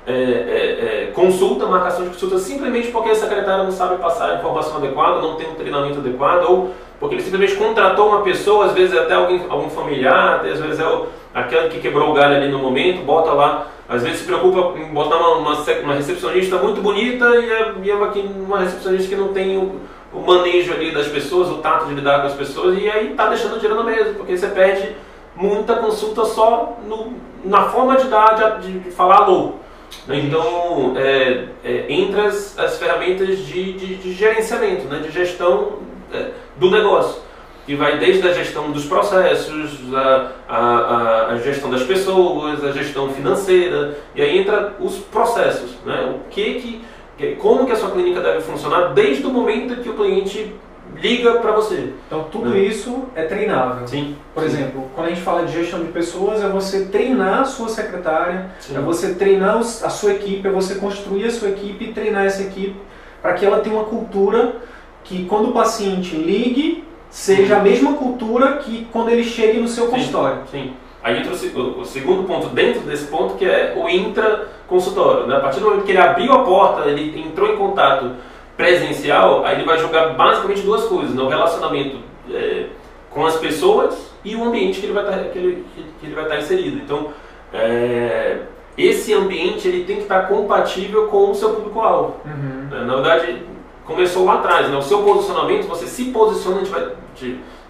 é, 0.06 0.12
é, 0.12 0.14
é, 0.14 1.02
é, 1.02 1.10
consulta, 1.12 1.66
marcação 1.66 2.04
de 2.04 2.10
consulta, 2.10 2.38
simplesmente 2.38 2.92
porque 2.92 3.10
a 3.10 3.14
secretária 3.16 3.64
não 3.64 3.72
sabe 3.72 4.00
passar 4.00 4.30
a 4.30 4.34
informação 4.36 4.76
adequada, 4.76 5.20
não 5.20 5.34
tem 5.34 5.50
um 5.50 5.54
treinamento 5.54 5.98
adequado, 5.98 6.44
ou 6.48 6.70
porque 7.00 7.16
ele 7.16 7.22
simplesmente 7.22 7.56
contratou 7.56 8.10
uma 8.10 8.22
pessoa, 8.22 8.66
às 8.66 8.72
vezes 8.72 8.96
até 8.96 9.14
alguém, 9.14 9.44
algum 9.48 9.68
familiar, 9.68 10.46
às 10.46 10.60
vezes 10.60 10.78
é 10.78 10.86
o, 10.86 11.08
aquele 11.34 11.70
que 11.70 11.80
quebrou 11.80 12.10
o 12.10 12.14
galho 12.14 12.36
ali 12.36 12.48
no 12.48 12.60
momento, 12.60 13.04
bota 13.04 13.32
lá, 13.32 13.66
às 13.88 14.04
vezes 14.04 14.20
se 14.20 14.26
preocupa 14.26 14.78
em 14.78 14.94
botar 14.94 15.16
uma, 15.16 15.38
uma, 15.38 15.54
uma 15.54 15.94
recepcionista 15.94 16.56
muito 16.58 16.80
bonita 16.80 17.26
e 17.40 17.50
é, 17.50 17.74
e 17.82 17.90
é 17.90 17.94
uma, 17.96 18.12
uma 18.12 18.58
recepcionista 18.60 19.08
que 19.08 19.20
não 19.20 19.32
tem 19.32 19.58
o, 19.58 19.80
o, 20.12 20.20
manejo 20.20 20.72
ali 20.72 20.92
das 20.92 21.08
pessoas, 21.08 21.50
o 21.50 21.58
tato 21.58 21.86
de 21.86 21.94
lidar 21.94 22.20
com 22.20 22.28
as 22.28 22.34
pessoas, 22.34 22.78
e 22.78 22.88
aí 22.88 23.08
tá 23.14 23.26
deixando 23.26 23.58
dinheiro 23.58 23.74
na 23.74 23.82
mesa, 23.82 24.14
porque 24.16 24.36
você 24.36 24.46
perde 24.46 24.94
muita 25.34 25.74
consulta 25.74 26.24
só 26.24 26.78
no, 26.86 27.12
na 27.44 27.64
forma 27.70 27.96
de 27.96 28.06
dar, 28.06 28.60
de, 28.60 28.78
de 28.78 28.90
falar 28.92 29.22
alô. 29.24 29.65
Né? 30.06 30.20
Então, 30.20 30.94
é, 30.96 31.46
é, 31.64 31.86
entre 31.88 32.20
as, 32.20 32.58
as 32.58 32.78
ferramentas 32.78 33.38
de, 33.38 33.72
de, 33.72 33.96
de, 33.96 34.12
gerenciamento, 34.12 34.84
né? 34.84 35.00
de 35.00 35.10
gestão 35.10 35.80
é, 36.12 36.30
do 36.56 36.70
negócio. 36.70 37.22
que 37.66 37.74
vai 37.74 37.98
desde 37.98 38.26
a 38.28 38.32
gestão 38.32 38.70
dos 38.70 38.84
processos, 38.84 39.80
a, 39.92 40.32
a, 40.48 41.26
a, 41.32 41.36
gestão 41.38 41.68
das 41.68 41.82
pessoas, 41.82 42.64
a 42.64 42.70
gestão 42.70 43.10
financeira, 43.10 43.98
e 44.14 44.22
aí 44.22 44.38
entra 44.38 44.76
os 44.78 44.98
processos, 44.98 45.72
né? 45.84 46.14
O 46.14 46.30
que 46.30 46.82
que, 47.18 47.36
como 47.36 47.66
que 47.66 47.72
a 47.72 47.76
sua 47.76 47.90
clínica 47.90 48.20
deve 48.20 48.40
funcionar 48.42 48.92
desde 48.92 49.26
o 49.26 49.30
momento 49.30 49.82
que 49.82 49.88
o 49.88 49.94
cliente 49.94 50.54
liga 51.00 51.34
para 51.34 51.52
você. 51.52 51.92
Então 52.06 52.24
tudo 52.30 52.50
né? 52.50 52.58
isso 52.58 53.04
é 53.14 53.24
treinável. 53.24 53.86
Sim. 53.86 54.16
Por 54.34 54.42
sim. 54.42 54.48
exemplo, 54.48 54.90
quando 54.94 55.06
a 55.06 55.10
gente 55.10 55.22
fala 55.22 55.44
de 55.44 55.52
gestão 55.52 55.80
de 55.80 55.92
pessoas, 55.92 56.42
é 56.42 56.48
você 56.48 56.86
treinar 56.86 57.40
a 57.40 57.44
sua 57.44 57.68
secretária, 57.68 58.50
sim. 58.60 58.76
é 58.76 58.80
você 58.80 59.14
treinar 59.14 59.58
a 59.58 59.62
sua 59.62 60.12
equipe, 60.12 60.46
é 60.46 60.50
você 60.50 60.76
construir 60.76 61.24
a 61.24 61.30
sua 61.30 61.48
equipe 61.48 61.84
e 61.86 61.92
treinar 61.92 62.24
essa 62.24 62.42
equipe 62.42 62.76
para 63.22 63.34
que 63.34 63.44
ela 63.44 63.60
tenha 63.60 63.74
uma 63.74 63.84
cultura 63.84 64.56
que 65.02 65.24
quando 65.26 65.50
o 65.50 65.52
paciente 65.52 66.16
ligue, 66.16 66.84
seja 67.08 67.56
a 67.56 67.60
mesma 67.60 67.94
cultura 67.94 68.58
que 68.58 68.86
quando 68.92 69.10
ele 69.10 69.24
chegue 69.24 69.58
no 69.58 69.68
seu 69.68 69.86
consultório. 69.86 70.40
Sim. 70.50 70.74
Aí 71.02 71.18
entra 71.18 71.32
o, 71.32 71.80
o, 71.80 71.84
segundo 71.84 72.24
ponto 72.24 72.48
dentro 72.48 72.80
desse 72.80 73.06
ponto, 73.06 73.36
que 73.36 73.44
é 73.44 73.74
o 73.76 73.88
intra-consultório. 73.88 75.28
Né? 75.28 75.36
A 75.36 75.40
partir 75.40 75.60
do 75.60 75.66
momento 75.66 75.84
que 75.84 75.92
ele 75.92 76.00
abriu 76.00 76.32
a 76.32 76.42
porta, 76.42 76.88
ele 76.88 77.20
entrou 77.20 77.52
em 77.52 77.56
contato 77.56 78.10
presencial, 78.56 79.44
aí 79.44 79.56
ele 79.56 79.64
vai 79.64 79.78
jogar 79.78 80.14
basicamente 80.14 80.62
duas 80.62 80.84
coisas, 80.84 81.14
né? 81.14 81.22
o 81.22 81.28
relacionamento 81.28 81.98
é, 82.30 82.66
com 83.10 83.26
as 83.26 83.36
pessoas 83.36 84.10
e 84.24 84.34
o 84.34 84.44
ambiente 84.44 84.80
que 84.80 84.86
ele 84.86 84.92
vai 84.92 85.04
estar, 85.04 85.18
tá, 85.18 85.24
que 85.24 85.38
ele, 85.38 85.64
que 86.00 86.06
ele 86.06 86.14
vai 86.14 86.24
estar 86.24 86.36
tá 86.36 86.40
inserido. 86.40 86.78
Então, 86.78 87.10
é, 87.52 88.38
esse 88.76 89.12
ambiente 89.12 89.68
ele 89.68 89.84
tem 89.84 89.96
que 89.96 90.02
estar 90.02 90.26
compatível 90.26 91.08
com 91.08 91.30
o 91.30 91.34
seu 91.34 91.50
público-alvo. 91.50 92.16
Uhum. 92.24 92.68
Né? 92.70 92.84
Na 92.84 92.94
verdade, 92.94 93.42
começou 93.84 94.24
lá 94.24 94.34
atrás, 94.34 94.68
né? 94.70 94.76
o 94.76 94.82
seu 94.82 95.02
posicionamento, 95.02 95.66
você 95.66 95.86
se 95.86 96.06
posiciona, 96.06 96.56
a 96.56 96.58
gente 96.60 96.70
vai, 96.70 96.92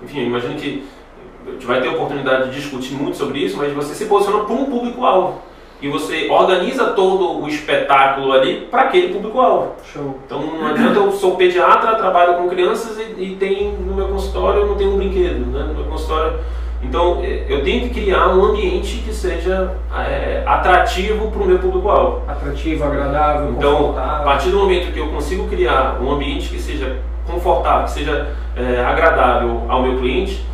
enfim, 0.03 0.21
imagino 0.25 0.55
que 0.55 0.87
a 1.47 1.51
gente 1.51 1.67
vai 1.67 1.81
ter 1.81 1.89
oportunidade 1.89 2.51
de 2.51 2.61
discutir 2.61 2.95
muito 2.95 3.17
sobre 3.17 3.41
isso, 3.41 3.57
mas 3.57 3.73
você 3.73 3.95
se 3.95 4.07
posiciona 4.07 4.45
para 4.45 4.55
um 4.55 4.65
público-alvo 4.67 5.43
e 5.81 5.89
você 5.89 6.29
organiza 6.31 6.87
todo 6.87 7.43
o 7.43 7.49
espetáculo 7.49 8.33
ali 8.33 8.67
para 8.71 8.83
aquele 8.83 9.13
público-alvo. 9.13 9.75
Então 10.25 10.41
não 10.41 10.67
adianta 10.67 10.99
eu 10.99 11.13
sou 11.13 11.37
pediatra, 11.37 11.97
trabalho 11.97 12.35
com 12.35 12.49
crianças 12.49 12.99
e, 12.99 13.23
e 13.23 13.37
tem 13.37 13.73
no 13.73 13.95
meu 13.95 14.09
consultório 14.09 14.61
eu 14.61 14.67
não 14.69 14.75
tenho 14.77 14.95
um 14.95 14.97
brinquedo, 14.97 15.47
né? 15.47 15.65
No 15.65 15.75
meu 15.75 15.85
consultório. 15.85 16.39
Então 16.83 17.21
é, 17.23 17.45
eu 17.49 17.63
tenho 17.63 17.89
que 17.89 18.01
criar 18.01 18.29
um 18.29 18.45
ambiente 18.45 18.99
que 18.99 19.13
seja 19.13 19.75
é, 19.95 20.43
atrativo 20.47 21.31
para 21.31 21.43
o 21.43 21.47
meu 21.47 21.59
público-alvo. 21.59 22.23
Atrativo, 22.27 22.85
agradável, 22.85 23.51
então, 23.51 23.97
a 23.99 24.23
partir 24.25 24.51
do 24.51 24.59
momento 24.59 24.93
que 24.93 24.99
eu 24.99 25.09
consigo 25.09 25.47
criar 25.49 25.99
um 26.01 26.11
ambiente 26.11 26.49
que 26.49 26.59
seja 26.59 26.99
confortável, 27.27 27.85
que 27.85 27.91
seja 27.91 28.29
é, 28.57 28.81
agradável 28.81 29.63
ao 29.69 29.83
meu 29.83 29.99
cliente, 29.99 30.45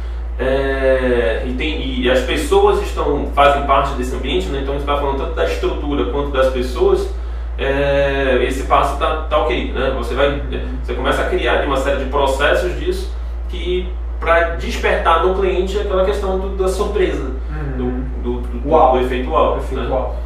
é, 0.42 1.44
e, 1.46 1.52
tem, 1.54 2.00
e 2.00 2.10
as 2.10 2.20
pessoas 2.20 2.82
estão, 2.82 3.28
fazem 3.34 3.64
parte 3.64 3.94
desse 3.94 4.14
ambiente, 4.14 4.48
né? 4.48 4.60
então 4.62 4.74
a 4.74 4.78
gente 4.78 4.88
está 4.88 5.00
falando 5.00 5.18
tanto 5.18 5.34
da 5.34 5.44
estrutura 5.44 6.10
quanto 6.10 6.30
das 6.30 6.52
pessoas, 6.52 7.08
é, 7.56 8.42
esse 8.44 8.64
passo 8.64 8.94
está 8.94 9.22
tá 9.22 9.38
ok. 9.38 9.72
Né? 9.72 9.94
Você, 9.98 10.14
vai, 10.14 10.42
você 10.82 10.94
começa 10.94 11.22
a 11.22 11.26
criar 11.26 11.64
uma 11.64 11.76
série 11.76 12.04
de 12.04 12.10
processos 12.10 12.78
disso 12.80 13.14
que 13.48 13.88
para 14.18 14.56
despertar 14.56 15.24
no 15.24 15.34
cliente 15.34 15.78
aquela 15.78 16.04
questão 16.04 16.38
do, 16.38 16.56
da 16.56 16.68
surpresa, 16.68 17.32
uhum. 17.50 17.76
do, 18.22 18.40
do, 18.40 18.40
do, 18.40 18.68
uau. 18.68 18.92
do 18.92 19.04
efeito 19.04 19.30
uau. 19.30 19.58
Efeito 19.58 19.82
né? 19.82 19.90
uau. 19.90 20.16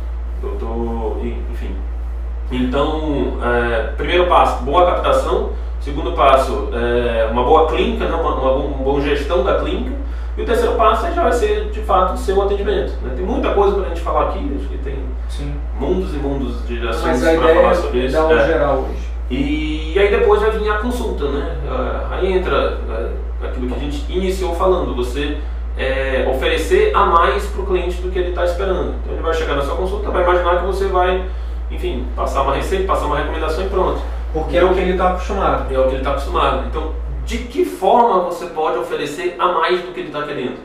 Do, 0.41 1.21
enfim. 1.51 1.75
Então, 2.53 3.39
é, 3.43 3.83
primeiro 3.97 4.27
passo, 4.27 4.63
boa 4.63 4.87
captação. 4.87 5.51
Segundo 5.87 6.15
passo, 6.15 6.69
é, 6.73 7.29
uma 7.31 7.45
boa 7.45 7.69
clínica, 7.69 8.07
né? 8.07 8.17
uma, 8.17 8.35
uma, 8.35 8.53
uma 8.55 8.79
boa 8.79 9.01
gestão 9.01 9.45
da 9.45 9.61
clínica. 9.61 9.93
E 10.37 10.43
o 10.43 10.45
terceiro 10.45 10.75
passo 10.75 11.07
já 11.15 11.23
vai 11.23 11.33
ser, 11.33 11.71
de 11.71 11.81
fato, 11.83 12.15
o 12.15 12.17
seu 12.17 12.43
atendimento. 12.43 12.93
Né? 13.05 13.13
Tem 13.15 13.25
muita 13.25 13.55
coisa 13.55 13.77
para 13.77 13.85
a 13.85 13.89
gente 13.91 14.01
falar 14.01 14.31
aqui, 14.31 14.53
acho 14.59 14.67
que 14.67 14.79
tem 14.79 14.99
Sim. 15.29 15.55
mundos 15.79 16.13
e 16.13 16.17
mundos 16.17 16.67
de 16.67 16.89
assuntos 16.89 17.21
para 17.21 17.55
falar 17.55 17.75
sobre 17.77 18.01
é 18.01 18.07
isso. 18.07 18.21
Mas 18.21 18.37
é. 18.37 18.47
geral 18.49 18.79
hoje. 18.79 19.09
E, 19.31 19.93
e, 19.95 19.99
aí 20.01 20.11
depois 20.11 20.41
vai 20.41 20.51
vir 20.51 20.69
a 20.69 20.79
consulta, 20.79 21.29
né? 21.31 21.57
Ah, 21.71 22.09
aí 22.11 22.33
entra 22.33 22.79
né, 22.79 23.11
aquilo 23.45 23.69
que 23.69 23.75
a 23.75 23.79
gente 23.79 24.13
iniciou 24.13 24.57
falando, 24.57 24.93
você 24.93 25.39
é, 25.79 26.27
oferecer 26.29 26.97
a 26.97 27.07
mais 27.07 27.47
para 27.47 27.63
o 27.63 27.67
cliente 27.67 28.03
do 28.03 28.11
que 28.11 28.19
ele 28.19 28.31
está 28.31 28.45
esperando. 28.45 28.97
Então 29.05 29.13
ele 29.13 29.23
vai 29.23 29.35
chegar 29.35 29.55
na 29.55 29.63
sua 29.63 29.77
consulta, 29.77 30.11
vai 30.11 30.25
imaginar 30.25 30.59
que 30.59 30.67
você 30.67 30.89
vai, 30.89 31.25
enfim, 31.71 32.05
passar 32.17 32.43
uma 32.43 32.57
receita, 32.57 32.89
passar 32.89 33.07
uma 33.07 33.19
recomendação 33.19 33.65
e 33.65 33.69
pronto. 33.69 34.16
Porque 34.39 34.57
é 34.57 34.65
o 34.65 34.75
que 34.75 34.81
ele 34.81 34.93
está 34.93 35.11
acostumado. 35.11 35.75
É 35.75 35.79
o 35.79 35.85
que 35.85 35.91
ele 35.91 35.99
está 35.99 36.11
acostumado. 36.11 36.67
Então 36.69 37.07
de 37.27 37.39
que 37.39 37.65
forma 37.65 38.21
você 38.21 38.47
pode 38.47 38.79
oferecer 38.79 39.35
a 39.39 39.49
mais 39.49 39.83
do 39.83 39.93
que 39.93 40.01
ele 40.01 40.09
está 40.09 40.23
querendo. 40.23 40.59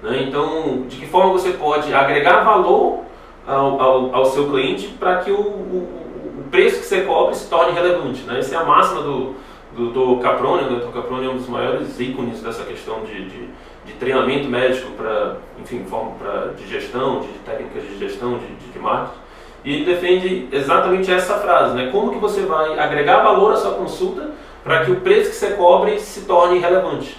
Né? 0.00 0.22
Então, 0.28 0.84
de 0.88 0.96
que 0.96 1.06
forma 1.06 1.32
você 1.32 1.50
pode 1.50 1.92
agregar 1.92 2.44
valor 2.44 3.00
ao, 3.46 3.80
ao, 3.80 4.14
ao 4.14 4.24
seu 4.26 4.48
cliente 4.48 4.88
para 4.88 5.18
que 5.18 5.32
o, 5.32 5.40
o, 5.40 6.38
o, 6.38 6.44
preço 6.50 6.78
que 6.78 6.86
você 6.86 7.00
cobre 7.00 7.34
se 7.34 7.50
torne 7.50 7.72
relevante. 7.72 8.22
Né? 8.22 8.38
Essa 8.38 8.54
é 8.54 8.58
a 8.58 8.64
máxima 8.64 9.02
do, 9.02 9.34
do, 9.74 9.90
do 9.90 10.16
Caprone. 10.18 10.72
O 10.84 10.92
Caprone 10.92 11.26
é 11.26 11.30
um 11.30 11.36
dos 11.36 11.48
maiores 11.48 11.98
ícones 11.98 12.40
dessa 12.40 12.62
questão 12.62 13.00
de, 13.00 13.28
de, 13.28 13.48
de 13.84 13.92
treinamento 13.98 14.48
médico 14.48 14.92
para, 14.92 15.38
enfim, 15.60 15.84
pra, 16.16 16.52
de 16.56 16.64
gestão, 16.68 17.20
de 17.20 17.28
técnicas 17.44 17.82
de 17.82 17.98
gestão, 17.98 18.38
de, 18.38 18.72
de 18.72 18.78
marketing. 18.78 19.23
E 19.64 19.74
ele 19.74 19.84
defende 19.84 20.48
exatamente 20.52 21.10
essa 21.10 21.38
frase, 21.38 21.74
né? 21.74 21.88
Como 21.90 22.12
que 22.12 22.18
você 22.18 22.42
vai 22.42 22.78
agregar 22.78 23.22
valor 23.22 23.52
à 23.52 23.56
sua 23.56 23.72
consulta 23.72 24.30
para 24.62 24.84
que 24.84 24.90
o 24.90 24.96
preço 24.96 25.30
que 25.30 25.36
você 25.36 25.50
cobre 25.52 25.98
se 25.98 26.22
torne 26.22 26.58
relevante. 26.58 27.16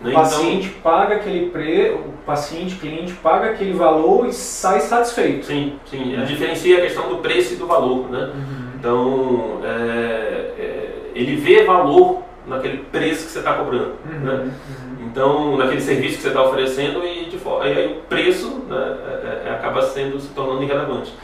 Né? 0.00 0.10
O 0.10 0.14
paciente 0.14 0.68
então, 0.68 0.80
paga 0.82 1.16
aquele 1.16 1.50
preço, 1.50 1.96
o 1.96 2.12
paciente, 2.24 2.76
cliente 2.76 3.12
paga 3.14 3.50
aquele 3.50 3.72
valor 3.72 4.26
e 4.26 4.32
sai 4.32 4.80
satisfeito. 4.80 5.46
Sim, 5.46 5.78
sim. 5.86 6.12
Ele 6.12 6.24
diferencia 6.26 6.78
a 6.78 6.80
questão 6.82 7.08
do 7.08 7.16
preço 7.16 7.54
e 7.54 7.56
do 7.56 7.66
valor, 7.66 8.10
né? 8.10 8.30
Uhum. 8.34 8.66
Então, 8.78 9.60
é, 9.64 10.52
é, 10.58 10.92
ele 11.14 11.36
vê 11.36 11.64
valor 11.64 12.22
naquele 12.46 12.78
preço 12.78 13.26
que 13.26 13.32
você 13.32 13.38
está 13.38 13.54
cobrando, 13.54 13.94
uhum. 14.04 14.20
né? 14.20 14.32
Uhum. 14.34 14.86
Então, 15.06 15.56
naquele 15.56 15.80
serviço 15.80 16.16
que 16.16 16.22
você 16.22 16.28
está 16.28 16.42
oferecendo 16.42 17.02
e, 17.02 17.24
de, 17.24 17.36
e 17.36 17.78
aí 17.78 17.96
o 17.96 18.02
preço 18.02 18.64
né, 18.68 18.96
é, 19.24 19.48
é, 19.48 19.50
acaba 19.50 19.80
sendo 19.80 20.20
se 20.20 20.28
tornando 20.34 20.62
irrelevante. 20.62 21.14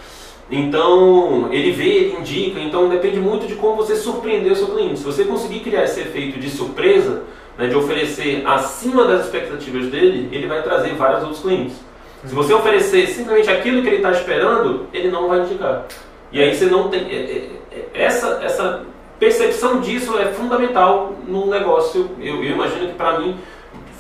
Então, 0.55 1.49
ele 1.51 1.73
vê, 1.73 1.89
ele 1.89 2.17
indica, 2.21 2.61
então 2.61 2.87
depende 2.87 3.19
muito 3.19 3.47
de 3.47 3.55
como 3.55 3.75
você 3.75 3.97
surpreender 3.97 4.53
o 4.53 4.57
seu 4.57 4.67
cliente. 4.67 4.99
Se 4.99 5.05
você 5.05 5.25
conseguir 5.25 5.61
criar 5.61 5.85
esse 5.85 6.01
efeito 6.01 6.39
de 6.39 6.51
surpresa, 6.51 7.23
né, 7.57 7.69
de 7.69 7.75
oferecer 7.75 8.43
acima 8.47 9.07
das 9.07 9.25
expectativas 9.25 9.87
dele, 9.87 10.29
ele 10.31 10.47
vai 10.47 10.63
trazer 10.63 10.93
vários 10.95 11.23
outros 11.23 11.41
clientes. 11.41 11.77
Se 12.23 12.35
você 12.35 12.53
oferecer 12.53 13.07
simplesmente 13.07 13.49
aquilo 13.49 13.81
que 13.81 13.89
ele 13.89 13.97
está 13.97 14.11
esperando, 14.11 14.87
ele 14.93 15.11
não 15.11 15.27
vai 15.27 15.41
indicar. 15.41 15.87
E 16.31 16.43
aí 16.43 16.55
você 16.55 16.67
não 16.67 16.89
tem. 16.91 17.01
É, 17.01 17.15
é, 17.15 17.51
é, 17.73 18.05
essa, 18.05 18.39
essa 18.43 18.85
percepção 19.19 19.81
disso 19.81 20.19
é 20.19 20.27
fundamental 20.27 21.15
no 21.27 21.47
negócio. 21.47 22.11
Eu, 22.21 22.45
eu 22.45 22.53
imagino 22.53 22.89
que 22.89 22.95
para 22.95 23.19
mim 23.19 23.39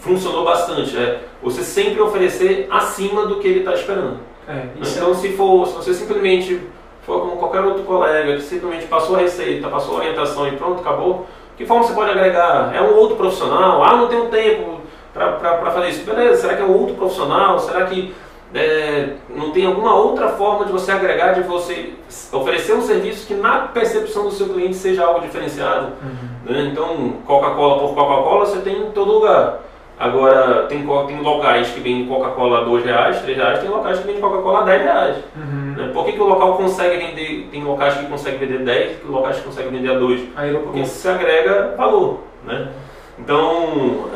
funcionou 0.02 0.44
bastante. 0.44 0.94
É 0.98 1.20
você 1.42 1.62
sempre 1.62 2.00
oferecer 2.02 2.68
acima 2.70 3.26
do 3.26 3.40
que 3.40 3.48
ele 3.48 3.60
está 3.60 3.72
esperando. 3.72 4.31
É, 4.48 4.66
então, 4.76 5.10
é... 5.10 5.14
se, 5.14 5.32
for, 5.32 5.66
se 5.66 5.74
você 5.74 5.94
simplesmente 5.94 6.60
for 7.02 7.20
como 7.20 7.36
qualquer 7.36 7.60
outro 7.62 7.82
colega 7.84 8.34
que 8.36 8.42
simplesmente 8.42 8.86
passou 8.86 9.16
a 9.16 9.20
receita, 9.20 9.68
passou 9.68 9.96
a 9.96 9.98
orientação 9.98 10.46
e 10.48 10.56
pronto, 10.56 10.80
acabou, 10.80 11.26
que 11.56 11.66
forma 11.66 11.84
você 11.84 11.92
pode 11.92 12.10
agregar? 12.10 12.74
É 12.74 12.80
um 12.80 12.94
outro 12.94 13.16
profissional? 13.16 13.82
Ah, 13.84 13.96
não 13.96 14.08
tenho 14.08 14.26
tempo 14.26 14.80
para 15.12 15.70
fazer 15.70 15.90
isso. 15.90 16.04
Beleza, 16.04 16.42
será 16.42 16.56
que 16.56 16.62
é 16.62 16.64
um 16.64 16.76
outro 16.76 16.94
profissional? 16.94 17.58
Será 17.58 17.84
que 17.86 18.14
é, 18.54 19.14
não 19.28 19.50
tem 19.50 19.66
alguma 19.66 19.94
outra 19.94 20.28
forma 20.30 20.64
de 20.64 20.72
você 20.72 20.92
agregar, 20.92 21.32
de 21.32 21.42
você 21.42 21.94
oferecer 22.32 22.74
um 22.74 22.82
serviço 22.82 23.26
que 23.26 23.34
na 23.34 23.60
percepção 23.68 24.24
do 24.24 24.30
seu 24.30 24.48
cliente 24.48 24.74
seja 24.74 25.04
algo 25.04 25.20
diferenciado? 25.20 25.92
Uhum. 26.02 26.52
Né? 26.52 26.70
Então, 26.72 27.14
Coca-Cola 27.26 27.80
por 27.80 27.94
Coca-Cola 27.94 28.46
você 28.46 28.60
tem 28.60 28.82
em 28.82 28.90
todo 28.90 29.12
lugar. 29.12 29.60
Agora, 30.02 30.64
tem, 30.64 30.84
tem 31.06 31.20
locais 31.20 31.70
que 31.70 31.78
vendem 31.78 32.08
Coca-Cola 32.08 32.62
a 32.62 32.64
2 32.64 32.84
reais, 32.84 33.22
3 33.22 33.38
reais, 33.38 33.60
tem 33.60 33.70
locais 33.70 34.00
que 34.00 34.04
vendem 34.04 34.20
Coca-Cola 34.20 34.62
a 34.62 34.64
10 34.64 34.82
reais. 34.82 35.16
Uhum. 35.36 35.74
Né? 35.76 35.90
Por 35.94 36.04
que, 36.04 36.12
que 36.14 36.20
o 36.20 36.26
local 36.26 36.56
consegue 36.56 36.96
vender, 36.96 37.48
tem 37.52 37.62
locais 37.62 37.94
que 37.94 38.06
conseguem 38.06 38.40
vender 38.40 38.64
10 38.64 39.04
e 39.04 39.06
locais 39.06 39.36
que 39.36 39.44
conseguem 39.44 39.70
vender 39.70 39.92
a 39.92 39.98
2? 40.00 40.20
Porque 40.64 40.84
se 40.86 41.08
agrega 41.08 41.76
valor. 41.76 42.18
Né? 42.44 42.66
Então, 43.16 44.10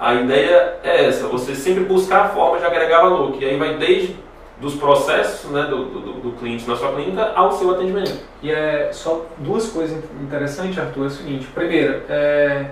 a 0.00 0.14
ideia 0.14 0.78
é 0.82 1.04
essa, 1.04 1.28
você 1.28 1.54
sempre 1.54 1.84
buscar 1.84 2.22
a 2.22 2.28
forma 2.30 2.58
de 2.58 2.64
agregar 2.64 3.02
valor, 3.02 3.32
que 3.32 3.44
aí 3.44 3.58
vai 3.58 3.74
desde 3.74 4.16
dos 4.58 4.76
processos 4.76 5.50
né, 5.50 5.64
do, 5.64 5.84
do, 5.84 6.12
do, 6.14 6.32
cliente 6.38 6.66
na 6.66 6.74
sua 6.74 6.94
clínica 6.94 7.32
ao 7.34 7.52
seu 7.52 7.70
atendimento. 7.72 8.18
E 8.42 8.50
é 8.50 8.88
só 8.94 9.26
duas 9.36 9.68
coisas 9.68 10.02
interessantes, 10.22 10.78
Arthur, 10.78 11.04
é 11.04 11.06
o 11.08 11.10
seguinte. 11.10 11.46
Primeiro, 11.54 12.00
é, 12.08 12.70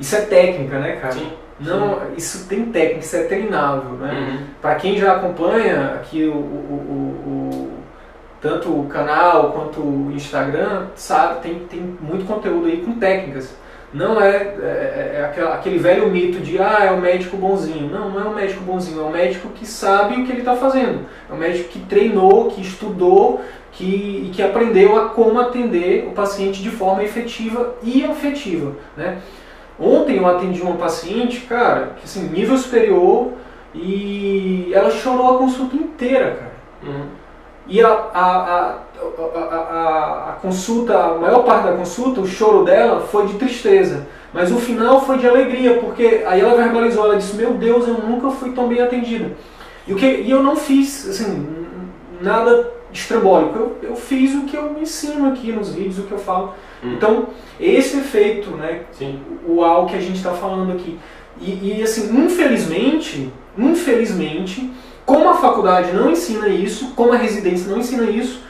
isso 0.00 0.16
é 0.16 0.22
técnica, 0.22 0.80
né, 0.80 0.96
cara? 0.96 1.12
Sim. 1.12 1.30
Não, 1.60 2.00
isso 2.16 2.48
tem 2.48 2.66
técnica, 2.66 3.00
isso 3.00 3.16
é 3.16 3.24
treinável, 3.24 3.92
né? 3.92 4.12
Uhum. 4.12 4.46
Para 4.62 4.74
quem 4.76 4.96
já 4.96 5.12
acompanha 5.12 5.94
aqui 5.94 6.24
o, 6.24 6.32
o, 6.32 6.34
o, 6.34 7.30
o, 7.30 7.70
tanto 8.40 8.68
o 8.70 8.86
canal 8.86 9.52
quanto 9.52 9.80
o 9.80 10.10
Instagram, 10.12 10.86
sabe, 10.96 11.40
tem, 11.40 11.58
tem 11.70 11.96
muito 12.00 12.24
conteúdo 12.26 12.66
aí 12.66 12.78
com 12.78 12.98
técnicas. 12.98 13.54
não 13.92 14.18
é, 14.18 14.36
é, 14.36 15.20
é, 15.22 15.34
é 15.36 15.42
aquele 15.52 15.78
velho 15.78 16.08
mito 16.08 16.40
de 16.40 16.58
ah, 16.58 16.78
é 16.82 16.90
o 16.90 17.00
médico 17.00 17.36
bonzinho. 17.36 17.90
Não, 17.90 18.08
não 18.08 18.20
é 18.20 18.24
o 18.24 18.34
médico 18.34 18.62
bonzinho, 18.62 19.02
é 19.02 19.04
o 19.04 19.10
médico 19.10 19.50
que 19.50 19.66
sabe 19.66 20.14
o 20.14 20.24
que 20.24 20.32
ele 20.32 20.40
está 20.40 20.56
fazendo. 20.56 21.00
É 21.28 21.32
o 21.32 21.36
médico 21.36 21.68
que 21.68 21.80
treinou, 21.80 22.50
que 22.50 22.62
estudou 22.62 23.42
que, 23.72 24.24
e 24.26 24.30
que 24.34 24.42
aprendeu 24.42 24.96
a 24.96 25.10
como 25.10 25.38
atender 25.40 26.06
o 26.06 26.12
paciente 26.12 26.62
de 26.62 26.70
forma 26.70 27.04
efetiva 27.04 27.74
e 27.82 28.04
afetiva. 28.04 28.72
Né? 28.96 29.18
Ontem 29.80 30.18
eu 30.18 30.26
atendi 30.26 30.60
uma 30.60 30.76
paciente, 30.76 31.40
cara, 31.42 31.92
que 31.96 32.04
assim, 32.04 32.28
nível 32.28 32.56
superior, 32.58 33.32
e 33.74 34.70
ela 34.74 34.90
chorou 34.90 35.34
a 35.34 35.38
consulta 35.38 35.74
inteira, 35.76 36.36
cara. 36.36 36.52
Uhum. 36.82 37.06
E 37.66 37.80
a, 37.80 37.88
a, 37.88 38.26
a, 38.36 38.78
a, 39.50 40.30
a, 40.30 40.32
consulta, 40.42 40.98
a 40.98 41.14
maior 41.14 41.44
parte 41.44 41.68
da 41.68 41.72
consulta, 41.72 42.20
o 42.20 42.26
choro 42.26 42.64
dela 42.64 43.00
foi 43.00 43.26
de 43.26 43.34
tristeza. 43.34 44.06
Mas 44.32 44.50
o 44.52 44.56
final 44.56 45.00
foi 45.02 45.18
de 45.18 45.26
alegria, 45.26 45.78
porque 45.78 46.24
aí 46.26 46.40
ela 46.40 46.60
verbalizou, 46.60 47.04
ela 47.04 47.16
disse, 47.16 47.36
meu 47.36 47.54
Deus, 47.54 47.86
eu 47.86 47.94
nunca 47.94 48.30
fui 48.30 48.52
tão 48.52 48.68
bem 48.68 48.80
atendida. 48.80 49.32
E, 49.86 49.92
o 49.92 49.96
que, 49.96 50.06
e 50.06 50.30
eu 50.30 50.42
não 50.42 50.56
fiz, 50.56 51.08
assim, 51.08 51.48
nada 52.20 52.79
estrambólico. 52.92 53.58
Eu, 53.58 53.78
eu 53.90 53.96
fiz 53.96 54.34
o 54.34 54.42
que 54.42 54.56
eu 54.56 54.76
ensino 54.80 55.28
aqui 55.28 55.52
nos 55.52 55.74
vídeos, 55.74 55.98
o 55.98 56.02
que 56.02 56.12
eu 56.12 56.18
falo. 56.18 56.54
Hum. 56.82 56.94
Então, 56.94 57.26
esse 57.58 57.98
efeito, 57.98 58.50
né, 58.50 58.82
Sim. 58.92 59.20
o 59.46 59.64
ao 59.64 59.86
que 59.86 59.96
a 59.96 60.00
gente 60.00 60.16
está 60.16 60.32
falando 60.32 60.72
aqui. 60.72 60.98
E, 61.40 61.78
e, 61.78 61.82
assim, 61.82 62.14
infelizmente, 62.16 63.32
infelizmente, 63.56 64.70
como 65.06 65.28
a 65.28 65.34
faculdade 65.34 65.92
não 65.92 66.10
ensina 66.10 66.48
isso, 66.48 66.92
como 66.94 67.12
a 67.12 67.16
residência 67.16 67.70
não 67.70 67.78
ensina 67.78 68.04
isso, 68.04 68.42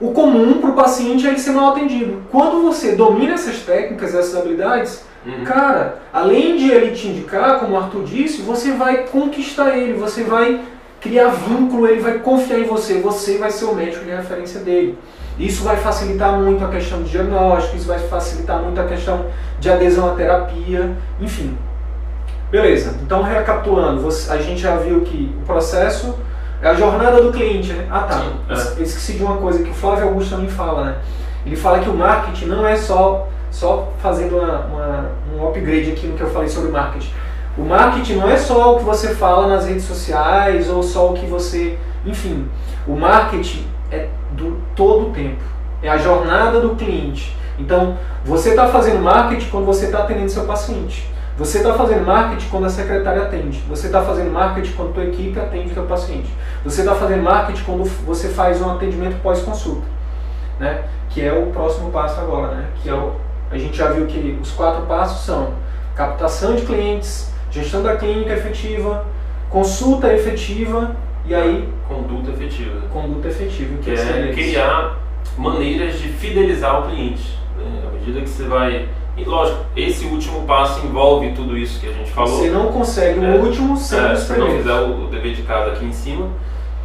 o 0.00 0.12
comum 0.12 0.60
para 0.60 0.70
o 0.70 0.74
paciente 0.74 1.26
é 1.26 1.30
ele 1.30 1.38
ser 1.38 1.52
mal 1.52 1.70
atendido. 1.70 2.22
Quando 2.30 2.62
você 2.62 2.92
domina 2.92 3.34
essas 3.34 3.60
técnicas, 3.60 4.14
essas 4.14 4.36
habilidades, 4.36 5.04
uhum. 5.24 5.44
cara, 5.44 6.02
além 6.12 6.56
de 6.56 6.70
ele 6.70 6.94
te 6.94 7.08
indicar, 7.08 7.60
como 7.60 7.74
o 7.74 7.76
Arthur 7.78 8.04
disse, 8.04 8.42
você 8.42 8.72
vai 8.72 9.06
conquistar 9.06 9.78
ele, 9.78 9.94
você 9.94 10.22
vai 10.22 10.60
criar 11.04 11.28
vínculo, 11.28 11.86
ele 11.86 12.00
vai 12.00 12.18
confiar 12.18 12.58
em 12.58 12.64
você, 12.64 12.94
você 12.94 13.36
vai 13.36 13.50
ser 13.50 13.66
o 13.66 13.74
médico 13.74 14.06
de 14.06 14.10
referência 14.10 14.60
dele. 14.60 14.98
Isso 15.38 15.62
vai 15.62 15.76
facilitar 15.76 16.32
muito 16.32 16.64
a 16.64 16.68
questão 16.68 17.02
de 17.02 17.10
diagnóstico, 17.10 17.76
isso 17.76 17.86
vai 17.86 17.98
facilitar 17.98 18.62
muito 18.62 18.80
a 18.80 18.84
questão 18.84 19.26
de 19.60 19.70
adesão 19.70 20.10
à 20.10 20.14
terapia, 20.14 20.96
enfim. 21.20 21.58
Beleza, 22.50 22.96
então 23.02 23.22
recapitulando, 23.22 24.08
a 24.30 24.36
gente 24.38 24.62
já 24.62 24.76
viu 24.76 25.02
que 25.02 25.36
o 25.42 25.44
processo 25.44 26.18
é 26.62 26.68
a 26.68 26.74
jornada 26.74 27.20
do 27.20 27.30
cliente, 27.30 27.74
né? 27.74 27.86
Ah 27.90 28.04
tá, 28.04 28.24
é. 28.48 28.82
esqueci 28.82 29.14
de 29.14 29.22
uma 29.22 29.36
coisa 29.36 29.62
que 29.62 29.70
o 29.70 29.74
Flávio 29.74 30.08
Augusto 30.08 30.36
também 30.36 30.48
fala, 30.48 30.84
né? 30.84 30.96
Ele 31.44 31.56
fala 31.56 31.80
que 31.80 31.88
o 31.90 31.94
marketing 31.94 32.46
não 32.46 32.66
é 32.66 32.76
só, 32.76 33.28
só 33.50 33.92
fazendo 33.98 34.38
uma, 34.38 34.60
uma, 34.66 35.10
um 35.36 35.48
upgrade 35.48 35.90
aqui 35.90 36.06
no 36.06 36.16
que 36.16 36.22
eu 36.22 36.30
falei 36.30 36.48
sobre 36.48 36.70
marketing 36.70 37.12
o 37.56 37.62
marketing 37.62 38.16
não 38.16 38.28
é 38.28 38.36
só 38.36 38.74
o 38.74 38.78
que 38.78 38.84
você 38.84 39.14
fala 39.14 39.46
nas 39.46 39.66
redes 39.66 39.84
sociais 39.84 40.68
ou 40.68 40.82
só 40.82 41.10
o 41.10 41.14
que 41.14 41.26
você. 41.26 41.78
Enfim, 42.04 42.48
o 42.86 42.96
marketing 42.96 43.66
é 43.90 44.08
do 44.32 44.60
todo 44.74 45.08
o 45.08 45.10
tempo. 45.12 45.42
É 45.82 45.88
a 45.88 45.96
jornada 45.96 46.60
do 46.60 46.74
cliente. 46.74 47.36
Então, 47.58 47.96
você 48.24 48.50
está 48.50 48.66
fazendo 48.68 49.00
marketing 49.02 49.48
quando 49.50 49.66
você 49.66 49.86
está 49.86 50.00
atendendo 50.00 50.30
seu 50.30 50.44
paciente. 50.44 51.08
Você 51.36 51.58
está 51.58 51.74
fazendo 51.74 52.06
marketing 52.06 52.48
quando 52.48 52.66
a 52.66 52.70
secretária 52.70 53.22
atende. 53.22 53.62
Você 53.68 53.86
está 53.86 54.02
fazendo 54.02 54.32
marketing 54.32 54.72
quando 54.72 54.90
a 54.90 54.92
tua 54.92 55.04
equipe 55.04 55.38
atende 55.38 55.70
o 55.70 55.74
seu 55.74 55.84
paciente. 55.84 56.32
Você 56.64 56.80
está 56.80 56.94
fazendo 56.94 57.22
marketing 57.22 57.62
quando 57.64 57.84
você 58.04 58.28
faz 58.28 58.60
um 58.60 58.70
atendimento 58.70 59.20
pós-consulta. 59.20 59.86
Né? 60.60 60.84
Que 61.10 61.22
é 61.22 61.32
o 61.32 61.46
próximo 61.46 61.90
passo 61.90 62.20
agora. 62.20 62.54
Né? 62.54 62.66
Que 62.82 62.88
é 62.88 62.94
o, 62.94 63.14
a 63.50 63.58
gente 63.58 63.76
já 63.76 63.90
viu 63.90 64.06
que 64.06 64.38
os 64.40 64.52
quatro 64.52 64.82
passos 64.82 65.24
são 65.24 65.54
captação 65.96 66.54
de 66.54 66.62
clientes, 66.62 67.32
gestão 67.54 67.82
da 67.82 67.96
clínica 67.96 68.34
efetiva, 68.34 69.06
consulta 69.48 70.12
efetiva 70.12 70.96
e 71.24 71.34
aí 71.34 71.68
conduta 71.88 72.32
efetiva. 72.32 72.80
Conduta 72.92 73.28
efetiva, 73.28 73.76
que, 73.78 73.92
que 73.92 74.00
é 74.00 74.32
criar 74.32 74.98
maneiras 75.38 75.98
de 75.98 76.08
fidelizar 76.08 76.80
o 76.80 76.90
cliente. 76.90 77.38
Né? 77.56 77.82
À 77.86 77.92
medida 77.92 78.20
que 78.20 78.28
você 78.28 78.44
vai 78.44 78.88
e 79.16 79.24
lógico, 79.24 79.64
esse 79.76 80.04
último 80.06 80.42
passo 80.42 80.84
envolve 80.84 81.32
tudo 81.32 81.56
isso 81.56 81.80
que 81.80 81.86
a 81.86 81.92
gente 81.92 82.10
falou. 82.10 82.36
Você 82.36 82.50
não 82.50 82.72
consegue 82.72 83.24
é, 83.24 83.28
o 83.28 83.44
último 83.44 83.76
sem 83.76 83.98
é, 84.00 84.16
Se 84.16 84.36
não 84.36 84.50
fizer 84.56 84.74
o 84.74 85.06
dever 85.06 85.34
de 85.34 85.42
casa 85.42 85.70
aqui 85.70 85.84
em 85.84 85.92
cima. 85.92 86.28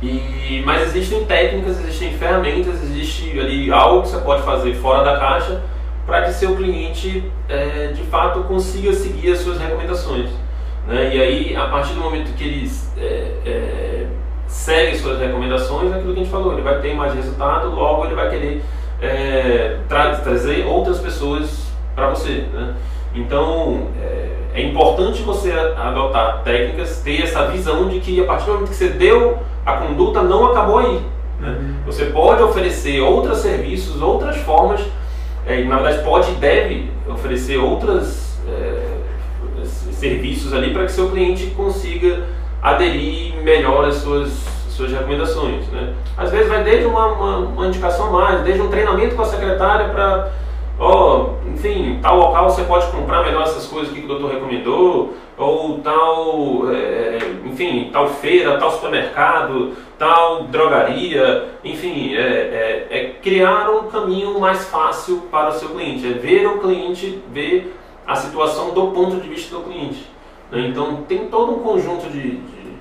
E, 0.01 0.61
mas 0.63 0.83
existem 0.83 1.25
técnicas, 1.25 1.79
existem 1.79 2.13
ferramentas, 2.13 2.81
existe 2.83 3.37
ali 3.37 3.71
algo 3.71 4.03
que 4.03 4.09
você 4.09 4.19
pode 4.19 4.43
fazer 4.43 4.75
fora 4.75 5.03
da 5.03 5.19
caixa 5.19 5.61
para 6.05 6.23
que 6.23 6.33
seu 6.33 6.55
cliente 6.55 7.23
é, 7.49 7.87
de 7.87 8.03
fato 8.03 8.43
consiga 8.43 8.93
seguir 8.93 9.31
as 9.31 9.39
suas 9.39 9.59
recomendações. 9.59 10.29
Né? 10.89 11.15
E 11.15 11.21
aí, 11.21 11.55
a 11.55 11.67
partir 11.67 11.93
do 11.93 12.01
momento 12.01 12.35
que 12.35 12.43
ele 12.43 12.71
é, 12.97 13.31
é, 13.45 14.07
segue 14.47 14.97
suas 14.97 15.19
recomendações, 15.19 15.91
é 15.91 15.95
aquilo 15.95 16.13
que 16.15 16.21
a 16.21 16.23
gente 16.23 16.31
falou, 16.31 16.53
ele 16.53 16.63
vai 16.63 16.81
ter 16.81 16.95
mais 16.95 17.13
resultado, 17.13 17.69
logo 17.69 18.05
ele 18.05 18.15
vai 18.15 18.27
querer 18.31 18.63
é, 18.99 19.77
tra 19.87 20.15
trazer 20.15 20.65
outras 20.65 20.97
pessoas 20.97 21.71
para 21.95 22.09
você. 22.09 22.43
Né? 22.51 22.73
Então, 23.13 23.87
é, 24.01 24.29
é, 24.55 24.63
importante 24.63 25.21
você 25.21 25.51
adotar 25.51 26.41
técnicas, 26.43 27.01
ter 27.03 27.21
essa 27.21 27.45
visão 27.45 27.87
de 27.87 27.99
que 27.99 28.19
a 28.19 28.25
partir 28.25 28.45
do 28.47 28.53
momento 28.53 28.69
que 28.69 28.75
você 28.75 28.89
deu 28.89 29.37
a 29.63 29.73
conduta, 29.73 30.23
não 30.23 30.47
acabou 30.47 30.79
aí. 30.79 31.01
Né? 31.39 31.49
Uhum. 31.49 31.75
Você 31.85 32.05
pode 32.05 32.41
oferecer 32.41 32.99
outros 32.99 33.37
serviços, 33.37 34.01
outras 34.01 34.37
formas, 34.37 34.81
é, 35.45 35.61
e 35.61 35.65
na 35.65 35.77
verdade 35.77 36.03
pode 36.03 36.31
e 36.31 36.35
deve 36.35 36.91
oferecer 37.07 37.57
outras 37.57 38.39
é, 38.47 38.78
serviços 39.69 40.53
ali 40.53 40.73
para 40.73 40.85
que 40.85 40.91
seu 40.91 41.09
cliente 41.09 41.47
consiga 41.47 42.27
aderir 42.61 43.35
melhor 43.41 43.85
às 43.85 43.95
suas, 43.95 44.29
suas 44.69 44.91
recomendações. 44.91 45.67
Né? 45.67 45.93
Às 46.17 46.31
vezes 46.31 46.47
vai 46.47 46.63
desde 46.63 46.85
uma, 46.85 47.07
uma, 47.07 47.37
uma 47.37 47.67
indicação 47.67 48.11
mais, 48.11 48.41
desde 48.41 48.61
um 48.61 48.69
treinamento 48.69 49.15
com 49.15 49.21
a 49.21 49.25
secretária 49.25 49.89
para, 49.89 50.31
ó, 50.79 51.31
enfim, 51.47 51.99
tal 52.01 52.17
local 52.17 52.49
você 52.49 52.63
pode 52.63 52.87
comprar 52.87 53.23
melhor 53.23 53.43
essas 53.43 53.65
coisas 53.67 53.93
que 53.93 54.03
o 54.03 54.07
doutor 54.07 54.31
recomendou, 54.31 55.13
ou 55.37 55.79
tal, 55.79 56.69
é, 56.69 57.17
enfim, 57.45 57.89
tal 57.93 58.09
feira, 58.09 58.57
tal 58.57 58.71
supermercado, 58.71 59.73
tal 59.97 60.43
drogaria, 60.43 61.45
enfim, 61.63 62.13
é, 62.15 62.19
é, 62.19 62.87
é 62.89 63.05
criar 63.21 63.69
um 63.69 63.83
caminho 63.83 64.37
mais 64.37 64.65
fácil 64.65 65.23
para 65.31 65.49
o 65.49 65.53
seu 65.53 65.69
cliente, 65.69 66.05
é 66.05 66.11
ver 66.11 66.45
o 66.45 66.59
cliente, 66.59 67.21
ver 67.31 67.73
a 68.09 68.15
situação 68.15 68.71
do 68.71 68.87
ponto 68.87 69.17
de 69.17 69.29
vista 69.29 69.55
do 69.55 69.61
cliente. 69.61 70.09
Né? 70.51 70.67
Então 70.69 71.03
tem 71.07 71.27
todo 71.27 71.51
um 71.53 71.59
conjunto 71.59 72.09
de, 72.09 72.21
de, 72.21 72.37
de 72.37 72.73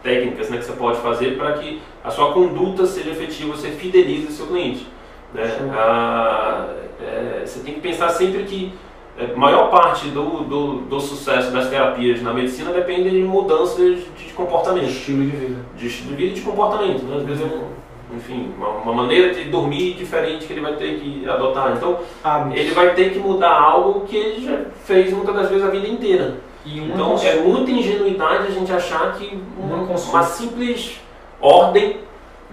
técnicas 0.00 0.48
né, 0.48 0.58
que 0.58 0.64
você 0.64 0.72
pode 0.74 1.00
fazer 1.00 1.36
para 1.36 1.54
que 1.54 1.82
a 2.04 2.08
sua 2.08 2.32
conduta 2.32 2.86
seja 2.86 3.10
efetiva, 3.10 3.56
você 3.56 3.70
fidelize 3.70 4.28
o 4.28 4.30
seu 4.30 4.46
cliente. 4.46 4.86
Né? 5.34 5.42
A, 5.76 6.68
é, 7.00 7.42
você 7.44 7.64
tem 7.64 7.74
que 7.74 7.80
pensar 7.80 8.10
sempre 8.10 8.44
que 8.44 8.72
a 9.18 9.24
é, 9.24 9.34
maior 9.34 9.70
parte 9.70 10.06
do, 10.10 10.44
do, 10.44 10.76
do, 10.82 11.00
sucesso 11.00 11.50
das 11.50 11.68
terapias 11.68 12.22
na 12.22 12.32
medicina 12.32 12.70
depende 12.70 13.10
de 13.10 13.24
mudanças 13.24 14.04
de 14.16 14.32
comportamento. 14.34 14.84
De 14.84 14.92
estilo 14.92 15.24
de 15.24 15.36
vida. 15.36 15.60
De 15.76 15.86
estilo 15.88 16.10
de 16.10 16.16
vida 16.16 16.30
e 16.30 16.34
de 16.34 16.42
comportamento. 16.42 17.02
Né? 17.02 17.16
Às 17.16 17.24
vezes 17.24 17.40
eu 17.42 17.66
enfim, 18.14 18.52
uma, 18.56 18.68
uma, 18.68 18.92
maneira 18.92 19.32
de 19.32 19.44
dormir 19.44 19.94
diferente 19.94 20.46
que 20.46 20.52
ele 20.52 20.60
vai 20.60 20.74
ter 20.74 20.98
que 21.00 21.28
adotar. 21.28 21.72
Então, 21.76 22.00
ah, 22.22 22.48
ele 22.52 22.72
vai 22.72 22.94
ter 22.94 23.10
que 23.10 23.18
mudar 23.18 23.52
algo 23.52 24.00
que 24.06 24.16
ele 24.16 24.44
já 24.44 24.58
fez 24.84 25.12
muitas 25.12 25.34
das 25.34 25.48
vezes 25.48 25.64
a 25.64 25.70
vida 25.70 25.88
inteira. 25.88 26.36
então, 26.64 27.16
é 27.22 27.36
muita 27.36 27.70
ingenuidade 27.70 28.48
a 28.48 28.50
gente 28.50 28.72
achar 28.72 29.12
que 29.14 29.40
uma, 29.58 29.76
uma 29.76 30.22
simples 30.22 31.00
ordem, 31.40 32.00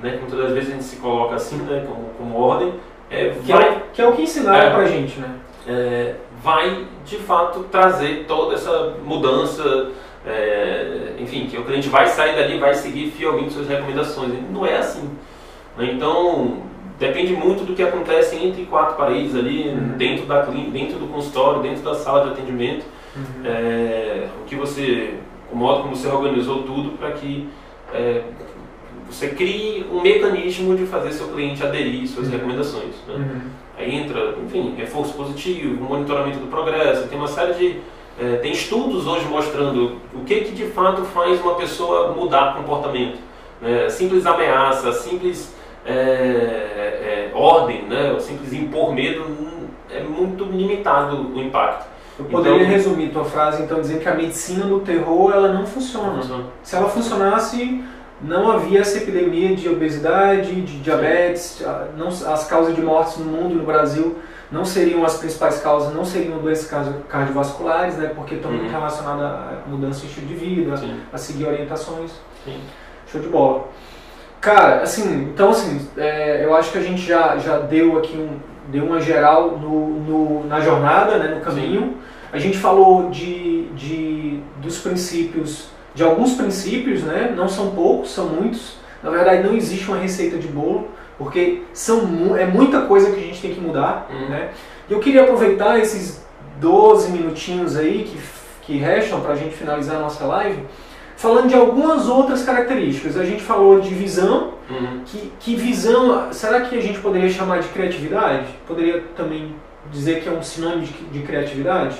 né, 0.01 0.11
que 0.11 0.19
muitas 0.19 0.39
das 0.39 0.51
vezes 0.51 0.69
a 0.69 0.73
gente 0.73 0.83
se 0.85 0.95
coloca 0.97 1.35
assim, 1.35 1.57
né, 1.57 1.85
como, 1.87 2.09
como 2.17 2.39
ordem, 2.39 2.73
é, 3.09 3.29
que, 3.43 3.51
é 3.51 3.55
vai, 3.55 3.69
é, 3.69 3.81
que 3.93 4.01
é 4.01 4.07
o 4.07 4.13
que 4.13 4.21
ensinaram 4.21 4.67
é, 4.67 4.69
pra 4.69 4.85
gente, 4.85 5.19
né? 5.19 5.35
É, 5.67 6.15
vai, 6.43 6.85
de 7.05 7.17
fato, 7.17 7.65
trazer 7.71 8.25
toda 8.27 8.55
essa 8.55 8.95
mudança, 9.03 9.89
é, 10.25 11.13
enfim, 11.19 11.47
que 11.47 11.57
o 11.57 11.63
cliente 11.63 11.89
vai 11.89 12.07
sair 12.07 12.35
dali 12.35 12.59
vai 12.59 12.73
seguir 12.73 13.11
fielmente 13.11 13.53
suas 13.53 13.67
recomendações. 13.67 14.33
Não 14.51 14.65
é 14.65 14.77
assim. 14.77 15.09
Né? 15.79 15.93
Então, 15.93 16.57
depende 16.99 17.33
muito 17.33 17.63
do 17.63 17.73
que 17.73 17.81
acontece 17.81 18.35
entre 18.35 18.65
quatro 18.65 18.97
paredes 18.97 19.33
ali, 19.33 19.69
uhum. 19.69 19.97
dentro 19.97 20.25
da 20.25 20.43
clínica, 20.43 20.71
dentro 20.71 20.99
do 20.99 21.07
consultório, 21.07 21.61
dentro 21.61 21.81
da 21.81 21.95
sala 21.95 22.25
de 22.25 22.31
atendimento. 22.33 22.85
Uhum. 23.15 23.45
É, 23.45 24.27
o 24.41 24.45
que 24.45 24.55
você, 24.55 25.15
o 25.51 25.55
modo 25.55 25.83
como 25.83 25.95
você 25.95 26.07
organizou 26.09 26.63
tudo 26.63 26.97
para 26.97 27.11
que 27.11 27.47
é, 27.93 28.23
você 29.09 29.29
crie 29.29 29.85
um 29.91 30.01
mecanismo 30.01 30.75
de 30.75 30.85
fazer 30.85 31.11
seu 31.13 31.29
cliente 31.29 31.65
aderir 31.65 32.07
suas 32.07 32.27
uhum. 32.27 32.33
recomendações. 32.33 32.95
Né? 33.07 33.15
Uhum. 33.15 33.41
Aí 33.77 33.95
entra, 33.95 34.35
enfim, 34.45 34.75
reforço 34.77 35.13
positivo, 35.13 35.81
monitoramento 35.81 36.39
do 36.39 36.47
progresso, 36.47 37.07
tem 37.07 37.17
uma 37.17 37.29
série 37.29 37.53
de 37.53 37.79
é, 38.21 38.35
tem 38.35 38.51
estudos 38.51 39.07
hoje 39.07 39.25
mostrando 39.27 39.95
o 40.13 40.25
que, 40.25 40.41
que 40.41 40.51
de 40.51 40.65
fato 40.65 41.03
faz 41.03 41.39
uma 41.39 41.55
pessoa 41.55 42.11
mudar 42.11 42.57
comportamento. 42.57 43.17
Né? 43.61 43.87
Simples 43.87 44.25
ameaça, 44.25 44.91
simples 44.91 45.55
é, 45.89 47.31
é, 47.31 47.31
ordem, 47.33 47.83
né, 47.83 48.11
o 48.11 48.19
simples 48.19 48.53
impor 48.53 48.93
medo, 48.93 49.25
é 49.89 50.01
muito 50.03 50.43
limitado 50.43 51.33
o 51.33 51.39
impacto. 51.39 51.87
Eu 52.17 52.25
poderia 52.25 52.59
então, 52.59 52.71
resumir 52.71 53.09
tua 53.09 53.23
frase 53.23 53.63
então 53.63 53.79
dizendo 53.79 54.01
que 54.01 54.09
a 54.09 54.13
medicina 54.13 54.65
do 54.65 54.81
terror 54.81 55.31
ela 55.31 55.53
não 55.53 55.65
funciona. 55.65 56.07
Não 56.07 56.21
funciona. 56.21 56.43
Se 56.61 56.75
ela 56.75 56.89
funcionasse, 56.89 57.83
não 58.21 58.51
havia 58.51 58.81
essa 58.81 58.97
epidemia 58.97 59.55
de 59.55 59.69
obesidade, 59.69 60.61
de 60.61 60.79
diabetes, 60.79 61.63
não, 61.97 62.09
as 62.09 62.45
causas 62.45 62.75
de 62.75 62.81
mortes 62.81 63.17
no 63.17 63.25
mundo 63.25 63.53
e 63.53 63.57
no 63.57 63.63
Brasil 63.63 64.17
não 64.51 64.65
seriam 64.65 65.05
as 65.05 65.17
principais 65.17 65.61
causas, 65.61 65.93
não 65.93 66.03
seriam 66.03 66.39
doenças 66.39 66.69
cardiovasculares, 67.07 67.95
né, 67.95 68.11
porque 68.15 68.35
estão 68.35 68.51
muito 68.51 68.65
uhum. 68.65 68.71
relacionadas 68.71 69.23
a 69.23 69.63
mudança 69.67 70.01
de 70.01 70.07
estilo 70.07 70.27
de 70.27 70.33
vida, 70.33 70.75
Sim. 70.75 70.99
a 71.13 71.17
seguir 71.17 71.45
orientações. 71.45 72.11
Sim. 72.43 72.59
Show 73.11 73.21
de 73.21 73.27
bola. 73.27 73.67
Cara, 74.41 74.81
assim, 74.81 75.29
então 75.33 75.49
assim, 75.49 75.87
é, 75.97 76.43
eu 76.43 76.55
acho 76.55 76.71
que 76.71 76.77
a 76.77 76.81
gente 76.81 77.01
já, 77.01 77.37
já 77.37 77.59
deu 77.59 77.97
aqui 77.97 78.17
um, 78.17 78.37
deu 78.71 78.85
uma 78.85 79.01
geral 79.01 79.57
no, 79.57 79.89
no 79.99 80.47
na 80.47 80.61
jornada, 80.61 81.17
né, 81.17 81.35
no 81.35 81.41
caminho. 81.41 81.81
Sim. 81.81 81.97
A 82.31 82.37
gente 82.37 82.57
falou 82.57 83.09
de, 83.09 83.65
de, 83.69 84.39
dos 84.61 84.77
princípios, 84.77 85.69
de 85.93 86.03
alguns 86.03 86.35
princípios, 86.35 87.03
né, 87.03 87.33
não 87.35 87.49
são 87.49 87.71
poucos, 87.71 88.11
são 88.11 88.27
muitos. 88.27 88.77
Na 89.03 89.09
verdade, 89.09 89.43
não 89.43 89.55
existe 89.55 89.87
uma 89.87 89.97
receita 89.97 90.37
de 90.37 90.47
bolo 90.47 90.89
porque 91.17 91.63
são, 91.73 92.37
é 92.37 92.45
muita 92.45 92.81
coisa 92.81 93.11
que 93.11 93.19
a 93.19 93.23
gente 93.23 93.41
tem 93.41 93.53
que 93.53 93.59
mudar. 93.59 94.07
Uhum. 94.09 94.29
Né? 94.29 94.51
E 94.89 94.93
eu 94.93 94.99
queria 94.99 95.23
aproveitar 95.23 95.77
esses 95.77 96.25
12 96.61 97.11
minutinhos 97.11 97.75
aí 97.75 98.05
que, 98.05 98.19
que 98.61 98.77
restam 98.77 99.19
para 99.19 99.33
a 99.33 99.35
gente 99.35 99.53
finalizar 99.53 99.97
a 99.97 99.99
nossa 99.99 100.25
live, 100.25 100.63
falando 101.19 101.49
de 101.49 101.55
algumas 101.55 102.07
outras 102.07 102.43
características. 102.43 103.17
A 103.17 103.25
gente 103.25 103.43
falou 103.43 103.81
de 103.81 103.93
visão, 103.93 104.53
uhum. 104.69 105.01
que, 105.05 105.33
que 105.37 105.53
visão, 105.53 106.31
será 106.31 106.61
que 106.61 106.77
a 106.77 106.81
gente 106.81 106.97
poderia 106.99 107.29
chamar 107.29 107.59
de 107.59 107.67
criatividade? 107.67 108.47
Poderia 108.65 109.03
também 109.17 109.53
dizer 109.91 110.21
que 110.21 110.29
é 110.29 110.31
um 110.31 110.41
sinônimo 110.41 110.83
de, 110.83 110.93
de 110.93 111.19
criatividade? 111.23 111.97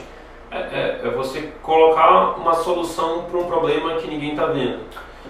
É, 0.49 0.57
é, 0.57 1.01
é, 1.03 1.09
você 1.09 1.49
colocar 1.61 2.39
uma 2.39 2.53
solução 2.53 3.26
para 3.30 3.38
um 3.38 3.43
problema 3.43 3.95
que 3.95 4.07
ninguém 4.07 4.32
está 4.32 4.45
vendo. 4.45 4.80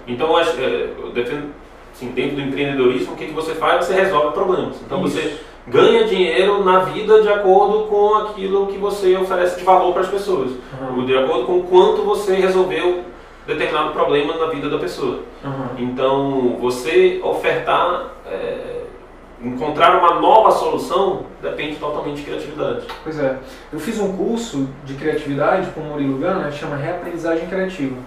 Então, 0.07 0.27
eu, 0.27 0.37
acho, 0.37 0.61
é, 0.61 0.89
eu 0.99 1.11
defendo 1.11 1.49
assim, 1.91 2.09
dentro 2.11 2.35
do 2.35 2.41
empreendedorismo, 2.43 3.13
o 3.13 3.15
que, 3.15 3.25
que 3.25 3.33
você 3.33 3.55
faz? 3.55 3.87
Você 3.87 3.95
resolve 3.95 4.33
problemas. 4.33 4.75
Então 4.85 5.03
Isso. 5.03 5.15
você 5.15 5.37
ganha 5.67 6.03
dinheiro 6.03 6.63
na 6.63 6.81
vida 6.81 7.23
de 7.23 7.27
acordo 7.27 7.87
com 7.87 8.15
aquilo 8.17 8.67
que 8.67 8.77
você 8.77 9.17
oferece 9.17 9.57
de 9.57 9.65
valor 9.65 9.93
para 9.93 10.03
as 10.03 10.09
pessoas. 10.09 10.51
Uhum. 10.79 11.05
De 11.07 11.17
acordo 11.17 11.45
com 11.45 11.63
quanto 11.63 12.03
você 12.03 12.35
resolveu 12.35 13.09
determinado 13.49 13.91
problema 13.91 14.37
na 14.37 14.47
vida 14.47 14.69
da 14.69 14.77
pessoa. 14.77 15.23
Uhum. 15.43 15.67
Então, 15.77 16.57
você 16.59 17.19
ofertar, 17.23 18.11
é, 18.25 18.83
encontrar 19.43 19.97
uma 19.97 20.19
nova 20.19 20.51
solução, 20.51 21.25
depende 21.41 21.77
totalmente 21.77 22.17
de 22.17 22.23
criatividade. 22.23 22.85
Pois 23.03 23.19
é. 23.19 23.37
Eu 23.73 23.79
fiz 23.79 23.99
um 23.99 24.15
curso 24.15 24.69
de 24.85 24.93
criatividade 24.93 25.71
com 25.71 25.81
o 25.81 25.85
Murilo 25.85 26.19
Gana, 26.19 26.51
chama 26.51 26.75
Reaprendizagem 26.75 27.47
Criativa. 27.47 27.97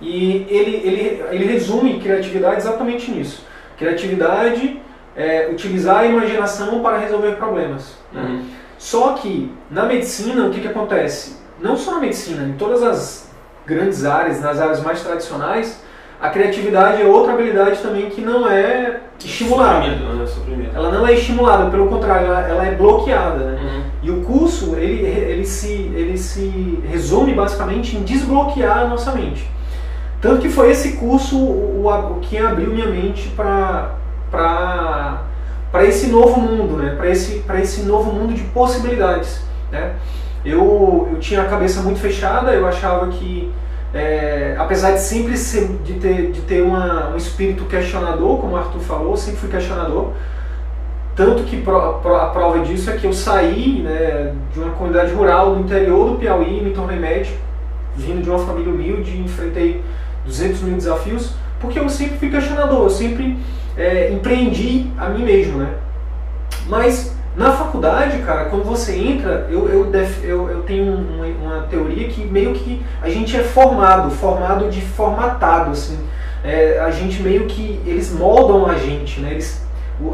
E 0.00 0.46
ele, 0.50 0.76
ele, 0.84 1.22
ele 1.30 1.44
resume 1.46 2.00
criatividade 2.00 2.56
exatamente 2.56 3.10
nisso. 3.10 3.46
Criatividade 3.78 4.80
é 5.14 5.48
utilizar 5.50 6.00
a 6.00 6.06
imaginação 6.06 6.82
para 6.82 6.98
resolver 6.98 7.36
problemas. 7.36 7.96
Né? 8.12 8.22
Uhum. 8.22 8.44
Só 8.76 9.14
que 9.14 9.50
na 9.70 9.84
medicina, 9.86 10.46
o 10.46 10.50
que, 10.50 10.60
que 10.60 10.68
acontece? 10.68 11.36
Não 11.60 11.76
só 11.76 11.92
na 11.92 12.00
medicina, 12.00 12.42
em 12.42 12.52
todas 12.54 12.82
as 12.82 13.25
grandes 13.66 14.04
áreas, 14.04 14.40
nas 14.40 14.60
áreas 14.60 14.82
mais 14.82 15.02
tradicionais, 15.02 15.82
a 16.20 16.30
criatividade 16.30 17.02
é 17.02 17.04
outra 17.04 17.34
habilidade 17.34 17.80
também 17.80 18.08
que 18.08 18.22
não 18.22 18.48
é 18.48 19.00
estimulada. 19.18 19.86
Né? 19.88 20.70
Ela 20.74 20.90
não 20.90 21.06
é 21.06 21.14
estimulada, 21.14 21.70
pelo 21.70 21.88
contrário, 21.88 22.26
ela, 22.26 22.40
ela 22.40 22.66
é 22.66 22.74
bloqueada. 22.74 23.38
Né? 23.38 23.60
Uhum. 23.62 23.82
E 24.02 24.10
o 24.10 24.22
curso 24.22 24.76
ele, 24.76 25.04
ele, 25.04 25.44
se, 25.44 25.72
ele 25.94 26.16
se 26.16 26.82
resume 26.88 27.34
basicamente 27.34 27.96
em 27.96 28.02
desbloquear 28.02 28.78
a 28.78 28.86
nossa 28.86 29.12
mente. 29.12 29.46
Tanto 30.20 30.40
que 30.40 30.48
foi 30.48 30.70
esse 30.70 30.92
curso 30.92 31.36
o, 31.36 31.86
o 31.86 32.20
que 32.20 32.38
abriu 32.38 32.70
minha 32.70 32.86
mente 32.86 33.28
para 33.36 33.98
esse 35.84 36.06
novo 36.06 36.40
mundo, 36.40 36.78
né? 36.78 36.94
para 36.96 37.10
esse, 37.10 37.44
esse 37.60 37.82
novo 37.82 38.10
mundo 38.10 38.32
de 38.32 38.42
possibilidades. 38.44 39.42
Né? 39.70 39.94
Eu, 40.46 41.08
eu 41.12 41.18
tinha 41.18 41.42
a 41.42 41.46
cabeça 41.46 41.82
muito 41.82 41.98
fechada, 41.98 42.52
eu 42.52 42.66
achava 42.66 43.08
que, 43.08 43.50
é, 43.92 44.54
apesar 44.56 44.92
de 44.92 45.00
sempre 45.00 45.36
ser, 45.36 45.66
de 45.84 45.94
ter, 45.94 46.30
de 46.30 46.40
ter 46.42 46.62
uma, 46.62 47.10
um 47.10 47.16
espírito 47.16 47.64
questionador, 47.64 48.38
como 48.38 48.52
o 48.52 48.56
Arthur 48.56 48.80
falou, 48.80 49.16
sempre 49.16 49.40
fui 49.40 49.48
questionador, 49.48 50.12
tanto 51.16 51.42
que 51.42 51.60
pro, 51.62 51.94
pro, 51.94 52.14
a 52.14 52.26
prova 52.26 52.60
disso 52.60 52.90
é 52.90 52.96
que 52.96 53.06
eu 53.06 53.12
saí 53.12 53.82
né, 53.82 54.34
de 54.52 54.60
uma 54.60 54.70
comunidade 54.72 55.12
rural 55.12 55.56
do 55.56 55.62
interior 55.62 56.10
do 56.10 56.16
Piauí, 56.16 56.62
me 56.62 56.70
tornei 56.70 56.98
médico, 56.98 57.38
vindo 57.96 58.22
de 58.22 58.30
uma 58.30 58.38
família 58.38 58.72
humilde, 58.72 59.18
enfrentei 59.18 59.82
200 60.24 60.60
mil 60.60 60.76
desafios, 60.76 61.34
porque 61.58 61.78
eu 61.78 61.88
sempre 61.88 62.18
fui 62.18 62.30
questionador, 62.30 62.84
eu 62.84 62.90
sempre 62.90 63.36
é, 63.76 64.12
empreendi 64.12 64.92
a 64.96 65.08
mim 65.08 65.24
mesmo, 65.24 65.58
né? 65.58 65.74
Mas 66.68 67.15
na 67.36 67.52
faculdade, 67.52 68.18
cara, 68.20 68.46
quando 68.46 68.64
você 68.64 68.96
entra, 68.96 69.46
eu, 69.50 69.68
eu, 69.68 69.84
def, 69.84 70.24
eu, 70.24 70.48
eu 70.48 70.62
tenho 70.62 70.94
uma, 70.94 71.26
uma, 71.26 71.62
teoria 71.64 72.08
que 72.08 72.24
meio 72.24 72.54
que 72.54 72.82
a 73.02 73.10
gente 73.10 73.36
é 73.36 73.42
formado, 73.42 74.10
formado 74.10 74.70
de 74.70 74.80
formatado, 74.80 75.72
assim. 75.72 75.98
É, 76.42 76.80
a 76.80 76.90
gente 76.90 77.22
meio 77.22 77.44
que, 77.44 77.78
eles 77.84 78.10
moldam 78.10 78.64
a 78.64 78.76
gente, 78.76 79.20
né? 79.20 79.32
Eles, 79.32 79.62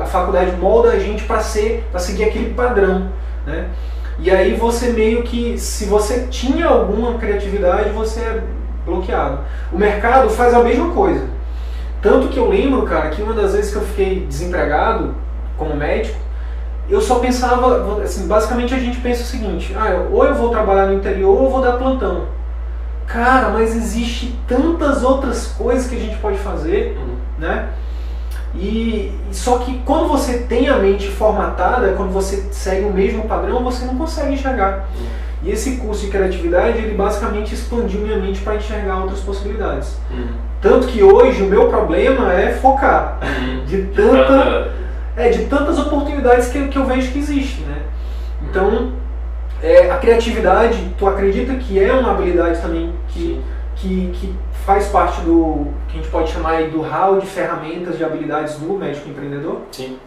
a 0.01 0.05
faculdade 0.05 0.57
molda 0.57 0.91
a 0.91 0.99
gente 0.99 1.23
para 1.23 1.39
ser, 1.39 1.87
para 1.93 2.01
seguir 2.01 2.25
aquele 2.25 2.55
padrão, 2.55 3.09
né? 3.47 3.69
E 4.19 4.29
aí 4.29 4.55
você 4.55 4.91
meio 4.91 5.23
que, 5.23 5.57
se 5.57 5.85
você 5.85 6.27
tinha 6.29 6.67
alguma 6.67 7.19
criatividade, 7.19 7.91
você 7.91 8.21
é 8.21 8.43
bloqueado. 8.85 9.39
O 9.73 9.79
mercado 9.79 10.29
faz 10.29 10.53
a 10.55 10.63
mesma 10.63 10.93
coisa. 10.93 11.25
Tanto 12.01 12.29
que 12.29 12.39
eu 12.39 12.49
lembro, 12.49 12.83
cara, 12.83 13.11
que 13.11 13.23
uma 13.23 13.33
das 13.33 13.53
vezes 13.53 13.71
que 13.71 13.77
eu 13.77 13.83
fiquei 13.83 14.27
desempregado 14.27 15.15
como 15.57 15.77
médico, 15.77 16.19
eu 16.89 17.01
só 17.01 17.17
pensava, 17.17 18.03
assim, 18.03 18.27
basicamente 18.27 18.75
a 18.75 18.79
gente 18.79 19.01
pensa 19.01 19.23
o 19.23 19.27
seguinte, 19.27 19.75
ah, 19.77 20.07
ou 20.11 20.25
eu 20.25 20.35
vou 20.35 20.51
trabalhar 20.51 20.87
no 20.87 20.95
interior 20.95 21.37
ou 21.37 21.45
eu 21.45 21.51
vou 21.51 21.61
dar 21.61 21.73
plantão. 21.73 22.27
Cara, 23.07 23.51
mas 23.51 23.75
existe 23.77 24.39
tantas 24.47 25.03
outras 25.03 25.49
coisas 25.49 25.87
que 25.87 25.97
a 25.97 25.99
gente 25.99 26.17
pode 26.17 26.39
fazer, 26.39 26.97
uhum. 26.99 27.17
né? 27.39 27.69
E 28.55 29.13
só 29.31 29.59
que 29.59 29.79
quando 29.85 30.09
você 30.09 30.39
tem 30.41 30.69
a 30.69 30.79
mente 30.79 31.09
formatada, 31.09 31.95
quando 31.97 32.13
você 32.13 32.49
segue 32.51 32.85
o 32.85 32.93
mesmo 32.93 33.25
padrão, 33.25 33.65
você 33.65 33.85
não 33.85 33.97
consegue 33.97 34.35
enxergar. 34.35 34.89
Uhum. 34.95 35.07
E 35.43 35.51
esse 35.51 35.77
curso 35.77 36.05
de 36.05 36.11
criatividade, 36.11 36.79
ele 36.79 36.95
basicamente 36.95 37.55
expandiu 37.55 38.01
minha 38.01 38.19
mente 38.19 38.41
para 38.41 38.57
enxergar 38.57 39.01
outras 39.01 39.21
possibilidades. 39.21 39.97
Uhum. 40.11 40.29
Tanto 40.61 40.87
que 40.87 41.03
hoje 41.03 41.43
o 41.43 41.47
meu 41.47 41.69
problema 41.69 42.33
é 42.33 42.53
focar 42.53 43.19
uhum. 43.23 43.65
de 43.65 43.83
tanta 43.87 44.71
é 45.17 45.29
de 45.29 45.47
tantas 45.47 45.79
oportunidades 45.79 46.49
que, 46.49 46.69
que 46.69 46.79
eu 46.79 46.85
vejo 46.85 47.13
que 47.13 47.19
existem, 47.19 47.65
né? 47.67 47.83
Então, 48.49 48.93
é, 49.63 49.91
a 49.91 49.99
criatividade, 49.99 50.95
tu 50.99 51.07
acredita 51.07 51.55
que 51.55 51.79
é 51.79 51.93
uma 51.93 52.13
habilidade 52.13 52.61
também 52.61 52.93
que, 53.09 53.41
que, 53.77 54.11
que 54.13 54.35
faz 54.65 54.89
parte 54.89 55.21
do 55.23 55.69
que 55.89 55.99
a 55.99 56.03
gente 56.03 56.11
pode 56.11 56.31
chamar 56.31 56.53
aí 56.53 56.71
do 56.71 56.81
hall 56.81 57.19
de 57.19 57.27
ferramentas, 57.27 57.97
de 57.97 58.05
habilidades 58.05 58.57
do 58.57 58.75
médico 58.75 59.09
empreendedor? 59.09 59.61
Sim. 59.71 59.99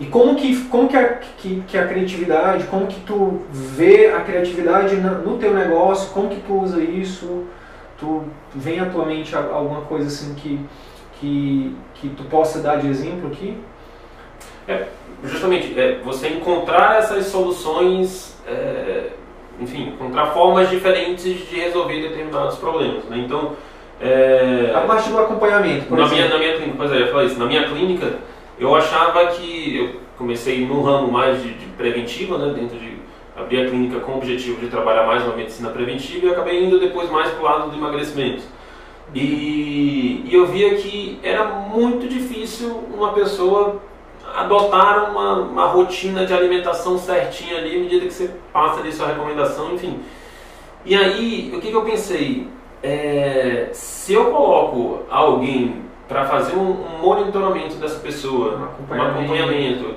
E 0.00 0.06
como 0.06 0.34
que, 0.34 0.64
como 0.64 0.88
que, 0.88 0.96
a, 0.96 1.14
que, 1.38 1.62
que 1.66 1.78
a 1.78 1.86
criatividade, 1.86 2.64
como 2.64 2.86
que 2.86 3.00
tu 3.00 3.42
vê 3.52 4.10
a 4.10 4.20
criatividade 4.20 4.96
no 4.96 5.38
teu 5.38 5.54
negócio, 5.54 6.10
como 6.12 6.28
que 6.28 6.40
tu 6.40 6.60
usa 6.60 6.80
isso? 6.80 7.44
Tu 7.98 8.22
vem 8.54 8.80
à 8.80 8.86
tua 8.86 9.06
mente 9.06 9.36
alguma 9.36 9.82
coisa 9.82 10.08
assim 10.08 10.34
que, 10.34 10.58
que, 11.20 11.76
que 11.94 12.08
tu 12.08 12.24
possa 12.24 12.60
dar 12.60 12.80
de 12.80 12.88
exemplo 12.88 13.28
aqui? 13.28 13.56
É, 14.68 14.86
justamente, 15.24 15.78
é, 15.78 15.98
você 16.04 16.28
encontrar 16.28 16.98
essas 16.98 17.26
soluções, 17.26 18.36
é, 18.46 19.08
enfim, 19.60 19.88
encontrar 19.88 20.26
formas 20.26 20.70
diferentes 20.70 21.48
de 21.48 21.56
resolver 21.56 22.00
determinados 22.00 22.56
problemas. 22.56 23.04
Né? 23.04 23.22
Então, 23.24 23.52
é, 24.00 24.72
a 24.74 24.80
parte 24.80 25.08
do 25.10 25.18
acompanhamento, 25.18 25.86
por 25.86 25.98
na 25.98 26.04
exemplo. 26.04 26.24
Minha, 26.24 26.28
na 26.28 26.38
minha 26.38 26.56
clínica, 26.56 26.74
pois 26.76 26.92
é, 26.92 27.02
eu 27.02 27.08
falar 27.08 27.24
isso, 27.24 27.38
na 27.38 27.46
minha 27.46 27.68
clínica 27.68 28.14
eu 28.58 28.74
achava 28.74 29.26
que 29.28 29.76
eu 29.76 30.00
comecei 30.16 30.64
no 30.66 30.82
ramo 30.82 31.10
mais 31.10 31.42
de, 31.42 31.52
de 31.52 31.66
preventiva, 31.76 32.38
né, 32.38 32.52
dentro 32.52 32.78
de 32.78 32.96
abrir 33.36 33.62
a 33.62 33.68
clínica 33.68 34.00
com 34.00 34.12
o 34.12 34.16
objetivo 34.18 34.60
de 34.60 34.68
trabalhar 34.68 35.06
mais 35.06 35.26
na 35.26 35.34
medicina 35.34 35.70
preventiva 35.70 36.26
e 36.26 36.30
acabei 36.30 36.64
indo 36.64 36.78
depois 36.78 37.10
mais 37.10 37.30
para 37.30 37.40
o 37.40 37.44
lado 37.44 37.70
do 37.70 37.76
emagrecimento. 37.76 38.42
E, 39.14 40.24
e, 40.26 40.30
eu 40.32 40.46
via 40.46 40.74
que 40.76 41.18
era 41.22 41.44
muito 41.44 42.08
difícil 42.08 42.84
uma 42.94 43.12
pessoa 43.12 43.80
adotar 44.34 45.10
uma, 45.10 45.34
uma 45.34 45.66
rotina 45.66 46.24
de 46.24 46.32
alimentação 46.32 46.98
certinha 46.98 47.58
ali, 47.58 47.76
à 47.76 47.78
medida 47.80 48.06
que 48.06 48.12
você 48.12 48.30
passa 48.52 48.80
ali 48.80 48.92
sua 48.92 49.08
recomendação, 49.08 49.74
enfim. 49.74 50.00
E 50.84 50.96
aí, 50.96 51.52
o 51.54 51.60
que, 51.60 51.68
que 51.68 51.76
eu 51.76 51.82
pensei? 51.82 52.48
É, 52.82 53.68
se 53.72 54.12
eu 54.12 54.26
coloco 54.26 55.02
alguém 55.08 55.82
para 56.08 56.24
fazer 56.24 56.56
um, 56.56 56.70
um, 56.70 56.98
monitoramento 57.00 57.76
dessa 57.76 58.00
pessoa, 58.00 58.56
um 58.56 58.64
acompanhamento, 58.64 59.18
um 59.18 59.22
acompanhamento 59.22 59.94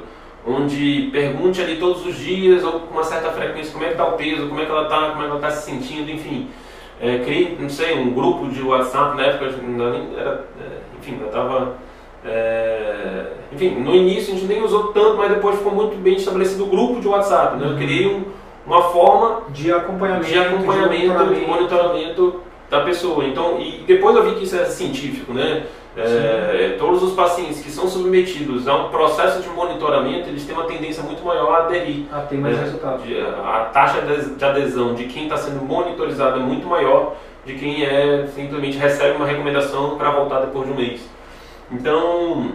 onde 0.47 1.09
pergunte 1.11 1.59
ali 1.59 1.77
todos 1.77 2.05
os 2.05 2.15
dias 2.15 2.63
ou 2.63 2.81
com 2.81 2.93
uma 2.93 3.03
certa 3.03 3.31
frequência 3.31 3.73
como 3.73 3.83
é 3.83 3.88
que 3.88 3.93
está 3.93 4.05
o 4.05 4.11
peso, 4.11 4.47
como 4.47 4.61
é 4.61 4.65
que 4.65 4.71
ela 4.71 4.83
está, 4.83 5.09
como 5.09 5.23
é 5.23 5.25
que 5.25 5.31
ela 5.31 5.36
está 5.36 5.51
se 5.51 5.71
sentindo, 5.71 6.11
enfim. 6.11 6.47
É, 7.01 7.17
criei, 7.19 7.57
não 7.59 7.69
sei, 7.69 7.97
um 7.97 8.13
grupo 8.13 8.47
de 8.47 8.61
WhatsApp, 8.61 9.17
na 9.17 9.23
época 9.23 9.45
era, 10.17 10.45
é, 10.61 10.79
enfim, 10.99 11.13
ainda 11.13 11.25
estava... 11.25 11.77
É, 12.26 13.28
enfim, 13.51 13.76
no 13.76 13.93
início 13.93 14.34
a 14.34 14.38
gente 14.38 14.47
nem 14.47 14.63
usou 14.63 14.88
tanto, 14.88 15.17
mas 15.17 15.30
depois 15.30 15.57
ficou 15.57 15.71
muito 15.71 15.95
bem 15.97 16.15
estabelecido 16.15 16.63
o 16.63 16.67
grupo 16.67 16.99
de 16.99 17.07
WhatsApp. 17.07 17.57
Né? 17.57 17.67
Eu 17.67 17.76
criei 17.78 18.07
um, 18.07 18.26
uma 18.65 18.84
forma 18.89 19.43
de 19.49 19.71
acompanhamento, 19.71 20.26
de, 20.26 20.39
acompanhamento, 20.39 21.36
de 21.36 21.41
monitoramento. 21.45 22.41
da 22.69 22.82
pessoa. 22.82 23.23
Então, 23.26 23.59
e 23.59 23.84
depois 23.86 24.15
eu 24.15 24.23
vi 24.23 24.36
que 24.36 24.43
isso 24.43 24.55
é 24.55 24.65
científico, 24.65 25.34
né? 25.34 25.65
É, 25.97 26.76
todos 26.78 27.01
os 27.01 27.13
pacientes 27.13 27.61
que 27.61 27.71
são 27.71 27.88
submetidos 27.88 28.67
a 28.67 28.76
um 28.76 28.89
processo 28.89 29.41
de 29.41 29.47
monitoramento, 29.47 30.28
eles 30.28 30.43
têm 30.43 30.53
uma 30.53 30.65
tendência 30.65 31.01
muito 31.01 31.23
maior 31.23 31.53
a 31.53 31.57
aderir. 31.65 32.03
A 32.11 32.19
ter 32.19 32.38
mais 32.38 32.57
né? 32.57 32.63
resultados. 32.63 33.05
A 33.45 33.69
taxa 33.71 34.01
de 34.01 34.43
adesão 34.43 34.93
de 34.93 35.05
quem 35.05 35.23
está 35.23 35.38
sendo 35.38 35.63
monitorizado 35.63 36.39
é 36.39 36.43
muito 36.43 36.67
maior 36.67 37.15
de 37.45 37.53
quem 37.53 37.86
é 37.86 38.28
simplesmente 38.28 38.78
recebe 38.78 39.15
uma 39.15 39.26
recomendação 39.26 39.95
para 39.97 40.09
voltar 40.09 40.41
depois 40.41 40.65
de 40.65 40.73
um 40.73 40.76
mês. 40.76 41.14
Então, 41.72 42.51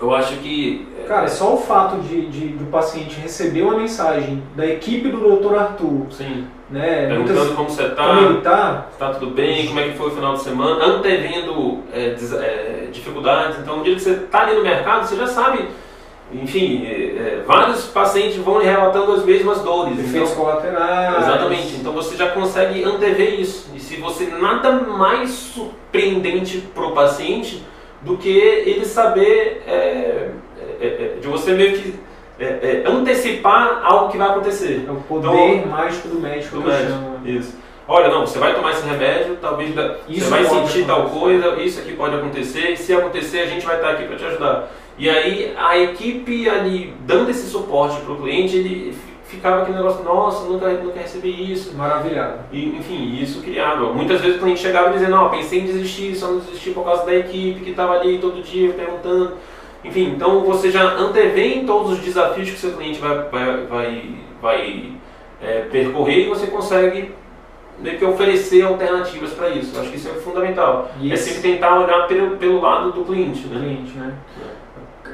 eu 0.00 0.14
acho 0.14 0.36
que. 0.36 0.86
É, 1.02 1.08
Cara, 1.08 1.28
só 1.28 1.54
o 1.54 1.58
fato 1.58 2.00
de, 2.02 2.26
de, 2.26 2.48
do 2.48 2.66
paciente 2.66 3.20
receber 3.20 3.62
uma 3.62 3.76
mensagem 3.76 4.42
da 4.54 4.66
equipe 4.66 5.08
do 5.08 5.18
Dr. 5.18 5.54
Arthur. 5.54 6.06
Sim. 6.10 6.46
Né, 6.70 7.06
Perguntando 7.06 7.38
muitas, 7.38 7.56
como 7.56 7.70
você 7.70 7.82
está. 7.84 8.06
Como 8.06 8.20
ele 8.20 8.38
está. 8.38 8.86
Está 8.92 9.10
tudo 9.14 9.30
bem, 9.30 9.66
como 9.66 9.80
é 9.80 9.88
que 9.88 9.96
foi 9.96 10.08
o 10.08 10.10
final 10.10 10.34
de 10.34 10.42
semana, 10.42 10.84
antevendo 10.84 11.82
é, 11.92 12.14
é, 12.14 12.88
dificuldades. 12.92 13.58
Então, 13.58 13.78
no 13.78 13.84
dia 13.84 13.94
que 13.94 14.00
você 14.00 14.10
está 14.12 14.42
ali 14.42 14.54
no 14.54 14.62
mercado, 14.62 15.06
você 15.06 15.16
já 15.16 15.26
sabe. 15.26 15.66
Enfim, 16.30 16.84
é, 16.84 16.90
é 16.90 17.44
vários 17.46 17.86
pacientes 17.86 18.36
vão 18.36 18.60
lhe 18.60 18.66
relatando 18.66 19.12
as 19.12 19.24
mesmas 19.24 19.62
dores. 19.62 19.98
Efeitos 19.98 20.30
então, 20.30 20.44
colaterais. 20.44 21.26
Exatamente. 21.26 21.76
Então 21.76 21.92
você 21.94 22.16
já 22.16 22.28
consegue 22.28 22.84
antever 22.84 23.40
isso. 23.40 23.70
E 23.74 23.80
se 23.80 23.96
você 23.96 24.26
nada 24.26 24.72
mais 24.72 25.30
surpreendente 25.30 26.58
para 26.74 26.84
o 26.84 26.92
paciente 26.92 27.64
do 28.08 28.16
que 28.16 28.30
ele 28.30 28.86
saber 28.86 29.62
é, 29.66 30.30
é, 30.80 30.86
é, 30.86 31.18
de 31.20 31.28
você 31.28 31.52
meio 31.52 31.78
que 31.78 31.94
é, 32.40 32.44
é, 32.44 32.84
antecipar 32.86 33.82
algo 33.84 34.10
que 34.10 34.16
vai 34.16 34.28
acontecer. 34.28 34.84
É 34.88 34.90
o 34.90 34.96
poder 34.96 35.28
então, 35.28 35.70
mágico 35.70 36.08
do 36.08 36.18
médico. 36.18 36.56
Do 36.56 36.66
médico. 36.66 37.20
Isso. 37.24 37.56
Olha, 37.86 38.08
não, 38.08 38.26
você 38.26 38.38
vai 38.38 38.54
tomar 38.54 38.72
esse 38.72 38.86
remédio, 38.86 39.38
talvez 39.40 39.70
isso 40.08 40.26
você 40.26 40.30
vai 40.30 40.44
sentir 40.44 40.86
tal 40.86 41.08
coisa, 41.08 41.56
isso 41.56 41.80
aqui 41.80 41.94
pode 41.94 42.14
acontecer, 42.14 42.72
e 42.72 42.76
se 42.76 42.92
acontecer 42.92 43.40
a 43.40 43.46
gente 43.46 43.64
vai 43.64 43.76
estar 43.76 43.90
aqui 43.90 44.04
para 44.04 44.16
te 44.16 44.24
ajudar. 44.24 44.70
E 44.98 45.08
aí 45.08 45.54
a 45.56 45.78
equipe 45.78 46.48
ali 46.48 46.94
dando 47.06 47.30
esse 47.30 47.48
suporte 47.48 47.98
para 48.02 48.12
o 48.12 48.16
cliente, 48.16 48.56
ele 48.56 48.94
ficava 49.28 49.62
aquele 49.62 49.76
negócio, 49.76 50.02
nossa, 50.02 50.48
nunca, 50.48 50.68
nunca 50.70 51.00
recebi 51.00 51.52
isso. 51.52 51.76
Maravilhado. 51.76 52.40
E, 52.50 52.76
enfim, 52.76 53.18
isso 53.20 53.42
criava. 53.42 53.92
Muitas 53.92 54.20
vezes 54.20 54.36
o 54.36 54.40
cliente 54.40 54.60
chegava 54.60 54.90
dizendo, 54.90 55.10
não, 55.10 55.30
pensei 55.30 55.60
em 55.60 55.66
desistir, 55.66 56.14
só 56.16 56.28
não 56.28 56.38
desisti 56.38 56.70
por 56.70 56.84
causa 56.84 57.04
da 57.04 57.14
equipe 57.14 57.60
que 57.60 57.70
estava 57.70 57.92
ali 57.92 58.18
todo 58.18 58.42
dia 58.42 58.72
perguntando. 58.72 59.34
Enfim, 59.84 60.14
então 60.16 60.40
você 60.40 60.70
já 60.70 60.82
antevém 60.82 61.64
todos 61.64 61.92
os 61.92 61.98
desafios 62.00 62.48
que 62.48 62.56
o 62.56 62.58
seu 62.58 62.72
cliente 62.72 62.98
vai, 62.98 63.16
vai, 63.30 63.66
vai, 63.66 64.14
vai 64.42 64.92
é, 65.40 65.60
percorrer 65.70 66.26
e 66.26 66.28
você 66.28 66.48
consegue 66.48 67.14
meio 67.78 67.96
que 67.96 68.04
oferecer 68.04 68.62
alternativas 68.62 69.32
para 69.34 69.50
isso. 69.50 69.78
Acho 69.78 69.90
que 69.90 69.96
isso 69.96 70.08
é 70.08 70.14
fundamental. 70.14 70.90
É 71.08 71.16
sempre 71.16 71.42
tentar 71.42 71.78
olhar 71.78 72.08
pelo, 72.08 72.36
pelo 72.38 72.60
lado 72.60 72.92
do 72.92 73.04
cliente. 73.04 73.46
Né? 73.46 73.60
Cliente, 73.60 73.92
né? 73.96 74.14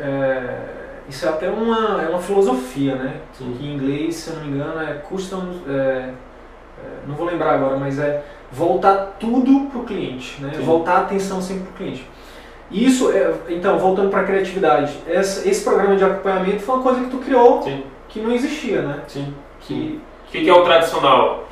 É. 0.00 0.83
Isso 1.08 1.26
é 1.26 1.28
até 1.28 1.50
uma, 1.50 2.02
é 2.02 2.08
uma 2.08 2.18
filosofia, 2.18 2.94
né? 2.94 3.20
Sim. 3.32 3.54
Que 3.58 3.66
em 3.66 3.74
inglês, 3.74 4.14
se 4.16 4.30
eu 4.30 4.36
não 4.36 4.44
me 4.44 4.52
engano, 4.52 4.80
é 4.80 4.94
custom. 4.94 5.42
É, 5.68 5.72
é, 5.72 6.12
não 7.06 7.14
vou 7.14 7.26
lembrar 7.26 7.54
agora, 7.54 7.76
mas 7.76 7.98
é 7.98 8.24
voltar 8.50 9.16
tudo 9.18 9.68
para 9.70 9.80
o 9.80 9.84
cliente, 9.84 10.40
né? 10.40 10.52
Voltar 10.62 10.94
a 10.94 11.00
atenção 11.00 11.40
sempre 11.40 11.64
para 11.64 11.72
o 11.72 11.76
cliente. 11.76 12.08
Isso, 12.70 13.12
é, 13.12 13.32
então, 13.50 13.78
voltando 13.78 14.10
para 14.10 14.20
a 14.20 14.24
criatividade, 14.24 14.96
esse, 15.06 15.48
esse 15.48 15.62
programa 15.62 15.96
de 15.96 16.04
acompanhamento 16.04 16.60
foi 16.60 16.74
uma 16.74 16.82
coisa 16.82 17.00
que 17.00 17.10
tu 17.10 17.18
criou 17.18 17.62
Sim. 17.62 17.84
que 18.08 18.20
não 18.20 18.32
existia, 18.32 18.82
né? 18.82 19.00
Sim. 19.06 19.34
Que, 19.60 20.00
o 20.26 20.30
que, 20.30 20.40
que 20.42 20.48
é 20.48 20.52
o 20.52 20.64
tradicional? 20.64 21.44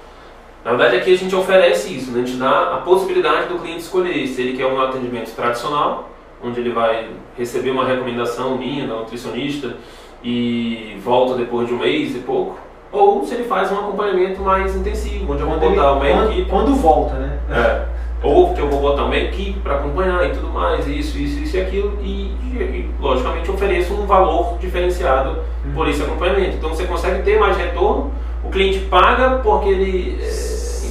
Na 0.65 0.71
verdade, 0.71 0.97
aqui 0.97 1.13
a 1.13 1.19
gente 1.19 1.35
oferece 1.35 1.95
isso, 1.95 2.13
né? 2.13 2.23
a 2.23 2.25
gente 2.25 2.39
dá 2.39 2.77
a 2.77 2.79
possibilidade 2.79 3.49
do 3.49 3.59
cliente 3.59 3.81
escolher 3.81 4.27
se 4.29 4.41
ele 4.41 4.57
quer 4.57 4.67
um 4.67 4.81
atendimento 4.81 5.35
tradicional 5.35 6.12
onde 6.43 6.61
ele 6.61 6.71
vai 6.71 7.09
receber 7.37 7.71
uma 7.71 7.85
recomendação 7.85 8.59
minha, 8.59 8.87
da 8.87 8.95
nutricionista, 8.95 9.77
e 10.23 10.99
volta 11.03 11.35
depois 11.37 11.67
de 11.67 11.75
um 11.75 11.79
mês 11.79 12.15
e 12.15 12.21
pouco. 12.21 12.59
Ou 12.91 13.25
se 13.25 13.35
ele 13.35 13.45
faz 13.45 13.73
um 13.73 13.79
acompanhamento 13.79 14.43
mais 14.43 14.77
intensivo, 14.77 15.33
onde 15.33 15.43
eu 15.43 15.49
vou 15.49 15.59
quando 15.59 15.75
botar 15.75 16.07
ele, 16.07 16.13
uma 16.13 16.31
equipe. 16.31 16.51
Quando 16.51 16.75
volta, 16.75 17.15
né? 17.15 17.39
É. 17.51 17.93
Ou 18.23 18.55
que 18.55 18.61
eu 18.61 18.69
vou 18.69 18.81
botar 18.81 19.05
uma 19.05 19.17
equipe 19.17 19.59
para 19.61 19.77
acompanhar 19.77 20.25
e 20.27 20.31
tudo 20.31 20.49
mais, 20.49 20.87
isso, 20.87 21.19
isso, 21.19 21.41
isso 21.41 21.57
e 21.57 21.61
aquilo, 21.61 21.99
e, 22.03 22.31
e 22.53 22.91
logicamente 23.01 23.51
ofereço 23.51 23.95
um 23.95 24.07
valor 24.07 24.59
diferenciado 24.59 25.39
uhum. 25.65 25.73
por 25.75 25.89
esse 25.89 26.03
acompanhamento. 26.03 26.57
Então 26.57 26.69
você 26.69 26.85
consegue 26.85 27.23
ter 27.23 27.41
mais 27.41 27.57
retorno, 27.57 28.13
o 28.45 28.51
cliente 28.51 28.81
paga 28.81 29.41
porque 29.43 29.71
ele, 29.71 30.19
é, 30.21 30.27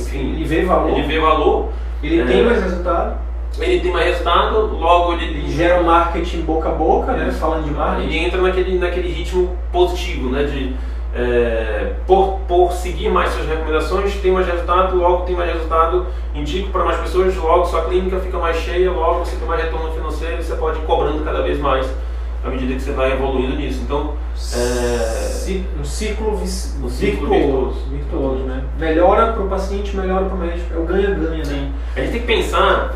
enfim, 0.01 0.33
ele 0.33 0.43
vê 0.43 0.63
valor, 0.63 0.97
ele 0.97 1.07
vê 1.07 1.19
valor, 1.19 1.69
ele 2.03 2.19
é, 2.19 2.25
tem 2.25 2.43
mais 2.43 2.61
resultado 2.61 3.30
ele 3.59 3.81
tem 3.81 3.91
mais 3.91 4.05
resultado, 4.05 4.77
logo 4.77 5.13
ele, 5.13 5.25
ele 5.25 5.51
gera 5.51 5.81
um 5.81 5.85
marketing 5.85 6.41
boca 6.41 6.69
a 6.69 6.71
boca, 6.71 7.11
né? 7.13 7.31
Falando 7.31 7.65
de 7.65 7.71
marketing. 7.71 8.09
E 8.09 8.17
entra 8.17 8.41
naquele, 8.41 8.77
naquele 8.77 9.09
ritmo 9.09 9.57
positivo, 9.71 10.29
né? 10.29 10.43
De, 10.43 10.75
é, 11.13 11.93
por, 12.07 12.39
por 12.47 12.71
seguir 12.71 13.09
mais 13.09 13.31
suas 13.31 13.47
recomendações, 13.47 14.15
tem 14.15 14.31
mais 14.31 14.47
resultado, 14.47 14.95
logo 14.95 15.25
tem 15.25 15.35
mais 15.35 15.51
resultado, 15.51 16.07
indico 16.33 16.69
para 16.69 16.85
mais 16.85 16.97
pessoas, 16.97 17.35
logo 17.35 17.65
sua 17.65 17.83
clínica 17.83 18.19
fica 18.19 18.37
mais 18.37 18.57
cheia, 18.57 18.89
logo 18.89 19.25
você 19.25 19.35
tem 19.35 19.45
mais 19.45 19.61
retorno 19.61 19.91
financeiro 19.91 20.39
e 20.39 20.43
você 20.43 20.55
pode 20.55 20.79
ir 20.79 20.83
cobrando 20.83 21.23
cada 21.25 21.41
vez 21.41 21.59
mais 21.59 21.85
à 22.43 22.49
medida 22.49 22.73
que 22.73 22.81
você 22.81 22.91
vai 22.91 23.11
evoluindo 23.11 23.55
nisso. 23.55 23.81
Então, 23.83 24.13
é... 24.55 25.79
um 25.79 25.83
ciclo, 25.83 26.31
um 26.31 26.45
ciclo 26.89 27.29
virtuoso, 27.29 27.79
virtuoso, 27.89 28.43
né? 28.43 28.63
Melhora 28.79 29.33
para 29.33 29.43
o 29.43 29.49
paciente, 29.49 29.95
melhora 29.95 30.25
para 30.25 30.35
o 30.35 30.39
médico, 30.39 30.73
é 30.73 30.77
o 30.77 30.83
ganha-ganha, 30.85 31.43
né? 31.45 31.71
A 31.95 31.99
gente 31.99 32.11
tem 32.11 32.21
que 32.21 32.27
pensar 32.27 32.95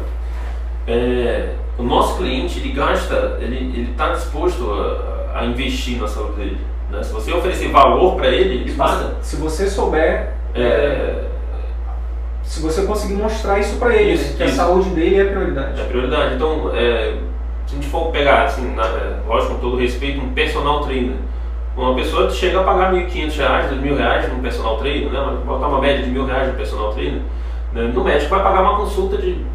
é, 0.88 1.56
o 1.78 1.84
nosso 1.84 2.18
cliente 2.18 2.60
ele 2.60 2.72
gasta, 2.72 3.38
ele 3.42 3.90
está 3.92 4.10
disposto 4.10 4.72
a, 4.72 5.40
a, 5.40 5.46
investir 5.46 6.00
na 6.00 6.08
saúde 6.08 6.34
dele. 6.34 6.58
Né? 6.92 7.04
Se 7.04 7.12
você 7.12 7.34
oferecer 7.34 7.70
valor 7.70 8.16
para 8.16 8.28
ele, 8.28 8.62
ele 8.62 8.74
paga. 8.74 9.16
Se 9.22 9.36
você 9.36 9.68
souber, 9.68 10.34
é, 10.54 11.26
se 12.44 12.62
você 12.62 12.84
conseguir 12.84 13.16
mostrar 13.16 13.60
isso 13.60 13.78
para 13.78 13.96
ele, 13.96 14.14
isso, 14.14 14.32
né? 14.32 14.38
que 14.38 14.44
isso. 14.46 14.62
a 14.62 14.66
saúde 14.66 14.90
dele 14.90 15.20
é 15.20 15.26
prioridade. 15.26 15.82
É 15.82 15.84
prioridade. 15.84 16.36
Então, 16.36 16.72
é, 16.74 17.18
se 17.66 17.74
a 17.74 17.76
gente 17.76 17.88
for 17.88 18.12
pegar, 18.12 18.44
assim, 18.44 18.74
na, 18.76 18.86
é, 18.86 19.20
lógico, 19.28 19.56
com 19.56 19.60
todo 19.60 19.78
respeito, 19.78 20.22
um 20.22 20.34
personal 20.34 20.82
trainer. 20.82 21.16
Uma 21.76 21.94
pessoa 21.94 22.30
chega 22.30 22.62
a 22.62 22.64
pagar 22.64 22.94
R$ 22.94 23.06
1.500, 23.06 23.36
R$ 23.70 23.76
2.000 23.76 24.30
num 24.30 24.42
personal 24.42 24.78
trainer, 24.78 25.10
né? 25.10 25.38
botar 25.46 25.68
uma 25.68 25.82
média 25.82 26.06
de 26.06 26.12
R$ 26.12 26.20
1.000 26.20 26.48
no 26.48 26.54
personal 26.54 26.94
trainer, 26.94 27.22
né? 27.74 27.92
no 27.94 28.02
médico 28.02 28.30
vai 28.30 28.42
pagar 28.42 28.62
uma 28.62 28.78
consulta 28.78 29.18
de 29.18 29.46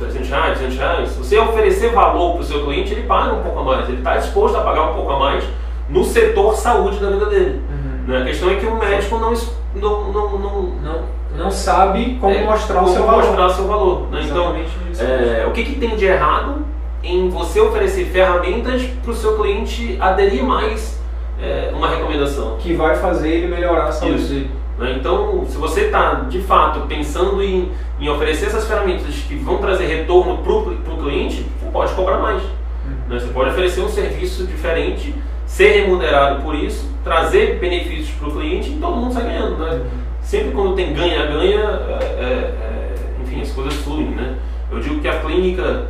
300 0.00 0.28
reais, 0.28 0.58
200 0.58 0.78
reais. 0.78 1.08
Se 1.10 1.18
você 1.18 1.38
oferecer 1.38 1.92
valor 1.92 2.32
para 2.32 2.40
o 2.40 2.44
seu 2.44 2.64
cliente, 2.64 2.92
ele 2.92 3.02
paga 3.02 3.34
um 3.34 3.42
pouco 3.42 3.60
a 3.60 3.62
mais. 3.62 3.88
Ele 3.88 3.98
está 3.98 4.16
disposto 4.16 4.56
a 4.56 4.62
pagar 4.62 4.90
um 4.90 4.94
pouco 4.94 5.12
a 5.12 5.18
mais 5.18 5.44
no 5.88 6.04
setor 6.04 6.54
saúde 6.54 6.98
da 6.98 7.10
vida 7.10 7.26
dele. 7.26 7.60
Uhum. 7.68 8.12
Né? 8.12 8.22
A 8.22 8.24
questão 8.24 8.50
é 8.50 8.54
que 8.54 8.66
o 8.66 8.76
médico 8.76 9.18
não, 9.18 9.32
não, 9.74 10.12
não, 10.12 10.38
não, 10.38 10.62
não, 10.62 11.02
não 11.36 11.50
sabe 11.50 12.16
como 12.20 12.34
é, 12.34 12.42
mostrar 12.42 12.82
o 12.82 12.88
seu 12.88 13.04
valor. 13.04 13.24
mostrar 13.24 13.48
seu 13.50 13.66
valor. 13.66 14.08
Né? 14.10 14.22
Então, 14.24 14.56
é, 14.98 15.46
o 15.46 15.52
que, 15.52 15.64
que 15.64 15.78
tem 15.78 15.96
de 15.96 16.06
errado 16.06 16.64
em 17.02 17.28
você 17.28 17.60
oferecer 17.60 18.06
ferramentas 18.06 18.82
para 19.02 19.10
o 19.10 19.14
seu 19.14 19.36
cliente 19.36 19.96
aderir 20.00 20.42
mais 20.44 21.00
é, 21.40 21.70
uma 21.74 21.88
recomendação? 21.88 22.56
Que 22.58 22.74
vai 22.74 22.96
fazer 22.96 23.28
ele 23.28 23.54
melhorar 23.54 23.84
a 23.84 23.92
saúde 23.92 24.16
Isso. 24.16 24.28
dele. 24.28 24.59
Né? 24.80 24.96
Então, 24.98 25.44
se 25.46 25.58
você 25.58 25.82
está 25.82 26.14
de 26.14 26.40
fato 26.40 26.86
pensando 26.88 27.42
em, 27.42 27.70
em 28.00 28.08
oferecer 28.08 28.46
essas 28.46 28.66
ferramentas 28.66 29.14
que 29.28 29.36
vão 29.36 29.58
trazer 29.58 29.84
retorno 29.84 30.38
para 30.38 30.52
o 30.54 30.96
cliente, 30.96 31.46
você 31.60 31.70
pode 31.70 31.92
cobrar 31.92 32.16
mais. 32.16 32.42
Uhum. 32.42 32.90
Né? 33.10 33.18
Você 33.20 33.28
pode 33.28 33.50
oferecer 33.50 33.82
um 33.82 33.90
serviço 33.90 34.46
diferente, 34.46 35.14
ser 35.44 35.82
remunerado 35.82 36.42
por 36.42 36.54
isso, 36.54 36.90
trazer 37.04 37.58
benefícios 37.58 38.16
para 38.18 38.28
o 38.28 38.32
cliente 38.32 38.70
e 38.70 38.76
todo 38.76 38.96
mundo 38.96 39.12
sai 39.12 39.24
ganhando. 39.24 39.58
Né? 39.58 39.70
Uhum. 39.70 40.00
Sempre 40.22 40.52
quando 40.52 40.74
tem 40.74 40.94
ganha-ganha, 40.94 41.60
é, 41.60 42.04
é, 42.04 42.24
é, 42.24 42.94
enfim, 43.22 43.42
as 43.42 43.52
coisas 43.52 43.74
fluem. 43.74 44.12
Né? 44.12 44.34
Eu 44.70 44.80
digo 44.80 44.98
que 44.98 45.08
a 45.08 45.20
clínica 45.20 45.88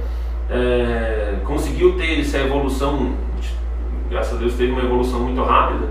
é, 0.51 1.35
conseguiu 1.45 1.97
ter 1.97 2.19
essa 2.19 2.39
evolução, 2.39 3.13
graças 4.11 4.35
a 4.35 4.37
Deus 4.37 4.55
teve 4.55 4.73
uma 4.73 4.83
evolução 4.83 5.21
muito 5.21 5.41
rápida, 5.45 5.87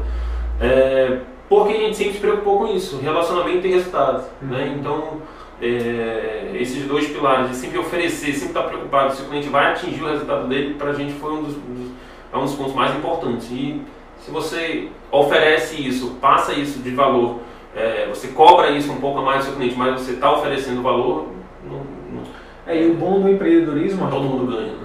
é, 0.59 1.19
porque 1.49 1.73
a 1.73 1.77
gente 1.77 1.97
sempre 1.97 2.13
se 2.13 2.19
preocupou 2.19 2.59
com 2.59 2.67
isso, 2.67 2.99
relacionamento 2.99 3.65
e 3.65 3.71
resultado. 3.71 4.29
Uhum. 4.41 4.49
Né? 4.49 4.75
Então, 4.79 5.17
é, 5.61 6.51
esses 6.53 6.85
dois 6.85 7.07
pilares, 7.07 7.49
de 7.49 7.55
sempre 7.55 7.79
oferecer, 7.79 8.33
sempre 8.33 8.49
estar 8.49 8.63
preocupado 8.63 9.15
se 9.15 9.23
o 9.23 9.25
cliente 9.25 9.49
vai 9.49 9.71
atingir 9.71 10.03
o 10.03 10.07
resultado 10.07 10.47
dele, 10.47 10.75
para 10.75 10.91
a 10.91 10.93
gente 10.93 11.13
foi 11.13 11.33
um 11.33 11.43
dos, 11.43 11.55
dos, 11.55 11.91
é 12.31 12.37
um 12.37 12.43
dos 12.43 12.53
pontos 12.53 12.73
mais 12.75 12.95
importantes. 12.95 13.49
E 13.51 13.81
Se 14.19 14.31
você 14.31 14.89
oferece 15.11 15.75
isso, 15.75 16.17
passa 16.21 16.53
isso 16.53 16.79
de 16.79 16.91
valor, 16.91 17.39
é, 17.75 18.07
você 18.07 18.27
cobra 18.27 18.69
isso 18.69 18.91
um 18.91 18.97
pouco 18.97 19.19
a 19.19 19.21
mais 19.21 19.39
do 19.39 19.45
seu 19.45 19.55
cliente, 19.55 19.75
mas 19.75 19.99
você 19.99 20.11
está 20.11 20.31
oferecendo 20.31 20.81
valor, 20.81 21.29
não, 21.63 21.77
não... 21.77 22.23
É, 22.67 22.83
e 22.83 22.91
o 22.91 22.93
bom 22.93 23.19
do 23.21 23.29
empreendedorismo... 23.29 24.07
Todo 24.09 24.23
mundo 24.23 24.51
ganha. 24.51 24.73
Né? 24.73 24.77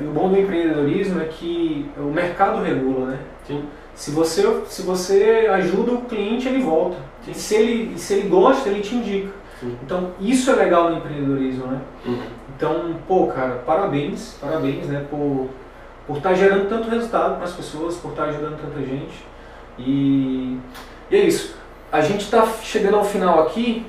É, 0.00 0.02
e 0.02 0.06
o 0.06 0.12
bom 0.12 0.28
do 0.28 0.38
empreendedorismo 0.38 1.20
é 1.20 1.24
que 1.24 1.90
o 1.96 2.04
mercado 2.04 2.62
regula, 2.62 3.06
né? 3.06 3.18
Sim. 3.44 3.64
Se 4.02 4.10
você, 4.10 4.42
se 4.66 4.82
você 4.82 5.48
ajuda 5.48 5.92
o 5.92 6.00
cliente, 6.06 6.48
ele 6.48 6.60
volta. 6.60 6.96
E 7.24 7.32
se 7.32 7.54
ele, 7.54 7.96
se 7.96 8.14
ele 8.14 8.28
gosta, 8.28 8.68
ele 8.68 8.80
te 8.80 8.96
indica. 8.96 9.32
Sim. 9.60 9.78
Então, 9.80 10.10
isso 10.18 10.50
é 10.50 10.56
legal 10.56 10.90
no 10.90 10.96
empreendedorismo, 10.96 11.68
né? 11.68 11.80
Uhum. 12.04 12.22
Então, 12.56 12.96
pô, 13.06 13.28
cara, 13.28 13.62
parabéns, 13.64 14.36
parabéns, 14.40 14.88
né, 14.88 15.06
por 15.08 15.48
por 16.04 16.16
estar 16.16 16.30
tá 16.30 16.34
gerando 16.34 16.68
tanto 16.68 16.90
resultado 16.90 17.36
para 17.36 17.44
as 17.44 17.52
pessoas, 17.52 17.94
por 17.94 18.10
estar 18.10 18.24
tá 18.24 18.28
ajudando 18.30 18.60
tanta 18.60 18.80
gente. 18.84 19.24
E, 19.78 20.58
e 21.08 21.16
é 21.16 21.20
isso. 21.20 21.54
A 21.92 22.00
gente 22.00 22.22
está 22.22 22.44
chegando 22.60 22.96
ao 22.96 23.04
final 23.04 23.40
aqui, 23.42 23.86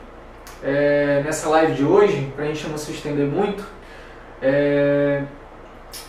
é, 0.64 1.24
nessa 1.26 1.49
live 1.49 1.74
de 1.74 1.84
hoje, 1.84 2.32
para 2.36 2.45
a 2.45 2.47
gente 2.49 2.68
não 2.68 2.78
se 2.78 2.91
estender 2.91 3.26
muito. 3.26 3.66
É, 4.39 5.24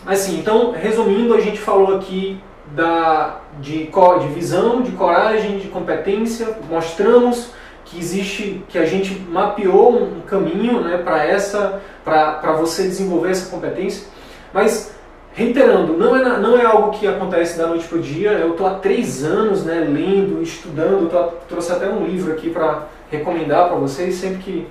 assim, 0.05 0.37
então, 0.37 0.73
resumindo, 0.73 1.33
a 1.33 1.41
gente 1.41 1.57
falou 1.57 1.95
aqui 1.95 2.39
da, 2.73 3.39
de, 3.59 3.87
de 3.87 4.27
visão, 4.33 4.81
de 4.81 4.91
coragem, 4.91 5.59
de 5.59 5.67
competência, 5.67 6.57
mostramos 6.69 7.51
que 7.85 7.99
existe, 7.99 8.63
que 8.67 8.77
a 8.77 8.85
gente 8.85 9.19
mapeou 9.29 9.95
um 9.95 10.21
caminho 10.21 10.81
né, 10.81 10.97
para 10.97 11.23
essa, 11.23 11.81
para 12.03 12.51
você 12.53 12.83
desenvolver 12.83 13.31
essa 13.31 13.49
competência, 13.49 14.07
mas 14.51 14.93
reiterando, 15.33 15.97
não 15.97 16.15
é, 16.15 16.39
não 16.39 16.57
é 16.57 16.65
algo 16.65 16.97
que 16.97 17.05
acontece 17.05 17.57
da 17.57 17.67
noite 17.67 17.85
para 17.87 17.97
o 17.97 18.01
dia, 18.01 18.31
eu 18.31 18.51
estou 18.51 18.65
há 18.65 18.75
três 18.75 19.23
anos 19.23 19.63
né, 19.63 19.85
lendo, 19.87 20.41
estudando, 20.41 21.09
tô, 21.09 21.23
trouxe 21.47 21.71
até 21.73 21.89
um 21.89 22.05
livro 22.05 22.31
aqui 22.31 22.49
para 22.49 22.87
recomendar 23.11 23.67
para 23.67 23.75
vocês, 23.75 24.15
sempre 24.15 24.37
que, 24.39 24.67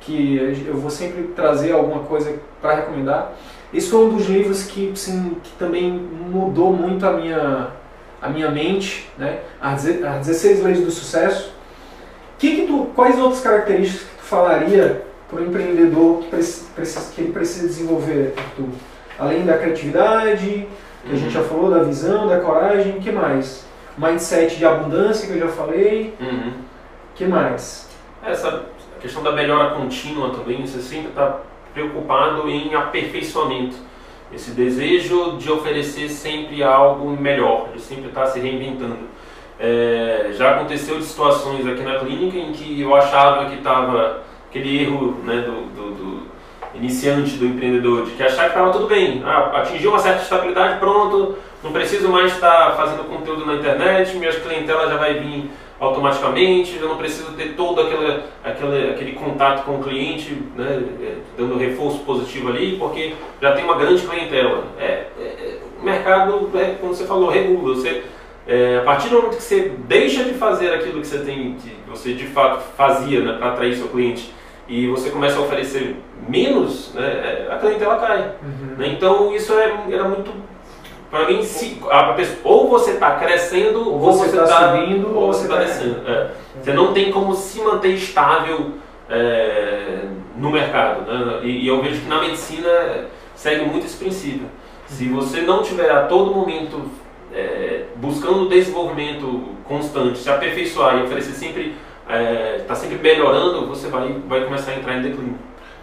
que 0.00 0.64
eu 0.68 0.76
vou 0.76 0.90
sempre 0.90 1.24
trazer 1.34 1.72
alguma 1.72 2.04
coisa 2.04 2.38
para 2.60 2.76
recomendar. 2.76 3.32
Esse 3.72 3.88
foi 3.88 4.04
um 4.04 4.16
dos 4.16 4.26
livros 4.26 4.64
que, 4.64 4.92
sim, 4.94 5.36
que 5.42 5.52
também 5.52 5.90
mudou 5.90 6.72
muito 6.72 7.06
a 7.06 7.12
minha, 7.12 7.68
a 8.20 8.28
minha 8.28 8.50
mente, 8.50 9.08
né? 9.16 9.40
As 9.60 9.84
16 9.84 10.62
Leis 10.62 10.80
do 10.80 10.90
Sucesso. 10.90 11.52
Que 12.38 12.56
que 12.56 12.66
tu, 12.66 12.90
quais 12.94 13.18
outras 13.18 13.40
características 13.40 14.02
que 14.02 14.16
tu 14.16 14.24
falaria 14.24 15.02
para 15.30 15.40
o 15.40 15.44
empreendedor 15.44 16.18
que, 16.18 16.28
precisa, 16.28 17.12
que 17.14 17.20
ele 17.20 17.32
precisa 17.32 17.66
desenvolver, 17.66 18.34
Arthur? 18.36 18.68
Além 19.18 19.44
da 19.44 19.56
criatividade, 19.56 20.66
que 21.04 21.12
a 21.12 21.16
gente 21.16 21.32
já 21.32 21.42
falou, 21.42 21.70
da 21.70 21.82
visão, 21.82 22.28
da 22.28 22.40
coragem, 22.40 23.00
que 23.00 23.10
mais? 23.10 23.64
Mindset 23.96 24.56
de 24.56 24.66
abundância, 24.66 25.26
que 25.26 25.34
eu 25.34 25.38
já 25.38 25.48
falei. 25.48 26.14
Uhum. 26.20 26.52
que 27.14 27.24
mais? 27.26 27.88
Essa 28.24 28.64
questão 29.00 29.22
da 29.22 29.32
melhora 29.32 29.74
contínua 29.74 30.30
também, 30.30 30.64
você 30.64 30.80
sempre 30.80 31.08
está 31.08 31.40
preocupado 31.72 32.48
em 32.48 32.74
aperfeiçoamento. 32.74 33.76
Esse 34.32 34.52
desejo 34.52 35.36
de 35.36 35.50
oferecer 35.50 36.08
sempre 36.08 36.62
algo 36.62 37.10
melhor, 37.10 37.68
de 37.74 37.80
sempre 37.80 38.08
estar 38.08 38.26
se 38.26 38.40
reinventando. 38.40 39.10
É, 39.60 40.30
já 40.32 40.56
aconteceu 40.56 40.98
de 40.98 41.04
situações 41.04 41.66
aqui 41.66 41.82
na 41.82 41.98
clínica 41.98 42.38
em 42.38 42.52
que 42.52 42.80
eu 42.80 42.94
achava 42.94 43.46
que 43.50 43.56
estava 43.56 44.22
aquele 44.48 44.82
erro 44.82 45.18
né, 45.24 45.42
do, 45.42 45.66
do, 45.74 45.94
do, 45.94 46.22
iniciante, 46.74 47.36
do 47.36 47.46
empreendedor, 47.46 48.06
de 48.06 48.12
que 48.12 48.22
achar 48.22 48.44
que 48.44 48.48
estava 48.48 48.70
tudo 48.70 48.86
bem, 48.86 49.22
ah, 49.24 49.58
atingiu 49.58 49.90
uma 49.90 49.98
certa 49.98 50.22
estabilidade, 50.22 50.78
pronto, 50.78 51.36
não 51.62 51.70
preciso 51.70 52.08
mais 52.08 52.32
estar 52.32 52.74
fazendo 52.76 53.06
conteúdo 53.08 53.44
na 53.44 53.54
internet, 53.54 54.16
minhas 54.16 54.36
clientelas 54.36 54.90
já 54.90 54.96
vai 54.96 55.14
vir 55.20 55.50
automaticamente, 55.82 56.78
eu 56.80 56.88
não 56.88 56.96
preciso 56.96 57.32
ter 57.32 57.54
todo 57.56 57.80
aquele, 57.80 58.22
aquele, 58.44 58.90
aquele 58.90 59.12
contato 59.14 59.64
com 59.64 59.80
o 59.80 59.82
cliente, 59.82 60.40
né, 60.54 60.80
é, 61.02 61.14
dando 61.36 61.58
reforço 61.58 61.98
positivo 62.04 62.50
ali, 62.50 62.76
porque 62.78 63.14
já 63.40 63.52
tem 63.52 63.64
uma 63.64 63.74
grande 63.74 64.06
clientela. 64.06 64.64
É, 64.78 64.84
é, 64.84 65.06
é, 65.20 65.58
o 65.80 65.84
mercado, 65.84 66.50
é, 66.54 66.76
como 66.80 66.94
você 66.94 67.04
falou, 67.04 67.28
regula. 67.28 67.74
Você, 67.74 68.04
é, 68.46 68.78
a 68.78 68.82
partir 68.82 69.08
do 69.08 69.16
momento 69.16 69.36
que 69.36 69.42
você 69.42 69.72
deixa 69.88 70.22
de 70.22 70.34
fazer 70.34 70.72
aquilo 70.72 71.00
que 71.00 71.06
você 71.06 71.18
tem, 71.18 71.56
que 71.56 71.72
você 71.90 72.14
de 72.14 72.28
fato 72.28 72.62
fazia 72.76 73.20
né, 73.20 73.32
para 73.36 73.48
atrair 73.48 73.74
seu 73.74 73.88
cliente, 73.88 74.32
e 74.68 74.86
você 74.86 75.10
começa 75.10 75.36
a 75.36 75.42
oferecer 75.42 75.96
menos, 76.28 76.94
né, 76.94 77.48
a 77.50 77.56
clientela 77.56 77.96
cai. 77.96 78.36
Uhum. 78.40 78.76
Né, 78.78 78.86
então 78.86 79.34
isso 79.34 79.52
era 79.54 80.04
muito 80.04 80.32
para 81.12 81.26
mim, 81.26 81.42
se, 81.42 81.78
a 81.90 82.14
pessoa, 82.14 82.38
ou 82.42 82.70
você 82.70 82.92
está 82.92 83.16
crescendo, 83.16 83.86
ou, 83.86 83.98
você 83.98 84.24
está 84.28 84.44
tá, 84.44 84.72
subindo, 84.72 85.14
ou 85.14 85.26
você 85.26 85.42
está 85.42 85.56
tá 85.56 85.64
descendo. 85.64 86.08
É. 86.08 86.30
Você 86.58 86.72
não 86.72 86.94
tem 86.94 87.12
como 87.12 87.34
se 87.34 87.60
manter 87.60 87.90
estável 87.90 88.70
é, 89.10 90.06
no 90.38 90.50
mercado. 90.50 91.02
Né? 91.02 91.40
E, 91.42 91.64
e, 91.64 91.68
eu 91.68 91.82
vejo 91.82 92.00
que 92.00 92.08
na 92.08 92.18
medicina 92.18 92.70
segue 93.34 93.62
muito 93.66 93.84
esse 93.84 93.98
princípio. 93.98 94.46
Se 94.86 95.04
uhum. 95.04 95.16
você 95.16 95.42
não 95.42 95.62
tiver 95.62 95.90
a 95.90 96.04
todo 96.06 96.34
momento 96.34 96.80
é, 97.34 97.84
buscando 97.96 98.48
desenvolvimento 98.48 99.50
constante, 99.64 100.16
se 100.18 100.30
aperfeiçoar 100.30 100.96
e 100.96 101.02
oferecer 101.02 101.32
sempre, 101.32 101.74
está 102.58 102.72
é, 102.72 102.76
sempre 102.76 102.96
melhorando, 102.96 103.66
você 103.66 103.88
vai, 103.88 104.16
vai 104.26 104.44
começar 104.46 104.70
a 104.70 104.76
entrar 104.76 104.96
em 104.96 105.02
declínio. 105.02 105.36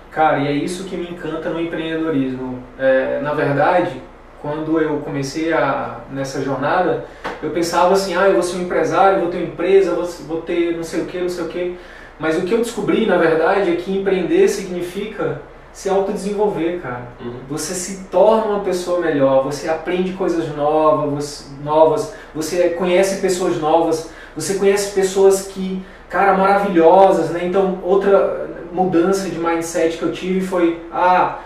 Cara, 0.10 0.40
e 0.40 0.48
é 0.48 0.52
isso 0.54 0.86
que 0.86 0.98
me 0.98 1.08
encanta 1.08 1.52
no 1.52 1.62
empreendedorismo. 1.62 2.64
É, 2.80 3.20
na 3.22 3.36
verdade, 3.36 4.09
quando 4.42 4.80
eu 4.80 4.98
comecei 5.00 5.52
a, 5.52 6.00
nessa 6.12 6.42
jornada, 6.42 7.06
eu 7.44 7.50
pensava 7.52 7.94
assim, 7.94 8.16
ah, 8.16 8.28
eu 8.28 8.34
vou 8.34 8.44
ser 8.44 8.58
um 8.58 8.62
empresário, 8.62 9.20
vou 9.20 9.30
ter 9.30 9.38
uma 9.38 9.48
empresa, 9.48 9.94
vou, 9.94 10.06
vou 10.28 10.42
ter 10.42 10.76
não 10.76 10.84
sei 10.84 11.02
o 11.02 11.06
que, 11.06 11.20
não 11.20 11.30
sei 11.30 11.44
o 11.46 11.48
que. 11.48 11.78
Mas 12.18 12.38
o 12.38 12.42
que 12.42 12.54
eu 12.54 12.60
descobri, 12.60 13.06
na 13.06 13.18
verdade, 13.18 13.72
é 13.72 13.76
que 13.76 13.98
empreender 13.98 14.48
significa 14.48 15.42
se 15.72 15.88
autodesenvolver, 15.90 16.82
cara. 16.82 17.04
Uhum. 17.22 17.40
Você 17.50 17.74
se 17.74 18.06
torna 18.06 18.46
uma 18.46 18.60
pessoa 18.62 19.00
melhor, 19.00 19.44
você 19.44 19.70
aprende 19.70 20.14
coisas 20.14 20.54
novas, 20.56 21.50
novas, 21.64 22.14
você 22.34 22.70
conhece 22.70 23.22
pessoas 23.22 23.58
novas, 23.58 24.10
você 24.36 24.56
conhece 24.56 24.94
pessoas 24.94 25.48
que, 25.48 25.82
cara, 26.10 26.34
maravilhosas, 26.38 27.30
né? 27.30 27.46
Então, 27.46 27.80
outra 27.84 28.50
mudança 28.72 29.30
de 29.30 29.40
mindset 29.40 29.98
que 29.98 30.04
eu 30.04 30.12
tive 30.12 30.42
foi, 30.42 30.82
ah, 30.92 31.40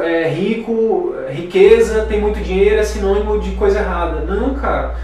é, 0.00 0.28
rico, 0.28 1.14
riqueza, 1.30 2.02
tem 2.02 2.20
muito 2.20 2.40
dinheiro, 2.40 2.80
é 2.80 2.82
sinônimo 2.82 3.38
de 3.38 3.52
coisa 3.52 3.78
errada. 3.78 4.20
Não, 4.20 4.54
cara. 4.54 4.94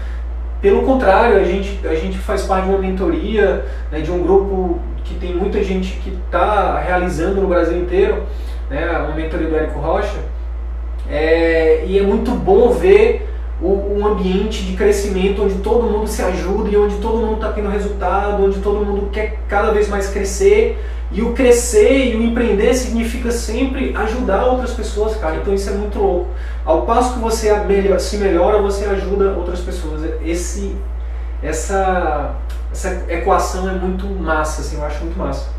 Pelo 0.61 0.83
contrário, 0.83 1.37
a 1.37 1.43
gente, 1.43 1.85
a 1.85 1.95
gente 1.95 2.17
faz 2.17 2.43
parte 2.43 2.65
de 2.65 2.69
uma 2.69 2.79
mentoria, 2.79 3.65
né, 3.91 3.99
de 3.99 4.11
um 4.11 4.23
grupo 4.23 4.79
que 5.03 5.15
tem 5.15 5.35
muita 5.35 5.61
gente 5.61 5.97
que 5.97 6.17
está 6.25 6.79
realizando 6.79 7.41
no 7.41 7.47
Brasil 7.47 7.77
inteiro, 7.77 8.23
né, 8.69 8.89
uma 8.99 9.13
mentoria 9.13 9.47
do 9.47 9.55
Érico 9.55 9.79
Rocha. 9.79 10.19
É, 11.09 11.83
e 11.85 11.99
é 11.99 12.01
muito 12.01 12.31
bom 12.31 12.69
ver 12.69 13.27
o, 13.61 13.99
um 13.99 14.07
ambiente 14.07 14.63
de 14.63 14.73
crescimento 14.75 15.43
onde 15.43 15.55
todo 15.55 15.83
mundo 15.83 16.07
se 16.07 16.21
ajuda 16.21 16.69
e 16.69 16.77
onde 16.77 16.95
todo 16.95 17.17
mundo 17.17 17.35
está 17.35 17.51
tendo 17.51 17.69
resultado, 17.69 18.43
onde 18.43 18.59
todo 18.59 18.85
mundo 18.85 19.09
quer 19.11 19.39
cada 19.47 19.71
vez 19.71 19.89
mais 19.89 20.07
crescer 20.07 20.77
e 21.13 21.21
o 21.21 21.33
crescer 21.33 22.11
e 22.11 22.15
o 22.15 22.23
empreender 22.23 22.73
significa 22.73 23.31
sempre 23.31 23.95
ajudar 23.95 24.45
outras 24.45 24.71
pessoas, 24.71 25.15
cara. 25.17 25.37
Então 25.37 25.53
isso 25.53 25.69
é 25.69 25.73
muito 25.73 25.99
louco. 25.99 26.31
Ao 26.65 26.87
passo 26.87 27.13
que 27.13 27.19
você 27.19 27.49
se 27.99 28.17
melhora, 28.17 28.59
você 28.59 28.85
ajuda 28.85 29.31
outras 29.37 29.59
pessoas. 29.59 30.01
Esse, 30.25 30.75
essa, 31.43 32.35
essa 32.71 33.05
equação 33.09 33.69
é 33.69 33.75
muito 33.75 34.07
massa, 34.07 34.61
assim, 34.61 34.77
eu 34.77 34.83
acho 34.83 35.03
muito 35.03 35.17
massa. 35.17 35.49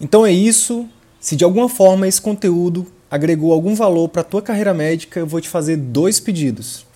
Então 0.00 0.24
é 0.24 0.32
isso. 0.32 0.88
Se 1.20 1.36
de 1.36 1.44
alguma 1.44 1.68
forma 1.68 2.08
esse 2.08 2.20
conteúdo 2.20 2.86
agregou 3.10 3.52
algum 3.52 3.74
valor 3.74 4.08
para 4.08 4.22
a 4.22 4.24
tua 4.24 4.40
carreira 4.40 4.72
médica, 4.72 5.20
eu 5.20 5.26
vou 5.26 5.42
te 5.42 5.48
fazer 5.48 5.76
dois 5.76 6.18
pedidos. 6.18 6.86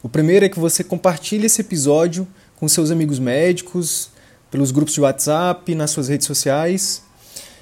O 0.00 0.08
primeiro 0.08 0.44
é 0.44 0.48
que 0.48 0.60
você 0.60 0.84
compartilhe 0.84 1.46
esse 1.46 1.60
episódio 1.60 2.26
com 2.54 2.68
seus 2.68 2.92
amigos 2.92 3.18
médicos, 3.18 4.10
pelos 4.48 4.70
grupos 4.70 4.94
de 4.94 5.00
WhatsApp, 5.00 5.74
nas 5.74 5.90
suas 5.90 6.08
redes 6.08 6.26
sociais. 6.26 7.07